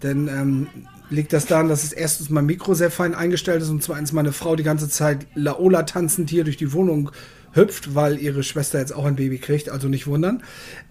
dann 0.01 0.27
ähm, 0.27 0.67
liegt 1.09 1.33
das 1.33 1.45
daran, 1.45 1.69
dass 1.69 1.83
es 1.83 1.93
erstens 1.93 2.29
mein 2.29 2.45
Mikro 2.45 2.73
sehr 2.73 2.91
fein 2.91 3.15
eingestellt 3.15 3.61
ist 3.61 3.69
und 3.69 3.81
zweitens 3.81 4.11
meine 4.11 4.33
Frau 4.33 4.55
die 4.55 4.63
ganze 4.63 4.89
Zeit 4.89 5.27
Laola 5.33 5.83
tanzend 5.83 6.29
hier 6.29 6.43
durch 6.43 6.57
die 6.57 6.73
Wohnung 6.73 7.11
hüpft, 7.53 7.95
weil 7.95 8.19
ihre 8.19 8.43
Schwester 8.43 8.79
jetzt 8.79 8.93
auch 8.93 9.05
ein 9.05 9.15
Baby 9.15 9.37
kriegt, 9.37 9.69
also 9.69 9.87
nicht 9.87 10.07
wundern. 10.07 10.43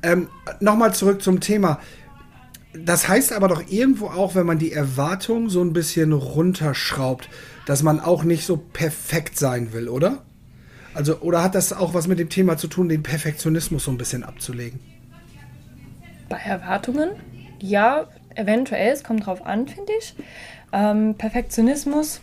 Ähm, 0.03 0.29
Nochmal 0.61 0.95
zurück 0.95 1.23
zum 1.23 1.41
Thema. 1.41 1.79
Das 2.73 3.07
heißt 3.07 3.33
aber 3.33 3.49
doch 3.49 3.63
irgendwo 3.69 4.07
auch, 4.07 4.35
wenn 4.35 4.47
man 4.47 4.59
die 4.59 4.73
Erwartung 4.73 5.49
so 5.49 5.63
ein 5.63 5.73
bisschen 5.73 6.13
runterschraubt, 6.13 7.29
dass 7.67 7.83
man 7.83 8.01
auch 8.01 8.25
nicht 8.25 8.47
so 8.47 8.57
perfekt 8.57 9.39
sein 9.39 9.73
will, 9.73 9.89
oder? 9.89 10.25
Also, 10.95 11.21
oder 11.21 11.43
hat 11.43 11.55
das 11.55 11.73
auch 11.73 11.93
was 11.93 12.07
mit 12.07 12.19
dem 12.19 12.29
Thema 12.29 12.57
zu 12.57 12.69
tun, 12.69 12.89
den 12.89 13.03
Perfektionismus 13.03 13.85
so 13.85 13.91
ein 13.91 13.99
bisschen 13.99 14.23
abzulegen? 14.23 14.81
Bei 16.29 16.39
Erwartungen, 16.39 17.11
ja, 17.61 18.07
eventuell, 18.35 18.93
es 18.93 19.03
kommt 19.05 19.27
drauf 19.27 19.45
an, 19.45 19.67
finde 19.67 19.93
ich. 19.99 20.15
Ähm, 20.73 21.17
Perfektionismus, 21.17 22.21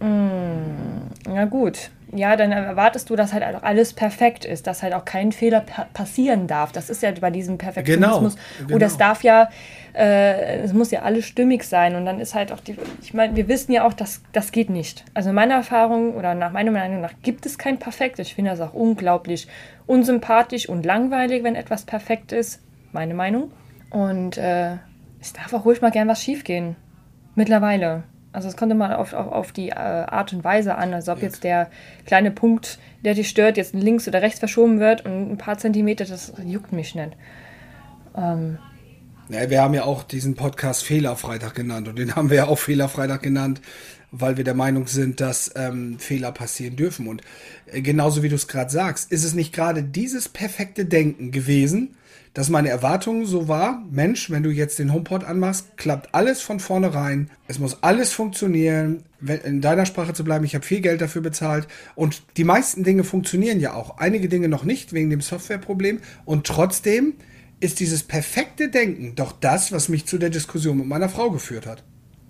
mm, 0.00 1.34
ja 1.34 1.44
gut. 1.46 1.90
Ja, 2.12 2.36
dann 2.36 2.52
erwartest 2.52 3.10
du, 3.10 3.16
dass 3.16 3.34
halt 3.34 3.44
auch 3.44 3.62
alles 3.62 3.92
perfekt 3.92 4.46
ist, 4.46 4.66
dass 4.66 4.82
halt 4.82 4.94
auch 4.94 5.04
kein 5.04 5.30
Fehler 5.30 5.60
pa 5.60 5.86
passieren 5.92 6.46
darf. 6.46 6.72
Das 6.72 6.88
ist 6.88 7.02
ja 7.02 7.10
bei 7.12 7.30
diesem 7.30 7.58
Perfektionismus. 7.58 8.36
Genau, 8.58 8.76
Oder 8.76 8.86
es 8.86 8.94
genau. 8.94 9.08
darf 9.08 9.22
ja, 9.22 9.50
äh, 9.94 10.60
es 10.60 10.72
muss 10.72 10.90
ja 10.90 11.02
alles 11.02 11.26
stimmig 11.26 11.64
sein. 11.64 11.96
Und 11.96 12.06
dann 12.06 12.18
ist 12.18 12.34
halt 12.34 12.50
auch 12.50 12.60
die, 12.60 12.76
ich 13.02 13.12
meine, 13.12 13.36
wir 13.36 13.46
wissen 13.48 13.72
ja 13.72 13.86
auch, 13.86 13.92
dass 13.92 14.22
das 14.32 14.52
geht 14.52 14.70
nicht. 14.70 15.04
Also 15.12 15.28
in 15.28 15.34
meiner 15.34 15.54
Erfahrung 15.54 16.14
oder 16.14 16.34
nach 16.34 16.52
meiner 16.52 16.70
Meinung 16.70 17.02
nach 17.02 17.12
gibt 17.22 17.44
es 17.44 17.58
kein 17.58 17.78
Perfekt. 17.78 18.18
Ich 18.20 18.34
finde 18.34 18.52
das 18.52 18.60
auch 18.60 18.72
unglaublich 18.72 19.46
unsympathisch 19.86 20.68
und 20.68 20.86
langweilig, 20.86 21.44
wenn 21.44 21.56
etwas 21.56 21.84
perfekt 21.84 22.32
ist. 22.32 22.62
Meine 22.92 23.12
Meinung. 23.12 23.50
Und 23.90 24.38
äh, 24.38 24.76
es 25.20 25.34
darf 25.34 25.52
auch 25.52 25.66
ruhig 25.66 25.82
mal 25.82 25.90
gern 25.90 26.08
was 26.08 26.22
schiefgehen. 26.22 26.76
Mittlerweile. 27.34 28.04
Also 28.38 28.46
es 28.46 28.56
kommt 28.56 28.70
immer 28.70 29.00
auf, 29.00 29.14
auf, 29.14 29.32
auf 29.32 29.50
die 29.50 29.70
äh, 29.70 29.74
Art 29.74 30.32
und 30.32 30.44
Weise 30.44 30.76
an. 30.76 30.94
Also 30.94 31.10
ob 31.10 31.22
jetzt 31.22 31.42
der 31.42 31.66
kleine 32.06 32.30
Punkt, 32.30 32.78
der 33.04 33.14
dich 33.14 33.28
stört, 33.28 33.56
jetzt 33.56 33.74
links 33.74 34.06
oder 34.06 34.22
rechts 34.22 34.38
verschoben 34.38 34.78
wird 34.78 35.04
und 35.04 35.32
ein 35.32 35.38
paar 35.38 35.58
Zentimeter, 35.58 36.04
das 36.04 36.32
juckt 36.44 36.70
mich 36.70 36.94
nicht. 36.94 37.16
Ähm, 38.16 38.58
Ja, 39.30 39.50
wir 39.50 39.60
haben 39.60 39.74
ja 39.74 39.84
auch 39.84 40.04
diesen 40.04 40.36
Podcast 40.36 40.84
Fehlerfreitag 40.84 41.54
genannt 41.54 41.86
und 41.86 41.98
den 41.98 42.14
haben 42.16 42.30
wir 42.30 42.38
ja 42.38 42.46
auch 42.46 42.58
Fehlerfreitag 42.58 43.22
genannt, 43.22 43.60
weil 44.10 44.38
wir 44.38 44.44
der 44.44 44.54
Meinung 44.54 44.86
sind, 44.86 45.20
dass 45.20 45.52
ähm, 45.54 45.98
Fehler 45.98 46.32
passieren 46.32 46.76
dürfen. 46.76 47.06
Und 47.06 47.20
äh, 47.66 47.82
genauso 47.82 48.22
wie 48.22 48.30
du 48.30 48.36
es 48.36 48.48
gerade 48.48 48.70
sagst, 48.70 49.12
ist 49.12 49.24
es 49.24 49.34
nicht 49.34 49.52
gerade 49.52 49.82
dieses 49.82 50.30
perfekte 50.30 50.86
Denken 50.86 51.30
gewesen, 51.30 51.94
dass 52.32 52.48
meine 52.48 52.70
Erwartung 52.70 53.26
so 53.26 53.48
war, 53.48 53.82
Mensch, 53.90 54.30
wenn 54.30 54.42
du 54.42 54.50
jetzt 54.50 54.78
den 54.78 54.92
HomePod 54.92 55.24
anmachst, 55.24 55.76
klappt 55.76 56.14
alles 56.14 56.40
von 56.40 56.60
vornherein, 56.60 57.30
es 57.48 57.58
muss 57.58 57.82
alles 57.82 58.12
funktionieren, 58.12 59.02
wenn, 59.20 59.40
in 59.40 59.60
deiner 59.60 59.86
Sprache 59.86 60.14
zu 60.14 60.24
bleiben, 60.24 60.44
ich 60.44 60.54
habe 60.54 60.64
viel 60.64 60.80
Geld 60.80 61.00
dafür 61.00 61.22
bezahlt 61.22 61.66
und 61.96 62.22
die 62.36 62.44
meisten 62.44 62.84
Dinge 62.84 63.04
funktionieren 63.04 63.60
ja 63.60 63.74
auch, 63.74 63.98
einige 63.98 64.28
Dinge 64.28 64.48
noch 64.48 64.64
nicht 64.64 64.92
wegen 64.92 65.10
dem 65.10 65.20
Softwareproblem 65.20 66.00
und 66.24 66.46
trotzdem 66.46 67.14
ist 67.60 67.80
dieses 67.80 68.02
perfekte 68.02 68.68
Denken 68.68 69.14
doch 69.14 69.32
das, 69.32 69.72
was 69.72 69.88
mich 69.88 70.06
zu 70.06 70.18
der 70.18 70.30
Diskussion 70.30 70.78
mit 70.78 70.86
meiner 70.86 71.08
Frau 71.08 71.30
geführt 71.30 71.66
hat. 71.66 71.82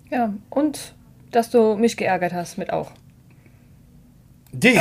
ja, 0.09 0.33
und 0.49 0.95
dass 1.31 1.51
du 1.51 1.75
mich 1.75 1.95
geärgert 1.97 2.33
hast 2.33 2.57
mit 2.57 2.73
auch. 2.73 2.91
Dich? 4.51 4.79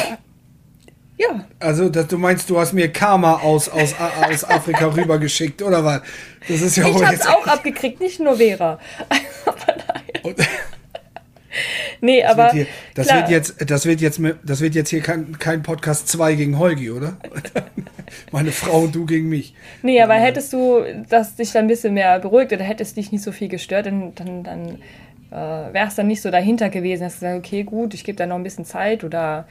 Ja, 1.18 1.44
Also, 1.58 1.88
dass 1.88 2.06
du 2.06 2.16
meinst, 2.16 2.48
du 2.48 2.58
hast 2.60 2.72
mir 2.72 2.90
Karma 2.92 3.34
aus, 3.40 3.68
aus, 3.68 3.92
aus 4.22 4.44
Afrika 4.44 4.86
rübergeschickt, 4.94 5.60
oder 5.62 5.84
was? 5.84 6.00
Das 6.46 6.60
ist 6.62 6.76
ja 6.76 6.86
ich 6.86 6.94
wohl 6.94 7.04
hab's 7.04 7.18
jetzt. 7.18 7.28
auch 7.28 7.46
abgekriegt, 7.46 8.00
nicht 8.00 8.20
nur 8.20 8.36
Vera. 8.36 8.78
Daher. 9.44 10.24
Und- 10.24 10.36
Nee, 12.00 12.22
Das, 12.22 12.30
aber 12.30 12.42
wird 12.44 12.52
hier, 12.52 12.66
das, 12.94 13.06
klar, 13.06 13.18
wird 13.18 13.30
jetzt, 13.30 13.70
das, 13.70 13.86
wird 13.86 14.00
jetzt, 14.00 14.20
das 14.44 14.60
wird 14.60 14.74
jetzt 14.74 14.90
hier 14.90 15.00
kein, 15.00 15.38
kein 15.38 15.62
Podcast 15.62 16.08
2 16.08 16.34
gegen 16.34 16.58
Holgi, 16.58 16.90
oder? 16.90 17.16
Meine 18.32 18.52
Frau 18.52 18.82
und 18.82 18.94
du 18.94 19.04
gegen 19.04 19.28
mich. 19.28 19.54
Nee, 19.82 20.00
aber 20.00 20.14
hättest 20.14 20.52
du 20.52 20.82
das 21.08 21.34
dich 21.34 21.52
dann 21.52 21.64
ein 21.64 21.68
bisschen 21.68 21.94
mehr 21.94 22.18
beruhigt 22.20 22.52
oder 22.52 22.64
hättest 22.64 22.96
dich 22.96 23.10
nicht 23.12 23.24
so 23.24 23.32
viel 23.32 23.48
gestört, 23.48 23.86
dann, 23.86 24.14
dann, 24.14 24.44
dann 24.44 24.78
äh, 25.30 25.72
wärst 25.74 25.98
dann 25.98 26.06
nicht 26.06 26.22
so 26.22 26.30
dahinter 26.30 26.68
gewesen, 26.70 27.02
dass 27.02 27.14
du 27.14 27.20
sagst, 27.20 27.38
okay, 27.38 27.64
gut, 27.64 27.94
ich 27.94 28.04
gebe 28.04 28.16
da 28.16 28.26
noch 28.26 28.36
ein 28.36 28.44
bisschen 28.44 28.64
Zeit 28.64 29.04
oder 29.04 29.46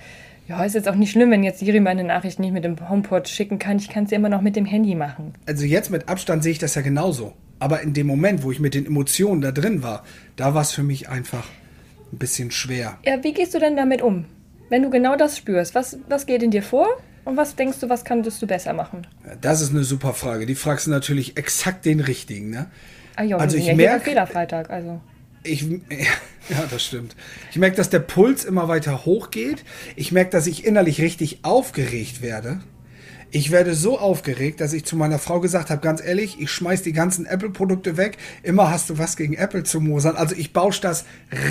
ja, 0.48 0.64
ist 0.64 0.76
jetzt 0.76 0.88
auch 0.88 0.96
nicht 0.96 1.12
schlimm, 1.12 1.30
wenn 1.30 1.44
jetzt 1.44 1.60
Siri 1.60 1.82
meine 1.82 2.06
Nachricht 2.06 2.40
nicht 2.40 2.54
mit 2.54 2.64
dem 2.64 2.90
HomePod 2.90 3.28
schicken 3.28 3.60
kann. 3.60 3.78
Ich 3.78 3.90
kann 3.90 4.06
es 4.06 4.12
ja 4.12 4.18
immer 4.18 4.30
noch 4.30 4.42
mit 4.42 4.56
dem 4.56 4.66
Handy 4.66 4.96
machen. 4.96 5.34
Also 5.46 5.66
jetzt 5.66 5.92
mit 5.92 6.08
Abstand 6.08 6.42
sehe 6.42 6.54
ich 6.54 6.60
das 6.60 6.76
ja 6.76 6.82
genauso. 6.82 7.34
Aber 7.60 7.82
in 7.82 7.94
dem 7.94 8.08
Moment, 8.08 8.44
wo 8.44 8.52
ich 8.52 8.60
mit 8.60 8.74
den 8.74 8.86
Emotionen 8.86 9.42
da 9.42 9.52
drin 9.52 9.84
war, 9.84 10.04
da 10.36 10.54
war 10.54 10.62
es 10.62 10.72
für 10.72 10.84
mich 10.84 11.10
einfach 11.10 11.44
ein 12.12 12.18
bisschen 12.18 12.52
schwer. 12.52 12.98
Ja, 13.06 13.24
wie 13.24 13.34
gehst 13.34 13.54
du 13.54 13.60
denn 13.60 13.76
damit 13.76 14.02
um? 14.02 14.26
Wenn 14.70 14.84
du 14.84 14.90
genau 14.90 15.16
das 15.16 15.38
spürst, 15.38 15.76
was, 15.76 15.98
was 16.10 16.26
geht 16.26 16.44
in 16.44 16.52
dir 16.52 16.64
vor 16.64 16.88
und 17.26 17.38
was 17.38 17.56
denkst 17.56 17.80
du, 17.80 17.90
was 17.90 18.04
könntest 18.06 18.42
du 18.42 18.48
besser 18.48 18.74
machen? 18.74 19.08
Das 19.42 19.62
ist 19.62 19.72
eine 19.72 19.84
super 19.84 20.14
Frage. 20.14 20.46
Die 20.46 20.56
fragst 20.56 20.88
du 20.88 20.92
natürlich 20.92 21.38
exakt 21.38 21.86
den 21.86 22.00
richtigen, 22.00 22.50
ne? 22.50 22.68
Ah, 23.16 23.24
jo, 23.24 23.38
Also 23.38 23.58
ich 23.58 23.66
ja 23.66 23.74
hier 23.74 23.86
merk- 23.88 24.00
bei 24.00 24.10
Fehlerfreitag, 24.12 24.70
also. 24.70 25.02
Ich, 25.44 25.62
ja, 25.62 26.66
das 26.70 26.84
stimmt. 26.84 27.16
Ich 27.52 27.58
merke, 27.58 27.78
dass 27.78 27.90
der 27.90 28.00
Puls 28.00 28.44
immer 28.44 28.68
weiter 28.68 29.06
hochgeht. 29.06 29.64
Ich 29.96 30.12
merke, 30.12 30.32
dass 30.32 30.46
ich 30.48 30.66
innerlich 30.66 31.00
richtig 31.02 31.40
aufgeregt 31.44 32.22
werde. 32.22 32.60
Ich 33.32 33.52
werde 33.52 33.76
so 33.76 34.00
aufgeregt, 34.00 34.62
dass 34.62 34.74
ich 34.74 34.86
zu 34.86 34.96
meiner 34.96 35.20
Frau 35.20 35.40
gesagt 35.40 35.70
habe, 35.70 35.82
ganz 35.82 36.02
ehrlich, 36.02 36.40
ich 36.40 36.50
schmeiß 36.50 36.82
die 36.84 36.94
ganzen 36.94 37.26
Apple-Produkte 37.26 37.98
weg. 37.98 38.18
Immer 38.42 38.72
hast 38.72 38.90
du 38.90 38.98
was 38.98 39.18
gegen 39.18 39.34
Apple 39.34 39.64
zu 39.64 39.82
mosern. 39.82 40.16
Also 40.16 40.36
ich 40.36 40.54
bausche 40.54 40.82
das 40.82 41.06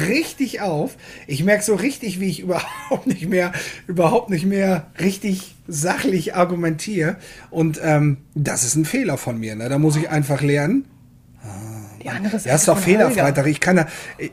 richtig 0.08 0.60
auf. 0.62 0.96
Ich 1.26 1.44
merke 1.44 1.62
so 1.62 1.74
richtig, 1.74 2.18
wie 2.20 2.30
ich 2.30 2.40
überhaupt 2.46 3.06
nicht 3.06 3.28
mehr, 3.28 3.52
überhaupt 3.86 4.30
nicht 4.30 4.46
mehr 4.46 4.86
richtig 5.00 5.54
sachlich 5.68 6.34
argumentiere. 6.34 7.16
Und 7.50 7.80
ähm, 7.82 8.18
das 8.34 8.64
ist 8.64 8.76
ein 8.76 8.84
Fehler 8.84 9.18
von 9.18 9.38
mir. 9.38 9.54
Ne? 9.54 9.68
Da 9.68 9.78
muss 9.78 9.96
ich 9.96 10.08
einfach 10.08 10.40
lernen. 10.40 10.86
Die 12.02 12.08
andere 12.08 12.38
Seite 12.38 12.48
Ja, 12.48 12.54
ist 12.54 12.68
doch. 12.68 12.86
Holger. 12.86 13.46
Ich 13.46 13.60
kann 13.60 13.76
da, 13.76 13.86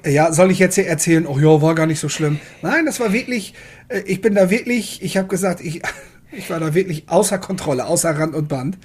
ja, 0.07 0.31
soll 0.31 0.51
ich 0.51 0.59
jetzt 0.59 0.75
hier 0.75 0.87
erzählen, 0.87 1.25
oh 1.25 1.39
ja, 1.39 1.61
war 1.61 1.73
gar 1.73 1.87
nicht 1.87 1.99
so 1.99 2.07
schlimm. 2.07 2.39
Nein, 2.61 2.85
das 2.85 2.99
war 2.99 3.13
wirklich, 3.13 3.55
äh, 3.87 4.01
ich 4.05 4.21
bin 4.21 4.35
da 4.35 4.49
wirklich, 4.49 5.01
ich 5.01 5.17
habe 5.17 5.27
gesagt, 5.27 5.59
ich, 5.59 5.81
ich 6.35 6.49
war 6.49 6.59
da 6.59 6.73
wirklich 6.73 7.09
außer 7.09 7.37
Kontrolle, 7.37 7.85
außer 7.85 8.17
Rand 8.17 8.35
und 8.35 8.47
Band. 8.47 8.77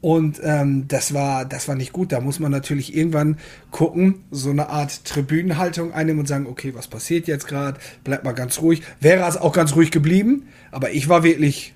Und 0.00 0.40
ähm, 0.42 0.86
das 0.88 1.14
war, 1.14 1.44
das 1.44 1.68
war 1.68 1.76
nicht 1.76 1.92
gut. 1.92 2.10
Da 2.10 2.20
muss 2.20 2.40
man 2.40 2.50
natürlich 2.50 2.96
irgendwann 2.96 3.38
gucken, 3.70 4.24
so 4.32 4.50
eine 4.50 4.68
Art 4.68 5.04
Tribünenhaltung 5.04 5.92
einnehmen 5.92 6.18
und 6.20 6.26
sagen, 6.26 6.46
okay, 6.48 6.74
was 6.74 6.88
passiert 6.88 7.28
jetzt 7.28 7.46
gerade? 7.46 7.78
Bleibt 8.02 8.24
mal 8.24 8.32
ganz 8.32 8.60
ruhig. 8.60 8.82
Wäre 9.00 9.28
es 9.28 9.36
auch 9.36 9.52
ganz 9.52 9.76
ruhig 9.76 9.92
geblieben, 9.92 10.48
aber 10.72 10.90
ich 10.90 11.08
war 11.08 11.22
wirklich, 11.22 11.74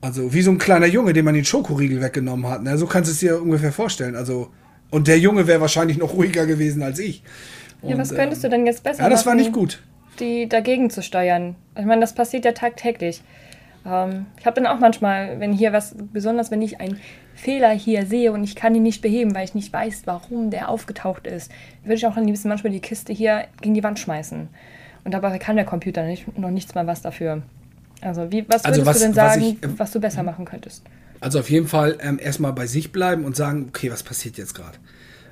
also 0.00 0.32
wie 0.32 0.40
so 0.40 0.50
ein 0.50 0.56
kleiner 0.56 0.86
Junge, 0.86 1.12
dem 1.12 1.26
man 1.26 1.34
den 1.34 1.44
Schokoriegel 1.44 2.00
weggenommen 2.00 2.46
hat. 2.48 2.62
Ne? 2.62 2.78
So 2.78 2.86
kannst 2.86 3.10
du 3.10 3.12
es 3.12 3.20
dir 3.20 3.42
ungefähr 3.42 3.72
vorstellen. 3.72 4.16
Also 4.16 4.50
und 4.90 5.06
der 5.08 5.18
Junge 5.18 5.46
wäre 5.46 5.60
wahrscheinlich 5.60 5.98
noch 5.98 6.14
ruhiger 6.14 6.46
gewesen 6.46 6.82
als 6.82 6.98
ich. 6.98 7.22
Ja, 7.82 7.98
was 7.98 8.12
Und, 8.12 8.16
könntest 8.16 8.44
du 8.44 8.48
denn 8.48 8.64
jetzt 8.64 8.82
besser 8.82 9.02
Ja, 9.02 9.10
das 9.10 9.26
war 9.26 9.34
machen, 9.34 9.44
nicht 9.44 9.52
gut. 9.52 9.82
die 10.20 10.48
dagegen 10.48 10.88
zu 10.88 11.02
steuern? 11.02 11.56
Ich 11.78 11.84
meine, 11.84 12.00
das 12.00 12.14
passiert 12.14 12.44
ja 12.44 12.52
tagtäglich. 12.52 13.22
Ähm, 13.86 14.26
ich 14.38 14.46
habe 14.46 14.60
dann 14.60 14.66
auch 14.66 14.78
manchmal, 14.78 15.40
wenn 15.40 15.52
hier 15.52 15.72
was, 15.72 15.94
besonders 16.12 16.50
wenn 16.50 16.62
ich 16.62 16.80
einen 16.80 16.98
Fehler 17.34 17.70
hier 17.70 18.06
sehe 18.06 18.32
und 18.32 18.44
ich 18.44 18.54
kann 18.54 18.74
ihn 18.74 18.82
nicht 18.82 19.02
beheben, 19.02 19.34
weil 19.34 19.44
ich 19.44 19.54
nicht 19.54 19.72
weiß, 19.72 20.02
warum 20.04 20.50
der 20.50 20.68
aufgetaucht 20.68 21.26
ist, 21.26 21.50
würde 21.82 21.94
ich 21.94 22.06
auch 22.06 22.16
am 22.16 22.24
liebsten 22.24 22.48
manchmal 22.48 22.72
die 22.72 22.80
Kiste 22.80 23.12
hier 23.12 23.44
gegen 23.60 23.74
die 23.74 23.82
Wand 23.82 23.98
schmeißen. 23.98 24.48
Und 25.04 25.10
dabei 25.14 25.36
kann 25.38 25.56
der 25.56 25.64
Computer 25.64 26.04
nicht, 26.04 26.38
noch 26.38 26.50
nichts 26.50 26.74
mal 26.74 26.86
was 26.86 27.02
dafür. 27.02 27.42
Also, 28.00 28.30
wie, 28.30 28.44
was 28.48 28.64
Also 28.64 28.80
würdest 28.82 28.86
was- 28.86 28.98
du 28.98 29.04
denn 29.04 29.16
was 29.16 29.32
sagen, 29.34 29.42
ich, 29.42 29.64
ähm, 29.64 29.74
was 29.78 29.90
du 29.92 30.00
besser 30.00 30.22
machen 30.22 30.44
könntest? 30.44 30.84
Also 31.20 31.38
auf 31.38 31.50
jeden 31.50 31.68
Fall 31.68 31.98
ähm, 32.00 32.18
erstmal 32.20 32.52
bei 32.52 32.66
sich 32.66 32.90
bleiben 32.92 33.24
und 33.24 33.36
sagen, 33.36 33.66
okay, 33.68 33.90
was 33.92 34.02
passiert 34.02 34.38
jetzt 34.38 34.54
gerade? 34.54 34.78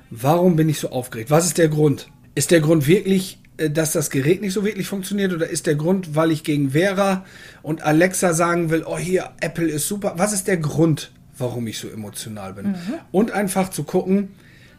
Warum 0.09 0.55
bin 0.55 0.69
ich 0.69 0.79
so 0.79 0.89
aufgeregt? 0.89 1.29
Was 1.31 1.45
ist 1.45 1.57
der 1.57 1.67
Grund? 1.67 2.09
Ist 2.33 2.51
der 2.51 2.61
Grund 2.61 2.87
wirklich, 2.87 3.39
dass 3.57 3.91
das 3.91 4.09
Gerät 4.09 4.41
nicht 4.41 4.53
so 4.53 4.65
wirklich 4.65 4.87
funktioniert 4.87 5.33
oder 5.33 5.47
ist 5.47 5.67
der 5.67 5.75
Grund, 5.75 6.15
weil 6.15 6.31
ich 6.31 6.43
gegen 6.43 6.71
Vera 6.71 7.25
und 7.61 7.83
Alexa 7.83 8.33
sagen 8.33 8.69
will, 8.69 8.83
oh 8.85 8.97
hier, 8.97 9.31
Apple 9.39 9.67
ist 9.67 9.87
super. 9.87 10.13
Was 10.17 10.33
ist 10.33 10.47
der 10.47 10.57
Grund, 10.57 11.11
warum 11.37 11.67
ich 11.67 11.77
so 11.77 11.89
emotional 11.89 12.53
bin? 12.53 12.75
Und 13.11 13.31
einfach 13.31 13.69
zu 13.69 13.83
gucken, 13.83 14.29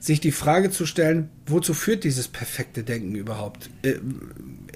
sich 0.03 0.21
die 0.21 0.33
Frage 0.33 0.71
zu 0.71 0.85
stellen, 0.85 1.29
wozu 1.47 1.75
führt 1.75 2.03
dieses 2.03 2.27
perfekte 2.27 2.83
Denken 2.83 3.15
überhaupt? 3.15 3.71
Äh, 3.83 3.95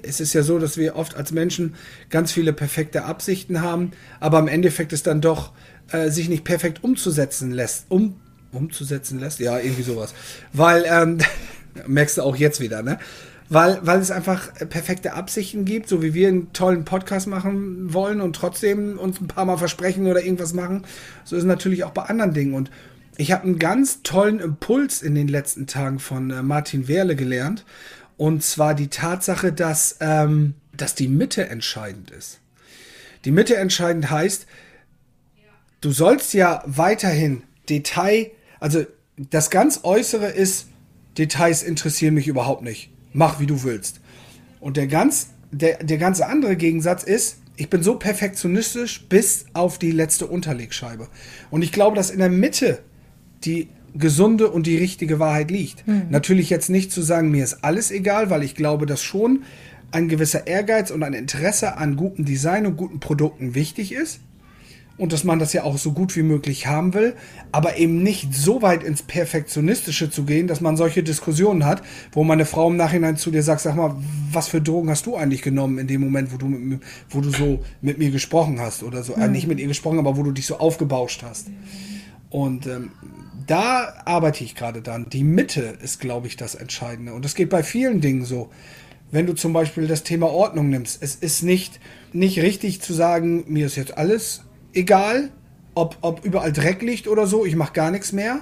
es 0.01 0.21
ist 0.21 0.33
ja 0.33 0.41
so, 0.41 0.57
dass 0.57 0.77
wir 0.77 0.95
oft 0.95 1.15
als 1.15 1.31
Menschen 1.31 1.75
ganz 2.09 2.31
viele 2.31 2.53
perfekte 2.53 3.03
Absichten 3.03 3.61
haben, 3.61 3.91
aber 4.21 4.39
im 4.39 4.47
Endeffekt 4.47 4.93
es 4.93 5.03
dann 5.03 5.19
doch 5.19 5.51
äh, 5.91 6.09
sich 6.11 6.29
nicht 6.29 6.45
perfekt 6.45 6.81
umzusetzen 6.81 7.51
lässt. 7.51 7.87
Um, 7.89 8.21
umzusetzen 8.53 9.19
lässt? 9.19 9.39
Ja, 9.39 9.59
irgendwie 9.59 9.83
sowas. 9.83 10.13
Weil, 10.53 10.85
ähm, 10.87 11.17
merkst 11.87 12.19
du 12.19 12.21
auch 12.21 12.37
jetzt 12.37 12.61
wieder, 12.61 12.81
ne? 12.81 12.97
Weil, 13.49 13.79
weil 13.81 13.99
es 13.99 14.11
einfach 14.11 14.53
perfekte 14.69 15.13
Absichten 15.13 15.63
gibt, 15.63 15.87
so 15.87 16.01
wie 16.01 16.13
wir 16.13 16.27
einen 16.27 16.51
tollen 16.51 16.83
Podcast 16.83 17.27
machen 17.27 17.93
wollen 17.93 18.19
und 18.19 18.35
trotzdem 18.35 18.97
uns 18.97 19.21
ein 19.21 19.27
paar 19.27 19.45
Mal 19.45 19.57
versprechen 19.57 20.05
oder 20.07 20.21
irgendwas 20.21 20.53
machen. 20.53 20.85
So 21.23 21.37
ist 21.37 21.43
es 21.43 21.47
natürlich 21.47 21.85
auch 21.85 21.91
bei 21.91 22.03
anderen 22.03 22.33
Dingen. 22.33 22.53
Und 22.53 22.71
ich 23.15 23.31
habe 23.31 23.43
einen 23.43 23.57
ganz 23.57 24.03
tollen 24.03 24.39
Impuls 24.39 25.01
in 25.01 25.15
den 25.15 25.27
letzten 25.27 25.65
Tagen 25.65 25.99
von 25.99 26.29
äh, 26.29 26.43
Martin 26.43 26.87
Wehrle 26.87 27.15
gelernt. 27.15 27.65
Und 28.17 28.43
zwar 28.43 28.73
die 28.73 28.89
Tatsache, 28.89 29.53
dass, 29.53 29.97
ähm, 30.01 30.55
dass 30.75 30.93
die 30.95 31.07
Mitte 31.07 31.47
entscheidend 31.47 32.11
ist. 32.11 32.39
Die 33.25 33.31
Mitte 33.31 33.55
entscheidend 33.57 34.11
heißt, 34.11 34.45
du 35.81 35.91
sollst 35.91 36.33
ja 36.33 36.63
weiterhin 36.65 37.43
Detail, 37.69 38.31
also 38.59 38.85
das 39.17 39.49
ganz 39.49 39.81
Äußere 39.83 40.27
ist, 40.27 40.67
Details 41.17 41.63
interessieren 41.63 42.13
mich 42.13 42.27
überhaupt 42.27 42.61
nicht. 42.61 42.91
Mach 43.13 43.39
wie 43.39 43.47
du 43.47 43.63
willst. 43.63 43.99
Und 44.59 44.77
der 44.77 44.87
ganz, 44.87 45.29
der, 45.51 45.83
der 45.83 45.97
ganze 45.97 46.27
andere 46.27 46.55
Gegensatz 46.55 47.03
ist, 47.03 47.37
ich 47.55 47.69
bin 47.69 47.81
so 47.81 47.95
perfektionistisch 47.95 49.07
bis 49.07 49.45
auf 49.53 49.79
die 49.79 49.91
letzte 49.91 50.27
Unterlegscheibe. 50.27 51.07
Und 51.49 51.63
ich 51.63 51.71
glaube, 51.71 51.95
dass 51.95 52.11
in 52.11 52.19
der 52.19 52.29
Mitte 52.29 52.79
die 53.43 53.69
gesunde 53.95 54.51
und 54.51 54.67
die 54.67 54.77
richtige 54.77 55.19
Wahrheit 55.19 55.49
liegt. 55.49 55.83
Natürlich 56.11 56.49
jetzt 56.49 56.69
nicht 56.69 56.91
zu 56.91 57.01
sagen, 57.01 57.31
mir 57.31 57.43
ist 57.43 57.63
alles 57.63 57.89
egal, 57.89 58.29
weil 58.29 58.43
ich 58.43 58.53
glaube, 58.53 58.85
dass 58.85 59.01
schon 59.01 59.43
ein 59.91 60.07
gewisser 60.07 60.45
Ehrgeiz 60.45 60.91
und 60.91 61.01
ein 61.01 61.13
Interesse 61.13 61.77
an 61.77 61.95
gutem 61.95 62.25
Design 62.25 62.67
und 62.67 62.77
guten 62.77 62.99
Produkten 62.99 63.55
wichtig 63.55 63.93
ist 63.93 64.19
und 64.97 65.13
dass 65.13 65.23
man 65.23 65.39
das 65.39 65.53
ja 65.53 65.63
auch 65.63 65.77
so 65.77 65.91
gut 65.91 66.15
wie 66.15 66.23
möglich 66.23 66.67
haben 66.67 66.93
will, 66.93 67.15
aber 67.51 67.77
eben 67.77 68.01
nicht 68.01 68.33
so 68.33 68.61
weit 68.61 68.83
ins 68.83 69.03
Perfektionistische 69.03 70.09
zu 70.09 70.23
gehen, 70.23 70.47
dass 70.47 70.59
man 70.59 70.75
solche 70.75 71.03
Diskussionen 71.03 71.65
hat, 71.65 71.83
wo 72.11 72.23
meine 72.23 72.45
Frau 72.45 72.69
im 72.69 72.77
Nachhinein 72.77 73.17
zu 73.17 73.29
dir 73.29 73.43
sagt, 73.43 73.61
sag 73.61 73.75
mal, 73.75 73.95
was 74.31 74.47
für 74.47 74.61
Drogen 74.61 74.89
hast 74.89 75.05
du 75.05 75.15
eigentlich 75.15 75.41
genommen 75.41 75.77
in 75.77 75.87
dem 75.87 76.01
Moment, 76.01 76.33
wo 76.33 76.37
du, 76.37 76.47
mit, 76.47 76.81
wo 77.09 77.21
du 77.21 77.29
so 77.29 77.63
mit 77.81 77.99
mir 77.99 78.09
gesprochen 78.09 78.59
hast 78.59 78.83
oder 78.83 79.03
so, 79.03 79.13
äh, 79.13 79.27
nicht 79.27 79.47
mit 79.47 79.59
ihr 79.59 79.67
gesprochen, 79.67 79.99
aber 79.99 80.17
wo 80.17 80.23
du 80.23 80.31
dich 80.31 80.47
so 80.47 80.57
aufgebauscht 80.57 81.23
hast. 81.23 81.47
Und 82.29 82.65
ähm, 82.67 82.91
da 83.45 83.93
arbeite 84.05 84.43
ich 84.43 84.55
gerade 84.55 84.81
dann. 84.81 85.09
Die 85.09 85.23
Mitte 85.23 85.77
ist, 85.81 85.99
glaube 85.99 86.27
ich, 86.27 86.35
das 86.35 86.55
Entscheidende. 86.55 87.13
Und 87.13 87.23
das 87.23 87.35
geht 87.35 87.49
bei 87.49 87.63
vielen 87.63 88.01
Dingen 88.01 88.25
so. 88.25 88.49
Wenn 89.09 89.25
du 89.25 89.33
zum 89.33 89.53
Beispiel 89.53 89.87
das 89.87 90.03
Thema 90.03 90.27
Ordnung 90.27 90.69
nimmst, 90.69 91.01
es 91.01 91.15
ist 91.15 91.41
nicht, 91.41 91.79
nicht 92.11 92.39
richtig 92.41 92.81
zu 92.81 92.93
sagen, 92.93 93.45
mir 93.47 93.67
ist 93.67 93.77
jetzt 93.77 93.97
alles 93.97 94.43
egal, 94.77 95.29
ob, 95.75 95.97
ob 96.01 96.23
überall 96.23 96.53
Dreck 96.53 96.81
liegt 96.81 97.07
oder 97.07 97.27
so, 97.27 97.45
ich 97.45 97.55
mache 97.55 97.73
gar 97.73 97.91
nichts 97.91 98.11
mehr. 98.11 98.41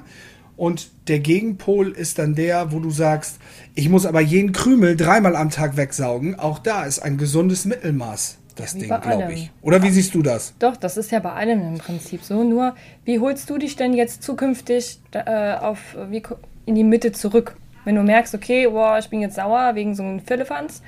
Und 0.58 0.90
der 1.08 1.20
Gegenpol 1.20 1.92
ist 1.92 2.18
dann 2.18 2.36
der, 2.36 2.72
wo 2.72 2.80
du 2.80 2.90
sagst, 2.90 3.40
ich 3.74 3.90
muss 3.90 4.06
aber 4.06 4.22
jeden 4.22 4.54
Krümel 4.54 4.96
dreimal 4.96 5.36
am 5.36 5.50
Tag 5.50 5.76
wegsaugen. 5.76 6.40
Auch 6.40 6.60
da 6.60 6.86
ist 6.86 7.00
ein 7.00 7.18
gesundes 7.18 7.66
Mittelmaß 7.66 8.38
das 8.56 8.76
wie 8.76 8.80
Ding, 8.80 9.02
glaube 9.02 9.34
ich. 9.34 9.52
Oder 9.62 9.84
wie 9.84 9.90
siehst 9.90 10.16
du 10.16 10.22
das? 10.22 10.54
Doch, 10.60 10.78
das 10.78 10.98
ist 10.98 11.12
ja 11.12 11.20
bei 11.20 11.34
allem 11.34 11.62
im 11.62 11.78
Prinzip 11.78 12.24
so. 12.24 12.44
Nur, 12.44 12.76
wie 13.04 13.20
holst 13.20 13.50
du 13.50 13.58
dich 13.58 13.76
denn 13.76 13.94
jetzt 13.94 14.24
zukünftig 14.24 15.00
äh, 15.12 15.56
auf, 15.56 15.80
wie, 16.10 16.24
in 16.66 16.76
die 16.76 16.84
Mitte 16.84 17.12
zurück? 17.12 17.56
Wenn 17.84 17.96
du 17.96 18.04
merkst, 18.04 18.34
okay, 18.34 18.68
boah, 18.68 18.98
ich 18.98 19.10
bin 19.10 19.22
jetzt 19.22 19.36
sauer 19.36 19.76
wegen 19.76 19.94
so 19.94 20.04
einem 20.04 20.20
Firlefanz. 20.20 20.82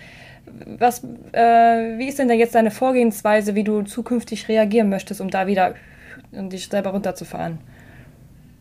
Was, 0.79 1.03
äh, 1.31 1.97
wie 1.97 2.07
ist 2.07 2.19
denn 2.19 2.27
da 2.27 2.33
jetzt 2.33 2.55
deine 2.55 2.71
Vorgehensweise, 2.71 3.55
wie 3.55 3.63
du 3.63 3.83
zukünftig 3.83 4.47
reagieren 4.47 4.89
möchtest, 4.89 5.21
um 5.21 5.29
da 5.29 5.47
wieder 5.47 5.75
dich 6.31 6.67
selber 6.67 6.91
runterzufahren? 6.91 7.59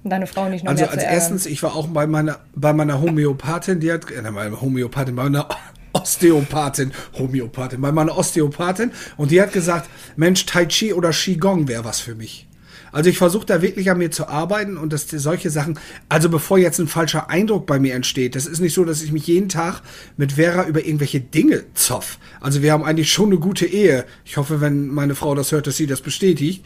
Und 0.04 0.10
deine 0.10 0.26
Frau 0.26 0.48
nicht 0.48 0.64
noch 0.64 0.70
Also 0.70 0.84
mehr 0.84 0.92
als 0.92 1.02
zu 1.02 1.08
erstens, 1.08 1.46
ich 1.46 1.62
war 1.62 1.74
auch 1.74 1.88
bei 1.88 2.06
meiner, 2.06 2.38
bei 2.54 2.72
meiner 2.72 3.00
Homöopathin, 3.00 3.80
die 3.80 3.90
hat, 3.92 4.10
äh, 4.10 4.22
nein, 4.22 4.34
meine 4.34 4.60
Homöopathin, 4.60 5.16
bei 5.16 5.24
meiner 5.24 5.48
Osteopathin, 5.92 6.92
Homöopathin, 7.18 7.80
bei 7.80 7.90
meiner 7.90 8.16
Osteopathin 8.16 8.92
und 9.16 9.30
die 9.30 9.40
hat 9.40 9.52
gesagt, 9.52 9.88
Mensch, 10.16 10.46
Tai 10.46 10.66
Chi 10.66 10.92
oder 10.92 11.10
Qigong 11.10 11.68
wäre 11.68 11.84
was 11.84 12.00
für 12.00 12.14
mich. 12.14 12.46
Also 12.92 13.10
ich 13.10 13.18
versuche 13.18 13.46
da 13.46 13.62
wirklich 13.62 13.90
an 13.90 13.98
mir 13.98 14.10
zu 14.10 14.28
arbeiten 14.28 14.76
und 14.76 14.92
dass 14.92 15.08
solche 15.08 15.50
Sachen, 15.50 15.78
also 16.08 16.28
bevor 16.28 16.58
jetzt 16.58 16.78
ein 16.78 16.88
falscher 16.88 17.30
Eindruck 17.30 17.66
bei 17.66 17.78
mir 17.78 17.94
entsteht, 17.94 18.34
das 18.34 18.46
ist 18.46 18.60
nicht 18.60 18.74
so, 18.74 18.84
dass 18.84 19.02
ich 19.02 19.12
mich 19.12 19.26
jeden 19.26 19.48
Tag 19.48 19.82
mit 20.16 20.32
Vera 20.32 20.66
über 20.66 20.84
irgendwelche 20.84 21.20
Dinge 21.20 21.64
zoff. 21.74 22.18
Also 22.40 22.62
wir 22.62 22.72
haben 22.72 22.84
eigentlich 22.84 23.12
schon 23.12 23.30
eine 23.30 23.38
gute 23.38 23.66
Ehe. 23.66 24.04
Ich 24.24 24.36
hoffe, 24.36 24.60
wenn 24.60 24.88
meine 24.88 25.14
Frau 25.14 25.34
das 25.34 25.52
hört, 25.52 25.66
dass 25.66 25.76
sie 25.76 25.86
das 25.86 26.00
bestätigt. 26.00 26.64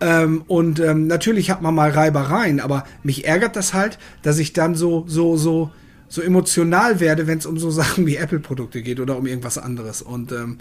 Ähm, 0.00 0.44
und 0.46 0.80
ähm, 0.80 1.06
natürlich 1.06 1.50
hat 1.50 1.60
man 1.62 1.74
mal 1.74 1.90
Reibereien, 1.90 2.60
aber 2.60 2.84
mich 3.02 3.26
ärgert 3.26 3.56
das 3.56 3.74
halt, 3.74 3.98
dass 4.22 4.38
ich 4.38 4.52
dann 4.52 4.74
so, 4.74 5.04
so, 5.08 5.36
so 5.36 5.70
so 6.08 6.22
emotional 6.22 7.00
werde, 7.00 7.26
wenn 7.26 7.38
es 7.38 7.46
um 7.46 7.58
so 7.58 7.70
Sachen 7.82 8.06
wie 8.06 8.16
Apple-Produkte 8.16 8.82
geht 8.82 9.00
oder 9.00 9.16
um 9.16 9.26
irgendwas 9.26 9.58
anderes. 9.58 10.02
Und 10.02 10.32
ähm, 10.32 10.58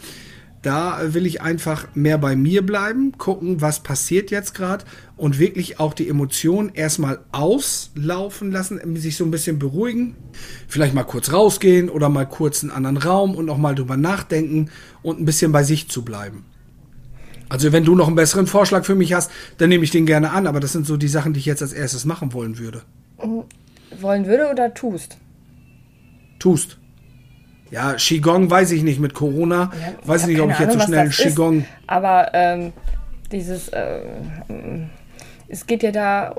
da 0.61 1.13
will 1.13 1.25
ich 1.25 1.41
einfach 1.41 1.87
mehr 1.93 2.17
bei 2.17 2.35
mir 2.35 2.65
bleiben, 2.65 3.13
gucken, 3.17 3.61
was 3.61 3.81
passiert 3.81 4.31
jetzt 4.31 4.53
gerade 4.53 4.85
und 5.15 5.39
wirklich 5.39 5.79
auch 5.79 5.93
die 5.93 6.09
Emotionen 6.09 6.71
erstmal 6.73 7.19
auslaufen 7.31 8.51
lassen, 8.51 8.95
sich 8.97 9.17
so 9.17 9.23
ein 9.23 9.31
bisschen 9.31 9.59
beruhigen. 9.59 10.15
Vielleicht 10.67 10.93
mal 10.93 11.03
kurz 11.03 11.31
rausgehen 11.31 11.89
oder 11.89 12.09
mal 12.09 12.25
kurz 12.25 12.63
in 12.63 12.71
einen 12.71 12.85
anderen 12.85 13.09
Raum 13.09 13.35
und 13.35 13.45
noch 13.45 13.57
mal 13.57 13.75
drüber 13.75 13.97
nachdenken 13.97 14.69
und 15.03 15.19
ein 15.19 15.25
bisschen 15.25 15.51
bei 15.51 15.63
sich 15.63 15.89
zu 15.89 16.03
bleiben. 16.03 16.45
Also 17.49 17.71
wenn 17.71 17.85
du 17.85 17.95
noch 17.95 18.07
einen 18.07 18.15
besseren 18.15 18.47
Vorschlag 18.47 18.83
für 18.83 18.95
mich 18.95 19.13
hast, 19.13 19.31
dann 19.57 19.69
nehme 19.69 19.83
ich 19.83 19.91
den 19.91 20.05
gerne 20.05 20.31
an, 20.31 20.47
aber 20.47 20.59
das 20.59 20.73
sind 20.73 20.85
so 20.85 20.97
die 20.97 21.07
Sachen, 21.07 21.33
die 21.33 21.39
ich 21.39 21.45
jetzt 21.45 21.61
als 21.61 21.71
erstes 21.71 22.03
machen 22.03 22.33
wollen 22.33 22.57
würde. 22.57 22.81
Wollen 24.01 24.25
würde 24.25 24.49
oder 24.51 24.73
tust? 24.73 25.17
Tust. 26.39 26.77
Ja, 27.71 27.93
Qigong 27.93 28.49
weiß 28.49 28.71
ich 28.71 28.83
nicht 28.83 28.99
mit 28.99 29.13
Corona. 29.13 29.71
Ja, 29.73 30.07
weiß 30.07 30.21
ich 30.23 30.27
nicht, 30.29 30.41
ob 30.41 30.51
ich 30.51 30.59
jetzt 30.59 30.73
so 30.73 30.79
schnell 30.79 31.09
Qigong. 31.09 31.59
Ist, 31.59 31.67
aber 31.87 32.31
ähm, 32.33 32.73
dieses, 33.31 33.69
äh, 33.69 34.01
es 35.47 35.67
geht 35.67 35.83
ja 35.83 35.91
da 35.91 36.35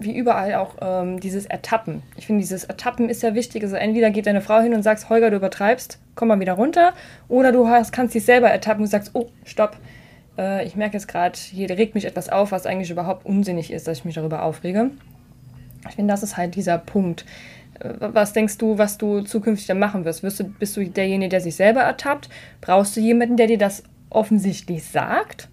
wie 0.00 0.16
überall 0.16 0.54
auch 0.54 0.76
ähm, 0.80 1.20
dieses 1.20 1.46
Ertappen. 1.46 2.02
Ich 2.16 2.26
finde, 2.26 2.40
dieses 2.40 2.64
Ertappen 2.64 3.08
ist 3.08 3.22
ja 3.22 3.34
wichtig. 3.34 3.62
Also 3.62 3.76
entweder 3.76 4.10
geht 4.10 4.26
deine 4.26 4.40
Frau 4.40 4.60
hin 4.60 4.74
und 4.74 4.82
sagst, 4.82 5.10
Holger, 5.10 5.30
du 5.30 5.36
übertreibst, 5.36 5.98
komm 6.14 6.28
mal 6.28 6.40
wieder 6.40 6.54
runter. 6.54 6.94
Oder 7.28 7.52
du 7.52 7.68
hast, 7.68 7.92
kannst 7.92 8.14
dich 8.14 8.24
selber 8.24 8.48
ertappen 8.48 8.82
und 8.82 8.88
sagst, 8.88 9.10
oh, 9.12 9.28
stopp. 9.44 9.76
Äh, 10.38 10.64
ich 10.64 10.74
merke 10.74 10.94
jetzt 10.94 11.06
gerade, 11.06 11.38
hier 11.38 11.68
regt 11.70 11.94
mich 11.94 12.06
etwas 12.06 12.30
auf, 12.30 12.50
was 12.50 12.66
eigentlich 12.66 12.90
überhaupt 12.90 13.26
unsinnig 13.26 13.70
ist, 13.70 13.86
dass 13.86 13.98
ich 13.98 14.04
mich 14.06 14.14
darüber 14.14 14.42
aufrege. 14.42 14.90
Ich 15.88 15.96
finde, 15.96 16.12
das 16.12 16.22
ist 16.22 16.36
halt 16.36 16.54
dieser 16.56 16.78
Punkt. 16.78 17.24
Was 17.82 18.32
denkst 18.32 18.58
du, 18.58 18.76
was 18.76 18.98
du 18.98 19.22
zukünftig 19.22 19.66
dann 19.66 19.78
machen 19.78 20.04
wirst? 20.04 20.22
wirst 20.22 20.40
du, 20.40 20.44
bist 20.44 20.76
du 20.76 20.84
derjenige, 20.84 21.30
der 21.30 21.40
sich 21.40 21.56
selber 21.56 21.80
ertappt? 21.80 22.28
Brauchst 22.60 22.96
du 22.96 23.00
jemanden, 23.00 23.36
der 23.36 23.46
dir 23.46 23.58
das 23.58 23.82
offensichtlich 24.10 24.84
sagt? 24.84 25.48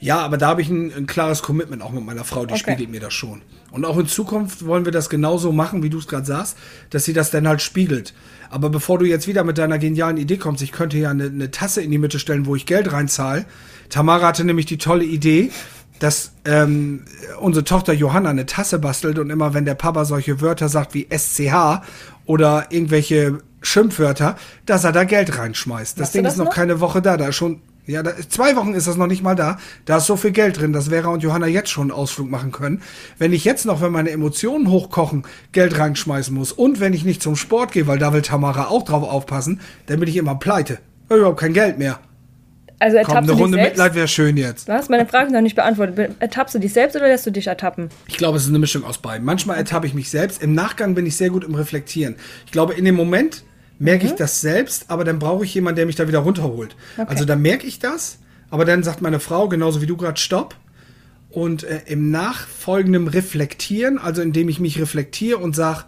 Ja, 0.00 0.20
aber 0.20 0.38
da 0.38 0.48
habe 0.48 0.62
ich 0.62 0.70
ein, 0.70 0.92
ein, 0.94 1.06
klares 1.06 1.42
Commitment 1.42 1.82
auch 1.82 1.92
mit 1.92 2.04
meiner 2.04 2.24
Frau, 2.24 2.46
die 2.46 2.54
okay. 2.54 2.72
spiegelt 2.72 2.90
mir 2.90 3.00
das 3.00 3.12
schon. 3.12 3.42
Und 3.70 3.84
auch 3.84 3.98
in 3.98 4.06
Zukunft 4.06 4.64
wollen 4.64 4.86
wir 4.86 4.92
das 4.92 5.10
genauso 5.10 5.52
machen, 5.52 5.82
wie 5.82 5.90
du 5.90 5.98
es 5.98 6.08
gerade 6.08 6.24
sagst, 6.24 6.56
dass 6.88 7.04
sie 7.04 7.12
das 7.12 7.30
dann 7.30 7.46
halt 7.46 7.60
spiegelt. 7.60 8.14
Aber 8.48 8.70
bevor 8.70 8.98
du 8.98 9.04
jetzt 9.04 9.28
wieder 9.28 9.44
mit 9.44 9.58
deiner 9.58 9.78
genialen 9.78 10.16
Idee 10.16 10.38
kommst, 10.38 10.62
ich 10.62 10.72
könnte 10.72 10.96
ja 10.96 11.10
eine, 11.10 11.24
eine 11.24 11.50
Tasse 11.50 11.82
in 11.82 11.90
die 11.90 11.98
Mitte 11.98 12.18
stellen, 12.18 12.46
wo 12.46 12.56
ich 12.56 12.64
Geld 12.64 12.90
reinzahle. 12.92 13.44
Tamara 13.90 14.28
hatte 14.28 14.44
nämlich 14.44 14.66
die 14.66 14.78
tolle 14.78 15.04
Idee, 15.04 15.50
dass 16.00 16.32
ähm, 16.44 17.04
unsere 17.38 17.64
Tochter 17.64 17.92
Johanna 17.92 18.30
eine 18.30 18.46
Tasse 18.46 18.78
bastelt 18.78 19.18
und 19.18 19.30
immer, 19.30 19.54
wenn 19.54 19.64
der 19.64 19.74
Papa 19.74 20.04
solche 20.04 20.40
Wörter 20.40 20.68
sagt 20.68 20.94
wie 20.94 21.06
SCH 21.08 21.82
oder 22.26 22.66
irgendwelche 22.70 23.38
Schimpfwörter, 23.62 24.36
dass 24.66 24.84
er 24.84 24.92
da 24.92 25.04
Geld 25.04 25.38
reinschmeißt. 25.38 26.00
Das 26.00 26.12
Ding 26.12 26.24
das 26.24 26.34
ist 26.34 26.38
noch, 26.38 26.46
noch 26.46 26.54
keine 26.54 26.80
Woche 26.80 27.02
da. 27.02 27.16
Da 27.16 27.28
ist 27.28 27.36
schon, 27.36 27.60
ja, 27.86 28.02
da, 28.02 28.12
zwei 28.28 28.56
Wochen 28.56 28.72
ist 28.72 28.86
das 28.86 28.96
noch 28.96 29.06
nicht 29.06 29.22
mal 29.22 29.34
da. 29.34 29.58
Da 29.84 29.98
ist 29.98 30.06
so 30.06 30.16
viel 30.16 30.30
Geld 30.30 30.58
drin, 30.58 30.72
dass 30.72 30.88
Vera 30.88 31.08
und 31.08 31.22
Johanna 31.22 31.46
jetzt 31.46 31.70
schon 31.70 31.90
einen 31.90 31.98
Ausflug 31.98 32.30
machen 32.30 32.52
können. 32.52 32.82
Wenn 33.18 33.32
ich 33.32 33.44
jetzt 33.44 33.66
noch, 33.66 33.82
wenn 33.82 33.92
meine 33.92 34.10
Emotionen 34.10 34.70
hochkochen, 34.70 35.24
Geld 35.52 35.78
reinschmeißen 35.78 36.34
muss 36.34 36.52
und 36.52 36.80
wenn 36.80 36.94
ich 36.94 37.04
nicht 37.04 37.22
zum 37.22 37.36
Sport 37.36 37.72
gehe, 37.72 37.86
weil 37.86 37.98
da 37.98 38.12
will 38.14 38.22
Tamara 38.22 38.68
auch 38.68 38.84
drauf 38.84 39.02
aufpassen, 39.02 39.60
dann 39.86 40.00
bin 40.00 40.08
ich 40.08 40.16
immer 40.16 40.36
pleite. 40.36 40.78
Ich 41.04 41.10
habe 41.10 41.20
überhaupt 41.20 41.40
kein 41.40 41.52
Geld 41.52 41.78
mehr. 41.78 42.00
Also 42.80 42.96
ertappst 42.96 43.28
Komm, 43.28 43.30
eine 43.30 43.32
Runde 43.32 43.56
selbst? 43.58 43.70
Mitleid 43.72 43.94
wäre 43.94 44.08
schön 44.08 44.36
jetzt. 44.38 44.66
Was? 44.66 44.88
Meine 44.88 45.06
Frage 45.06 45.30
noch 45.32 45.42
nicht 45.42 45.54
beantwortet. 45.54 46.16
Ertappst 46.18 46.54
du 46.54 46.58
dich 46.58 46.72
selbst 46.72 46.96
oder 46.96 47.08
lässt 47.08 47.26
du 47.26 47.30
dich 47.30 47.46
ertappen? 47.46 47.90
Ich 48.08 48.16
glaube, 48.16 48.38
es 48.38 48.44
ist 48.44 48.48
eine 48.48 48.58
Mischung 48.58 48.84
aus 48.84 48.96
beiden. 48.98 49.24
Manchmal 49.24 49.58
ertappe 49.58 49.86
ich 49.86 49.92
mich 49.92 50.08
selbst. 50.08 50.42
Im 50.42 50.54
Nachgang 50.54 50.94
bin 50.94 51.04
ich 51.04 51.14
sehr 51.14 51.28
gut 51.28 51.44
im 51.44 51.54
Reflektieren. 51.54 52.16
Ich 52.46 52.52
glaube, 52.52 52.72
in 52.72 52.86
dem 52.86 52.94
Moment 52.94 53.44
merke 53.78 54.06
mhm. 54.06 54.12
ich 54.12 54.16
das 54.16 54.40
selbst, 54.40 54.86
aber 54.88 55.04
dann 55.04 55.18
brauche 55.18 55.44
ich 55.44 55.52
jemanden, 55.52 55.76
der 55.76 55.86
mich 55.86 55.96
da 55.96 56.08
wieder 56.08 56.20
runterholt. 56.20 56.74
Okay. 56.96 57.06
Also 57.06 57.26
da 57.26 57.36
merke 57.36 57.66
ich 57.66 57.80
das, 57.80 58.18
aber 58.48 58.64
dann 58.64 58.82
sagt 58.82 59.02
meine 59.02 59.20
Frau, 59.20 59.48
genauso 59.48 59.82
wie 59.82 59.86
du 59.86 59.98
gerade, 59.98 60.18
stopp. 60.18 60.56
Und 61.28 61.64
äh, 61.64 61.82
im 61.86 62.10
nachfolgenden 62.10 63.08
Reflektieren, 63.08 63.98
also 63.98 64.22
indem 64.22 64.48
ich 64.48 64.58
mich 64.58 64.80
reflektiere 64.80 65.38
und 65.38 65.54
sage, 65.54 65.84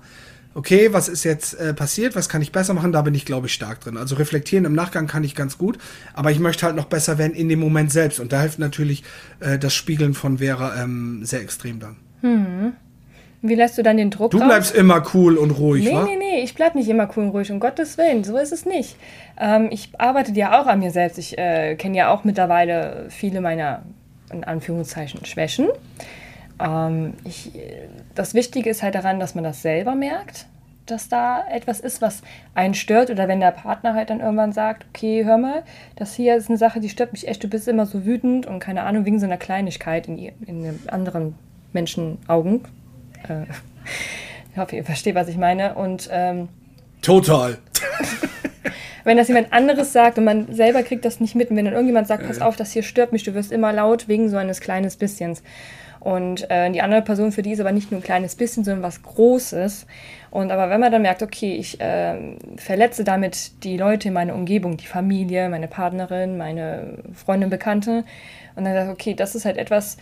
okay, 0.54 0.92
was 0.92 1.08
ist 1.08 1.24
jetzt 1.24 1.54
äh, 1.54 1.74
passiert, 1.74 2.14
was 2.16 2.28
kann 2.28 2.42
ich 2.42 2.52
besser 2.52 2.74
machen, 2.74 2.92
da 2.92 3.02
bin 3.02 3.14
ich, 3.14 3.24
glaube 3.24 3.46
ich, 3.46 3.54
stark 3.54 3.80
drin. 3.80 3.96
Also 3.96 4.16
reflektieren 4.16 4.64
im 4.64 4.74
Nachgang 4.74 5.06
kann 5.06 5.24
ich 5.24 5.34
ganz 5.34 5.58
gut, 5.58 5.78
aber 6.14 6.30
ich 6.30 6.38
möchte 6.38 6.66
halt 6.66 6.76
noch 6.76 6.86
besser 6.86 7.18
werden 7.18 7.34
in 7.34 7.48
dem 7.48 7.60
Moment 7.60 7.90
selbst. 7.92 8.20
Und 8.20 8.32
da 8.32 8.40
hilft 8.40 8.58
natürlich 8.58 9.02
äh, 9.40 9.58
das 9.58 9.74
Spiegeln 9.74 10.14
von 10.14 10.38
Vera 10.38 10.82
ähm, 10.82 11.24
sehr 11.24 11.40
extrem 11.40 11.80
dann. 11.80 11.96
Hm. 12.20 12.72
Wie 13.44 13.56
lässt 13.56 13.76
du 13.76 13.82
dann 13.82 13.96
den 13.96 14.10
Druck 14.10 14.30
Du 14.30 14.38
bleibst 14.38 14.70
raus? 14.72 14.78
immer 14.78 15.02
cool 15.14 15.36
und 15.36 15.50
ruhig, 15.50 15.84
Nee, 15.84 15.92
wa? 15.94 16.04
nee, 16.04 16.16
nee, 16.16 16.42
ich 16.44 16.54
bleib 16.54 16.76
nicht 16.76 16.88
immer 16.88 17.08
cool 17.16 17.24
und 17.24 17.30
ruhig, 17.30 17.50
um 17.50 17.58
Gottes 17.58 17.98
Willen, 17.98 18.22
so 18.22 18.36
ist 18.36 18.52
es 18.52 18.64
nicht. 18.66 18.96
Ähm, 19.40 19.66
ich 19.72 19.90
arbeite 19.98 20.32
ja 20.32 20.60
auch 20.60 20.66
an 20.68 20.78
mir 20.78 20.92
selbst. 20.92 21.18
Ich 21.18 21.36
äh, 21.38 21.74
kenne 21.74 21.96
ja 21.98 22.10
auch 22.10 22.22
mittlerweile 22.22 23.06
viele 23.08 23.40
meiner, 23.40 23.82
in 24.32 24.44
Anführungszeichen, 24.44 25.24
Schwächen. 25.24 25.66
Ähm, 26.60 27.14
ich, 27.24 27.52
das 28.14 28.34
Wichtige 28.34 28.70
ist 28.70 28.82
halt 28.82 28.94
daran, 28.94 29.20
dass 29.20 29.34
man 29.34 29.44
das 29.44 29.62
selber 29.62 29.94
merkt, 29.94 30.46
dass 30.86 31.08
da 31.08 31.44
etwas 31.50 31.80
ist, 31.80 32.02
was 32.02 32.22
einen 32.54 32.74
stört. 32.74 33.10
Oder 33.10 33.28
wenn 33.28 33.40
der 33.40 33.52
Partner 33.52 33.94
halt 33.94 34.10
dann 34.10 34.20
irgendwann 34.20 34.52
sagt, 34.52 34.86
okay, 34.88 35.24
hör 35.24 35.38
mal, 35.38 35.62
das 35.96 36.14
hier 36.14 36.36
ist 36.36 36.48
eine 36.48 36.58
Sache, 36.58 36.80
die 36.80 36.88
stört 36.88 37.12
mich 37.12 37.28
echt, 37.28 37.42
du 37.42 37.48
bist 37.48 37.68
immer 37.68 37.86
so 37.86 38.04
wütend 38.04 38.46
und 38.46 38.58
keine 38.58 38.82
Ahnung, 38.82 39.04
wegen 39.04 39.18
so 39.18 39.26
einer 39.26 39.36
Kleinigkeit 39.36 40.08
in, 40.08 40.18
in 40.18 40.78
anderen 40.88 41.34
Menschen 41.72 42.18
Augen. 42.28 42.62
Äh, 43.28 43.44
ich 44.52 44.58
hoffe, 44.58 44.76
ihr 44.76 44.84
versteht, 44.84 45.14
was 45.14 45.28
ich 45.28 45.36
meine. 45.36 45.74
Und 45.74 46.08
ähm, 46.12 46.48
Total. 47.00 47.58
wenn 49.04 49.16
das 49.16 49.28
jemand 49.28 49.52
anderes 49.52 49.92
sagt 49.92 50.18
und 50.18 50.24
man 50.24 50.54
selber 50.54 50.82
kriegt 50.82 51.04
das 51.04 51.20
nicht 51.20 51.34
mit 51.34 51.50
und 51.50 51.56
wenn 51.56 51.64
dann 51.64 51.74
irgendjemand 51.74 52.06
sagt, 52.06 52.26
pass 52.26 52.40
auf, 52.40 52.56
das 52.56 52.72
hier 52.72 52.82
stört 52.82 53.12
mich, 53.12 53.24
du 53.24 53.34
wirst 53.34 53.52
immer 53.52 53.72
laut 53.72 54.08
wegen 54.08 54.28
so 54.28 54.36
eines 54.36 54.60
kleines 54.60 54.96
Bisschens. 54.96 55.42
Und 56.02 56.50
äh, 56.50 56.68
die 56.72 56.82
andere 56.82 57.00
Person, 57.00 57.30
für 57.30 57.42
die 57.42 57.52
ist 57.52 57.60
aber 57.60 57.70
nicht 57.70 57.92
nur 57.92 58.00
ein 58.00 58.02
kleines 58.02 58.34
bisschen, 58.34 58.64
sondern 58.64 58.82
was 58.82 59.04
Großes. 59.04 59.86
Und 60.32 60.50
aber 60.50 60.68
wenn 60.68 60.80
man 60.80 60.90
dann 60.90 61.02
merkt, 61.02 61.22
okay, 61.22 61.54
ich 61.54 61.80
äh, 61.80 62.36
verletze 62.56 63.04
damit 63.04 63.62
die 63.62 63.76
Leute 63.76 64.08
in 64.08 64.14
meiner 64.14 64.34
Umgebung, 64.34 64.76
die 64.76 64.86
Familie, 64.86 65.48
meine 65.48 65.68
Partnerin, 65.68 66.36
meine 66.36 66.98
Freundin, 67.14 67.50
Bekannte, 67.50 68.02
und 68.56 68.64
dann 68.64 68.74
sagt, 68.74 68.90
okay, 68.90 69.14
das 69.14 69.36
ist 69.36 69.44
halt 69.44 69.56
etwas, 69.58 69.96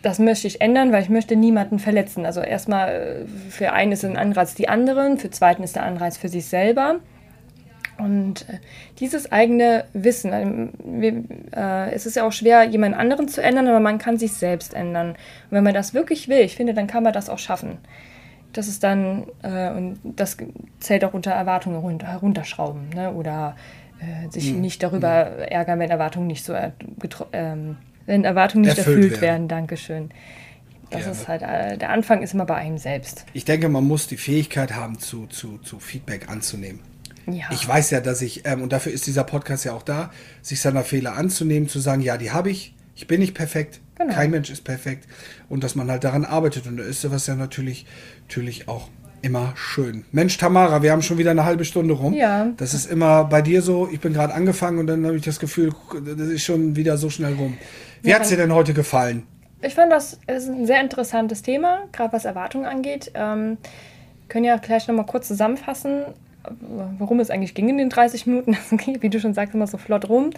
das 0.00 0.20
möchte 0.20 0.46
ich 0.46 0.60
ändern, 0.60 0.92
weil 0.92 1.02
ich 1.02 1.08
möchte 1.08 1.34
niemanden 1.34 1.80
verletzen. 1.80 2.24
Also 2.24 2.40
erstmal 2.40 3.26
äh, 3.26 3.50
für 3.50 3.72
einen 3.72 3.90
ist 3.90 4.04
ein 4.04 4.16
Anreiz 4.16 4.54
die 4.54 4.68
anderen, 4.68 5.18
für 5.18 5.30
zweiten 5.30 5.64
ist 5.64 5.74
der 5.74 5.82
Anreiz 5.82 6.16
für 6.16 6.28
sich 6.28 6.46
selber. 6.46 7.00
Und 7.98 8.48
äh, 8.48 8.58
dieses 8.98 9.32
eigene 9.32 9.84
Wissen, 9.92 10.32
äh, 11.52 11.90
es 11.92 12.06
ist 12.06 12.16
ja 12.16 12.26
auch 12.26 12.32
schwer, 12.32 12.64
jemand 12.64 12.96
anderen 12.96 13.28
zu 13.28 13.42
ändern, 13.42 13.68
aber 13.68 13.80
man 13.80 13.98
kann 13.98 14.18
sich 14.18 14.32
selbst 14.32 14.74
ändern. 14.74 15.10
Und 15.10 15.16
wenn 15.50 15.64
man 15.64 15.74
das 15.74 15.94
wirklich 15.94 16.28
will, 16.28 16.40
ich 16.40 16.56
finde, 16.56 16.74
dann 16.74 16.86
kann 16.86 17.02
man 17.02 17.12
das 17.12 17.30
auch 17.30 17.38
schaffen. 17.38 17.78
Das 18.52 18.68
ist 18.68 18.84
dann, 18.84 19.26
äh, 19.42 19.70
und 19.70 19.98
das 20.02 20.36
zählt 20.80 21.04
auch 21.04 21.14
unter 21.14 21.30
Erwartungen 21.30 21.78
runter, 21.78 22.08
herunterschrauben, 22.08 22.90
ne? 22.94 23.12
oder 23.12 23.56
sich 24.28 24.52
mhm. 24.52 24.60
nicht 24.60 24.82
darüber 24.82 25.08
ärgern, 25.08 25.78
wenn 25.78 25.90
Erwartungen 25.90 26.26
nicht 26.26 26.44
so, 26.44 26.54
ähm, 27.32 27.78
wenn 28.04 28.24
Erwartungen 28.24 28.64
nicht 28.66 28.76
erfüllt, 28.76 28.96
erfüllt 28.96 29.22
werden. 29.22 29.22
werden. 29.22 29.48
Dankeschön. 29.48 30.10
Das 30.90 31.00
Gerne. 31.00 31.12
ist 31.12 31.28
halt, 31.28 31.80
der 31.80 31.88
Anfang 31.88 32.20
ist 32.20 32.34
immer 32.34 32.44
bei 32.44 32.56
einem 32.56 32.76
selbst. 32.76 33.24
Ich 33.32 33.46
denke, 33.46 33.70
man 33.70 33.84
muss 33.84 34.06
die 34.06 34.18
Fähigkeit 34.18 34.74
haben, 34.74 34.98
zu, 34.98 35.26
zu, 35.28 35.56
zu 35.58 35.78
Feedback 35.78 36.28
anzunehmen. 36.28 36.80
Ja. 37.26 37.46
Ich 37.50 37.66
weiß 37.66 37.90
ja, 37.90 38.00
dass 38.00 38.22
ich, 38.22 38.46
ähm, 38.46 38.62
und 38.62 38.72
dafür 38.72 38.92
ist 38.92 39.06
dieser 39.06 39.24
Podcast 39.24 39.64
ja 39.64 39.72
auch 39.72 39.82
da, 39.82 40.10
sich 40.42 40.60
seiner 40.60 40.84
Fehler 40.84 41.14
anzunehmen, 41.16 41.68
zu 41.68 41.80
sagen, 41.80 42.02
ja, 42.02 42.16
die 42.16 42.30
habe 42.30 42.50
ich, 42.50 42.74
ich 42.94 43.06
bin 43.06 43.20
nicht 43.20 43.34
perfekt, 43.34 43.80
genau. 43.96 44.14
kein 44.14 44.30
Mensch 44.30 44.50
ist 44.50 44.64
perfekt 44.64 45.06
und 45.48 45.64
dass 45.64 45.74
man 45.74 45.90
halt 45.90 46.04
daran 46.04 46.24
arbeitet 46.24 46.66
und 46.66 46.76
da 46.76 46.84
ist 46.84 47.00
sowas 47.00 47.26
ja 47.26 47.34
natürlich, 47.34 47.86
natürlich 48.28 48.68
auch 48.68 48.88
immer 49.22 49.52
schön. 49.56 50.04
Mensch, 50.12 50.38
Tamara, 50.38 50.82
wir 50.82 50.92
haben 50.92 51.02
schon 51.02 51.18
wieder 51.18 51.32
eine 51.32 51.44
halbe 51.44 51.64
Stunde 51.64 51.94
rum. 51.94 52.14
Ja. 52.14 52.48
Das 52.56 52.74
ist 52.74 52.88
immer 52.88 53.24
bei 53.24 53.42
dir 53.42 53.60
so, 53.60 53.88
ich 53.90 54.00
bin 54.00 54.12
gerade 54.12 54.32
angefangen 54.32 54.78
und 54.78 54.86
dann 54.86 55.04
habe 55.04 55.16
ich 55.16 55.24
das 55.24 55.40
Gefühl, 55.40 55.72
das 56.04 56.28
ist 56.28 56.44
schon 56.44 56.76
wieder 56.76 56.96
so 56.96 57.10
schnell 57.10 57.34
rum. 57.34 57.58
Wie 58.02 58.10
ja, 58.10 58.16
hat 58.16 58.22
es 58.22 58.28
dir 58.28 58.36
denn 58.36 58.54
heute 58.54 58.72
gefallen? 58.72 59.24
Ich 59.62 59.74
fand 59.74 59.90
das 59.90 60.20
ist 60.28 60.48
ein 60.48 60.66
sehr 60.66 60.80
interessantes 60.80 61.42
Thema, 61.42 61.88
gerade 61.90 62.12
was 62.12 62.24
Erwartungen 62.24 62.66
angeht. 62.66 63.10
Ähm, 63.14 63.58
können 64.28 64.44
ja 64.44 64.56
gleich 64.58 64.86
nochmal 64.86 65.06
kurz 65.06 65.28
zusammenfassen 65.28 66.04
worum 66.98 67.20
es 67.20 67.30
eigentlich 67.30 67.54
ging 67.54 67.68
in 67.68 67.78
den 67.78 67.90
30 67.90 68.26
Minuten. 68.26 68.56
Wie 69.00 69.08
du 69.08 69.20
schon 69.20 69.34
sagst, 69.34 69.54
immer 69.54 69.66
so 69.66 69.78
flott 69.78 70.08
rum. 70.08 70.30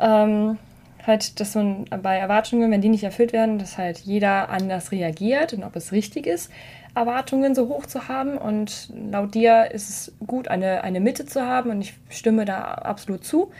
Ähm, 0.00 0.58
halt, 1.06 1.40
dass 1.40 1.54
man 1.54 1.86
bei 2.02 2.16
Erwartungen, 2.16 2.70
wenn 2.70 2.80
die 2.80 2.88
nicht 2.88 3.04
erfüllt 3.04 3.32
werden, 3.32 3.58
dass 3.58 3.78
halt 3.78 3.98
jeder 3.98 4.50
anders 4.50 4.92
reagiert 4.92 5.54
und 5.54 5.64
ob 5.64 5.74
es 5.74 5.92
richtig 5.92 6.26
ist, 6.26 6.50
Erwartungen 6.94 7.54
so 7.54 7.68
hoch 7.68 7.86
zu 7.86 8.08
haben. 8.08 8.36
Und 8.36 8.90
laut 9.10 9.34
dir 9.34 9.70
ist 9.72 9.88
es 9.88 10.12
gut, 10.26 10.48
eine, 10.48 10.84
eine 10.84 11.00
Mitte 11.00 11.26
zu 11.26 11.46
haben 11.46 11.70
und 11.70 11.80
ich 11.80 11.94
stimme 12.10 12.44
da 12.44 12.62
absolut 12.62 13.24
zu. 13.24 13.50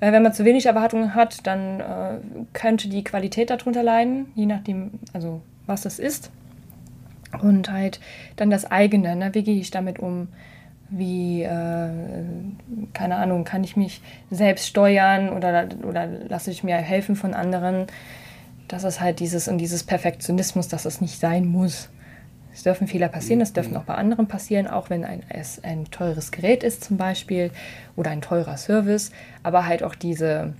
Weil 0.00 0.12
wenn 0.12 0.22
man 0.22 0.32
zu 0.32 0.44
wenig 0.44 0.66
Erwartungen 0.66 1.14
hat, 1.14 1.46
dann 1.46 1.80
äh, 1.80 2.18
könnte 2.52 2.88
die 2.88 3.02
Qualität 3.02 3.50
darunter 3.50 3.82
leiden, 3.82 4.26
je 4.36 4.46
nachdem, 4.46 4.92
also 5.12 5.40
was 5.66 5.82
das 5.82 5.98
ist. 5.98 6.30
Und 7.42 7.70
halt 7.70 8.00
dann 8.36 8.50
das 8.50 8.70
eigene, 8.70 9.16
ne? 9.16 9.34
wie 9.34 9.42
gehe 9.42 9.60
ich 9.60 9.70
damit 9.70 9.98
um? 9.98 10.28
Wie, 10.90 11.42
äh, 11.42 11.88
keine 12.94 13.16
Ahnung, 13.16 13.44
kann 13.44 13.62
ich 13.62 13.76
mich 13.76 14.00
selbst 14.30 14.66
steuern 14.66 15.30
oder, 15.30 15.68
oder 15.86 16.06
lasse 16.06 16.50
ich 16.50 16.64
mir 16.64 16.76
helfen 16.76 17.14
von 17.14 17.34
anderen? 17.34 17.86
Das 18.68 18.84
ist 18.84 19.00
halt 19.00 19.20
dieses 19.20 19.48
und 19.48 19.58
dieses 19.58 19.84
Perfektionismus, 19.84 20.68
dass 20.68 20.84
es 20.84 21.00
nicht 21.00 21.20
sein 21.20 21.46
muss. 21.46 21.90
Es 22.52 22.62
dürfen 22.62 22.86
Fehler 22.88 23.08
passieren, 23.08 23.40
es 23.40 23.52
dürfen 23.52 23.76
auch 23.76 23.84
bei 23.84 23.94
anderen 23.94 24.26
passieren, 24.26 24.66
auch 24.66 24.90
wenn 24.90 25.04
ein, 25.04 25.22
es 25.28 25.62
ein 25.62 25.84
teures 25.90 26.32
Gerät 26.32 26.64
ist 26.64 26.82
zum 26.84 26.96
Beispiel 26.96 27.50
oder 27.94 28.10
ein 28.10 28.20
teurer 28.20 28.56
Service, 28.56 29.12
aber 29.42 29.66
halt 29.66 29.82
auch 29.82 29.94
diese 29.94 30.54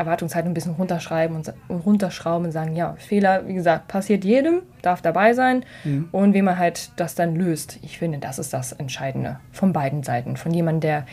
Erwartungshaltung 0.00 0.50
ein 0.50 0.54
bisschen 0.54 0.74
runterschreiben 0.74 1.36
und, 1.36 1.52
und 1.68 1.80
runterschrauben 1.80 2.46
und 2.46 2.52
sagen, 2.52 2.74
ja, 2.74 2.94
Fehler, 2.98 3.46
wie 3.46 3.54
gesagt, 3.54 3.88
passiert 3.88 4.24
jedem, 4.24 4.62
darf 4.82 5.02
dabei 5.02 5.34
sein 5.34 5.64
mhm. 5.84 6.08
und 6.10 6.34
wie 6.34 6.42
man 6.42 6.58
halt 6.58 6.90
das 6.96 7.14
dann 7.14 7.36
löst. 7.36 7.78
Ich 7.82 7.98
finde, 7.98 8.18
das 8.18 8.38
ist 8.38 8.52
das 8.52 8.72
Entscheidende 8.72 9.38
von 9.52 9.72
beiden 9.72 10.02
Seiten, 10.02 10.36
von 10.36 10.52
jemandem, 10.52 10.80
der, 10.80 11.06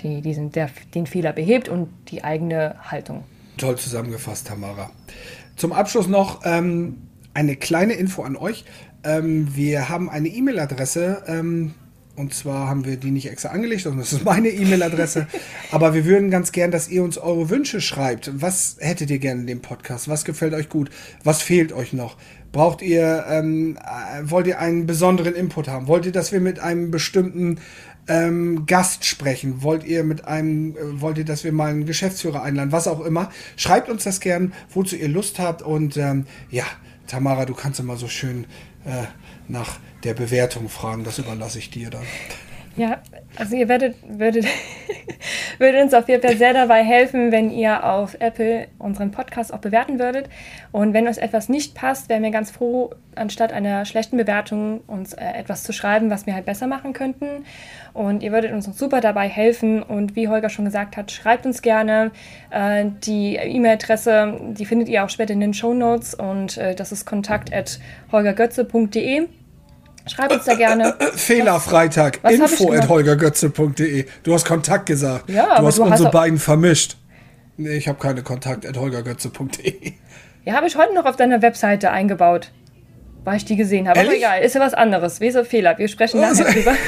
die, 0.00 0.20
diesen, 0.20 0.50
der 0.50 0.68
den 0.94 1.06
Fehler 1.06 1.32
behebt 1.32 1.68
und 1.68 1.88
die 2.08 2.24
eigene 2.24 2.74
Haltung. 2.90 3.24
Toll 3.56 3.76
zusammengefasst, 3.76 4.48
Tamara. 4.48 4.90
Zum 5.56 5.72
Abschluss 5.72 6.08
noch 6.08 6.40
ähm, 6.44 6.98
eine 7.34 7.56
kleine 7.56 7.92
Info 7.94 8.22
an 8.22 8.36
euch. 8.36 8.64
Ähm, 9.04 9.54
wir 9.54 9.88
haben 9.88 10.10
eine 10.10 10.28
E-Mail-Adresse, 10.28 11.22
ähm, 11.26 11.74
und 12.14 12.34
zwar 12.34 12.68
haben 12.68 12.84
wir 12.84 12.96
die 12.96 13.10
nicht 13.10 13.30
extra 13.30 13.50
angelegt, 13.50 13.82
sondern 13.82 14.00
das 14.00 14.12
ist 14.12 14.24
meine 14.24 14.48
E-Mail-Adresse. 14.48 15.26
Aber 15.70 15.94
wir 15.94 16.04
würden 16.04 16.30
ganz 16.30 16.52
gern, 16.52 16.70
dass 16.70 16.88
ihr 16.88 17.02
uns 17.02 17.16
eure 17.16 17.48
Wünsche 17.48 17.80
schreibt. 17.80 18.30
Was 18.40 18.76
hättet 18.80 19.10
ihr 19.10 19.18
gerne 19.18 19.40
in 19.40 19.46
dem 19.46 19.62
Podcast? 19.62 20.08
Was 20.08 20.24
gefällt 20.24 20.52
euch 20.52 20.68
gut? 20.68 20.90
Was 21.24 21.40
fehlt 21.40 21.72
euch 21.72 21.94
noch? 21.94 22.18
Braucht 22.52 22.82
ihr, 22.82 23.24
ähm, 23.30 23.78
äh, 23.78 24.30
wollt 24.30 24.46
ihr 24.46 24.58
einen 24.58 24.84
besonderen 24.84 25.34
Input 25.34 25.68
haben? 25.68 25.86
Wollt 25.86 26.04
ihr, 26.04 26.12
dass 26.12 26.32
wir 26.32 26.40
mit 26.40 26.60
einem 26.60 26.90
bestimmten 26.90 27.58
ähm, 28.08 28.66
Gast 28.66 29.06
sprechen? 29.06 29.62
Wollt 29.62 29.82
ihr 29.82 30.04
mit 30.04 30.26
einem, 30.26 30.76
äh, 30.76 31.00
wollt 31.00 31.16
ihr, 31.16 31.24
dass 31.24 31.44
wir 31.44 31.52
mal 31.52 31.70
einen 31.70 31.86
Geschäftsführer 31.86 32.42
einladen? 32.42 32.72
Was 32.72 32.88
auch 32.88 33.00
immer. 33.00 33.30
Schreibt 33.56 33.88
uns 33.88 34.04
das 34.04 34.20
gern, 34.20 34.52
wozu 34.68 34.96
ihr 34.96 35.08
Lust 35.08 35.38
habt. 35.38 35.62
Und 35.62 35.96
ähm, 35.96 36.26
ja, 36.50 36.64
Tamara, 37.06 37.46
du 37.46 37.54
kannst 37.54 37.80
immer 37.80 37.96
so 37.96 38.08
schön 38.08 38.44
nach 39.48 39.78
der 40.04 40.14
Bewertung 40.14 40.68
fragen. 40.68 41.04
Das 41.04 41.18
überlasse 41.18 41.58
ich 41.58 41.70
dir 41.70 41.90
dann. 41.90 42.06
Ja, 42.74 43.02
also 43.36 43.54
ihr 43.54 43.68
werdet, 43.68 43.96
würdet, 44.02 44.46
würdet 45.58 45.82
uns 45.82 45.92
auf 45.92 46.08
jeden 46.08 46.22
Fall 46.22 46.38
sehr 46.38 46.54
dabei 46.54 46.82
helfen, 46.82 47.30
wenn 47.30 47.50
ihr 47.50 47.84
auf 47.84 48.16
Apple 48.18 48.68
unseren 48.78 49.10
Podcast 49.10 49.52
auch 49.52 49.58
bewerten 49.58 49.98
würdet. 49.98 50.30
Und 50.70 50.94
wenn 50.94 51.06
uns 51.06 51.18
etwas 51.18 51.50
nicht 51.50 51.74
passt, 51.74 52.08
wären 52.08 52.22
wir 52.22 52.30
ganz 52.30 52.50
froh, 52.50 52.94
anstatt 53.14 53.52
einer 53.52 53.84
schlechten 53.84 54.16
Bewertung 54.16 54.80
uns 54.86 55.12
äh, 55.12 55.22
etwas 55.22 55.64
zu 55.64 55.74
schreiben, 55.74 56.08
was 56.08 56.24
wir 56.24 56.32
halt 56.34 56.46
besser 56.46 56.66
machen 56.66 56.94
könnten. 56.94 57.44
Und 57.92 58.22
ihr 58.22 58.32
würdet 58.32 58.52
uns 58.52 58.64
super 58.78 59.02
dabei 59.02 59.28
helfen. 59.28 59.82
Und 59.82 60.16
wie 60.16 60.28
Holger 60.28 60.48
schon 60.48 60.64
gesagt 60.64 60.96
hat, 60.96 61.12
schreibt 61.12 61.44
uns 61.44 61.60
gerne. 61.60 62.10
Äh, 62.50 62.86
die 63.04 63.36
E-Mail-Adresse, 63.36 64.40
die 64.52 64.64
findet 64.64 64.88
ihr 64.88 65.04
auch 65.04 65.10
später 65.10 65.34
in 65.34 65.40
den 65.40 65.52
Show 65.52 65.74
Notes. 65.74 66.14
Und 66.14 66.56
äh, 66.56 66.74
das 66.74 66.90
ist 66.90 67.04
kontakt.holgergötze.de. 67.04 69.28
Schreib 70.06 70.32
uns 70.32 70.44
da 70.44 70.54
gerne. 70.54 70.94
Fehlerfreitag. 71.14 72.20
Info 72.28 72.72
at 72.72 72.88
holgergötze.de. 72.88 74.06
Du 74.22 74.34
hast 74.34 74.44
Kontakt 74.44 74.86
gesagt. 74.86 75.28
Ja, 75.30 75.60
du 75.60 75.66
hast 75.66 75.78
du 75.78 75.82
unsere 75.82 76.06
hast 76.06 76.12
beiden 76.12 76.38
vermischt. 76.38 76.96
Nee, 77.56 77.76
ich 77.76 77.88
habe 77.88 77.98
keine 77.98 78.22
Kontakt 78.22 78.66
at 78.66 78.76
holgergötze.de. 78.76 79.92
Ja, 80.44 80.54
habe 80.54 80.66
ich 80.66 80.76
heute 80.76 80.94
noch 80.94 81.04
auf 81.04 81.16
deiner 81.16 81.42
Webseite 81.42 81.90
eingebaut. 81.90 82.50
Weil 83.24 83.36
ich 83.36 83.44
die 83.44 83.54
gesehen 83.54 83.88
habe. 83.88 84.00
Aber 84.00 84.12
egal, 84.12 84.42
ist 84.42 84.54
ja 84.56 84.60
was 84.60 84.74
anderes. 84.74 85.20
Weser 85.20 85.44
Fehler. 85.44 85.78
Wir 85.78 85.86
sprechen 85.86 86.20
nachher 86.20 86.44
drüber. 86.52 86.74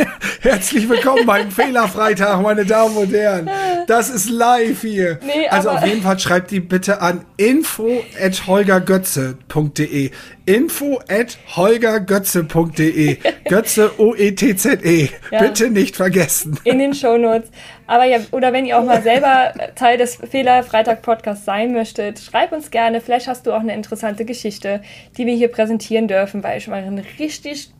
Herzlich 0.42 0.88
willkommen 0.88 1.26
beim 1.26 1.50
Fehlerfreitag, 1.50 2.40
meine 2.40 2.64
Damen 2.64 2.96
und 2.96 3.12
Herren. 3.12 3.50
Das 3.86 4.08
ist 4.08 4.30
live 4.30 4.80
hier. 4.80 5.18
Nee, 5.22 5.46
also 5.48 5.68
auf 5.68 5.84
jeden 5.84 6.00
Fall 6.00 6.18
schreibt 6.18 6.50
die 6.50 6.60
bitte 6.60 7.02
an 7.02 7.26
info 7.36 8.02
at 8.18 8.46
holgergötze.de. 8.46 10.10
Info 10.46 10.98
at 11.10 11.36
holgergötze.de. 11.56 13.18
Götze 13.44 14.00
O-E-T-Z-E. 14.00 15.04
-E. 15.04 15.10
Ja. 15.30 15.42
Bitte 15.42 15.68
nicht 15.68 15.96
vergessen. 15.96 16.58
In 16.64 16.78
den 16.78 16.94
Shownotes. 16.94 17.50
Aber 17.86 18.04
ja, 18.04 18.20
oder 18.30 18.54
wenn 18.54 18.64
ihr 18.64 18.78
auch 18.78 18.84
mal 18.84 19.02
selber 19.02 19.52
Teil 19.74 19.98
des 19.98 20.16
Fehlerfreitag-Podcasts 20.16 21.44
sein 21.44 21.72
möchtet, 21.72 22.18
schreibt 22.18 22.54
uns 22.54 22.70
gerne. 22.70 23.02
Vielleicht 23.02 23.28
hast 23.28 23.46
du 23.46 23.52
auch 23.52 23.60
eine 23.60 23.74
interessante 23.74 24.24
Geschichte, 24.24 24.80
die 25.18 25.26
wir 25.26 25.34
hier 25.34 25.48
präsentieren 25.48 26.08
dürfen, 26.08 26.42
weil 26.42 26.56
ich 26.56 26.66
mal 26.66 26.82
ein 26.82 27.04
richtig 27.18 27.72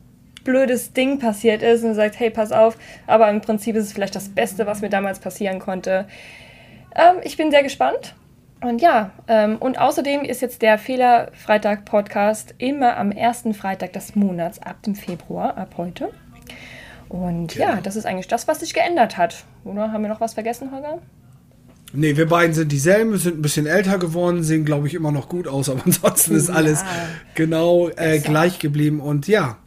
blödes 0.43 0.93
Ding 0.93 1.19
passiert 1.19 1.63
ist 1.63 1.83
und 1.83 1.95
sagt, 1.95 2.19
hey, 2.19 2.29
pass 2.29 2.51
auf, 2.51 2.77
aber 3.07 3.29
im 3.29 3.41
Prinzip 3.41 3.75
ist 3.75 3.85
es 3.85 3.93
vielleicht 3.93 4.15
das 4.15 4.29
Beste, 4.29 4.65
was 4.65 4.81
mir 4.81 4.89
damals 4.89 5.19
passieren 5.19 5.59
konnte. 5.59 6.05
Ähm, 6.95 7.17
ich 7.23 7.37
bin 7.37 7.51
sehr 7.51 7.63
gespannt. 7.63 8.15
Und 8.61 8.79
ja, 8.79 9.09
ähm, 9.27 9.57
und 9.57 9.79
außerdem 9.79 10.21
ist 10.21 10.41
jetzt 10.41 10.61
der 10.61 10.77
Fehler-Freitag-Podcast 10.77 12.53
immer 12.59 12.95
am 12.95 13.11
ersten 13.11 13.55
Freitag 13.55 13.93
des 13.93 14.15
Monats 14.15 14.61
ab 14.61 14.83
dem 14.83 14.93
Februar, 14.93 15.57
ab 15.57 15.73
heute. 15.77 16.11
Und 17.09 17.53
genau. 17.53 17.65
ja, 17.65 17.81
das 17.81 17.95
ist 17.95 18.05
eigentlich 18.05 18.27
das, 18.27 18.47
was 18.47 18.59
sich 18.59 18.73
geändert 18.73 19.17
hat. 19.17 19.45
Oder 19.63 19.91
haben 19.91 20.03
wir 20.03 20.09
noch 20.09 20.21
was 20.21 20.35
vergessen, 20.35 20.71
Holger? 20.71 20.99
Nee, 21.93 22.15
wir 22.15 22.27
beiden 22.27 22.53
sind 22.53 22.71
dieselben, 22.71 23.11
wir 23.11 23.19
sind 23.19 23.39
ein 23.39 23.41
bisschen 23.41 23.65
älter 23.65 23.97
geworden, 23.97 24.43
sehen, 24.43 24.63
glaube 24.63 24.87
ich, 24.87 24.93
immer 24.93 25.11
noch 25.11 25.27
gut 25.27 25.47
aus, 25.47 25.67
aber 25.69 25.81
ansonsten 25.85 26.35
ist 26.35 26.49
alles 26.49 26.85
genau 27.35 27.89
äh, 27.89 28.19
gleich 28.19 28.59
geblieben. 28.59 29.01
Und 29.01 29.27
ja, 29.27 29.57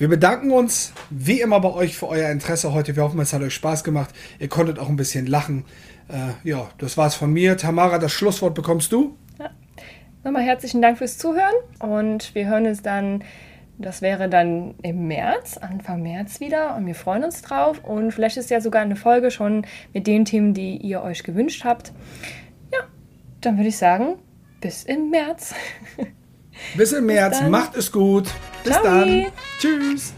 wir 0.00 0.08
bedanken 0.08 0.50
uns 0.50 0.94
wie 1.10 1.42
immer 1.42 1.60
bei 1.60 1.70
euch 1.74 1.94
für 1.94 2.08
euer 2.08 2.30
Interesse 2.30 2.72
heute. 2.72 2.96
Wir 2.96 3.02
hoffen, 3.02 3.20
es 3.20 3.34
hat 3.34 3.42
euch 3.42 3.52
Spaß 3.52 3.84
gemacht. 3.84 4.14
Ihr 4.38 4.48
konntet 4.48 4.78
auch 4.78 4.88
ein 4.88 4.96
bisschen 4.96 5.26
lachen. 5.26 5.66
Äh, 6.08 6.48
ja, 6.48 6.70
das 6.78 6.96
war's 6.96 7.14
von 7.14 7.30
mir. 7.30 7.58
Tamara, 7.58 7.98
das 7.98 8.10
Schlusswort 8.10 8.54
bekommst 8.54 8.92
du. 8.92 9.14
Ja. 9.38 9.50
Nochmal 10.24 10.42
herzlichen 10.42 10.80
Dank 10.80 10.96
fürs 10.96 11.18
Zuhören 11.18 11.52
und 11.80 12.34
wir 12.34 12.48
hören 12.48 12.66
uns 12.66 12.80
dann, 12.80 13.24
das 13.76 14.00
wäre 14.00 14.30
dann 14.30 14.74
im 14.82 15.06
März, 15.06 15.58
Anfang 15.58 16.02
März 16.02 16.40
wieder 16.40 16.76
und 16.76 16.86
wir 16.86 16.94
freuen 16.94 17.22
uns 17.22 17.42
drauf 17.42 17.84
und 17.84 18.12
vielleicht 18.12 18.38
ist 18.38 18.48
ja 18.48 18.62
sogar 18.62 18.80
eine 18.80 18.96
Folge 18.96 19.30
schon 19.30 19.66
mit 19.92 20.06
den 20.06 20.24
Themen, 20.24 20.54
die 20.54 20.78
ihr 20.78 21.02
euch 21.02 21.24
gewünscht 21.24 21.64
habt. 21.66 21.92
Ja, 22.72 22.80
dann 23.42 23.58
würde 23.58 23.68
ich 23.68 23.76
sagen, 23.76 24.14
bis 24.62 24.82
im 24.82 25.10
März. 25.10 25.54
Bis 26.74 26.92
im 26.92 27.06
März. 27.06 27.40
Macht 27.48 27.76
es 27.76 27.90
gut. 27.90 28.28
Bis 28.64 28.72
Ciao. 28.72 28.84
dann. 28.84 29.26
Tschüss. 29.58 30.12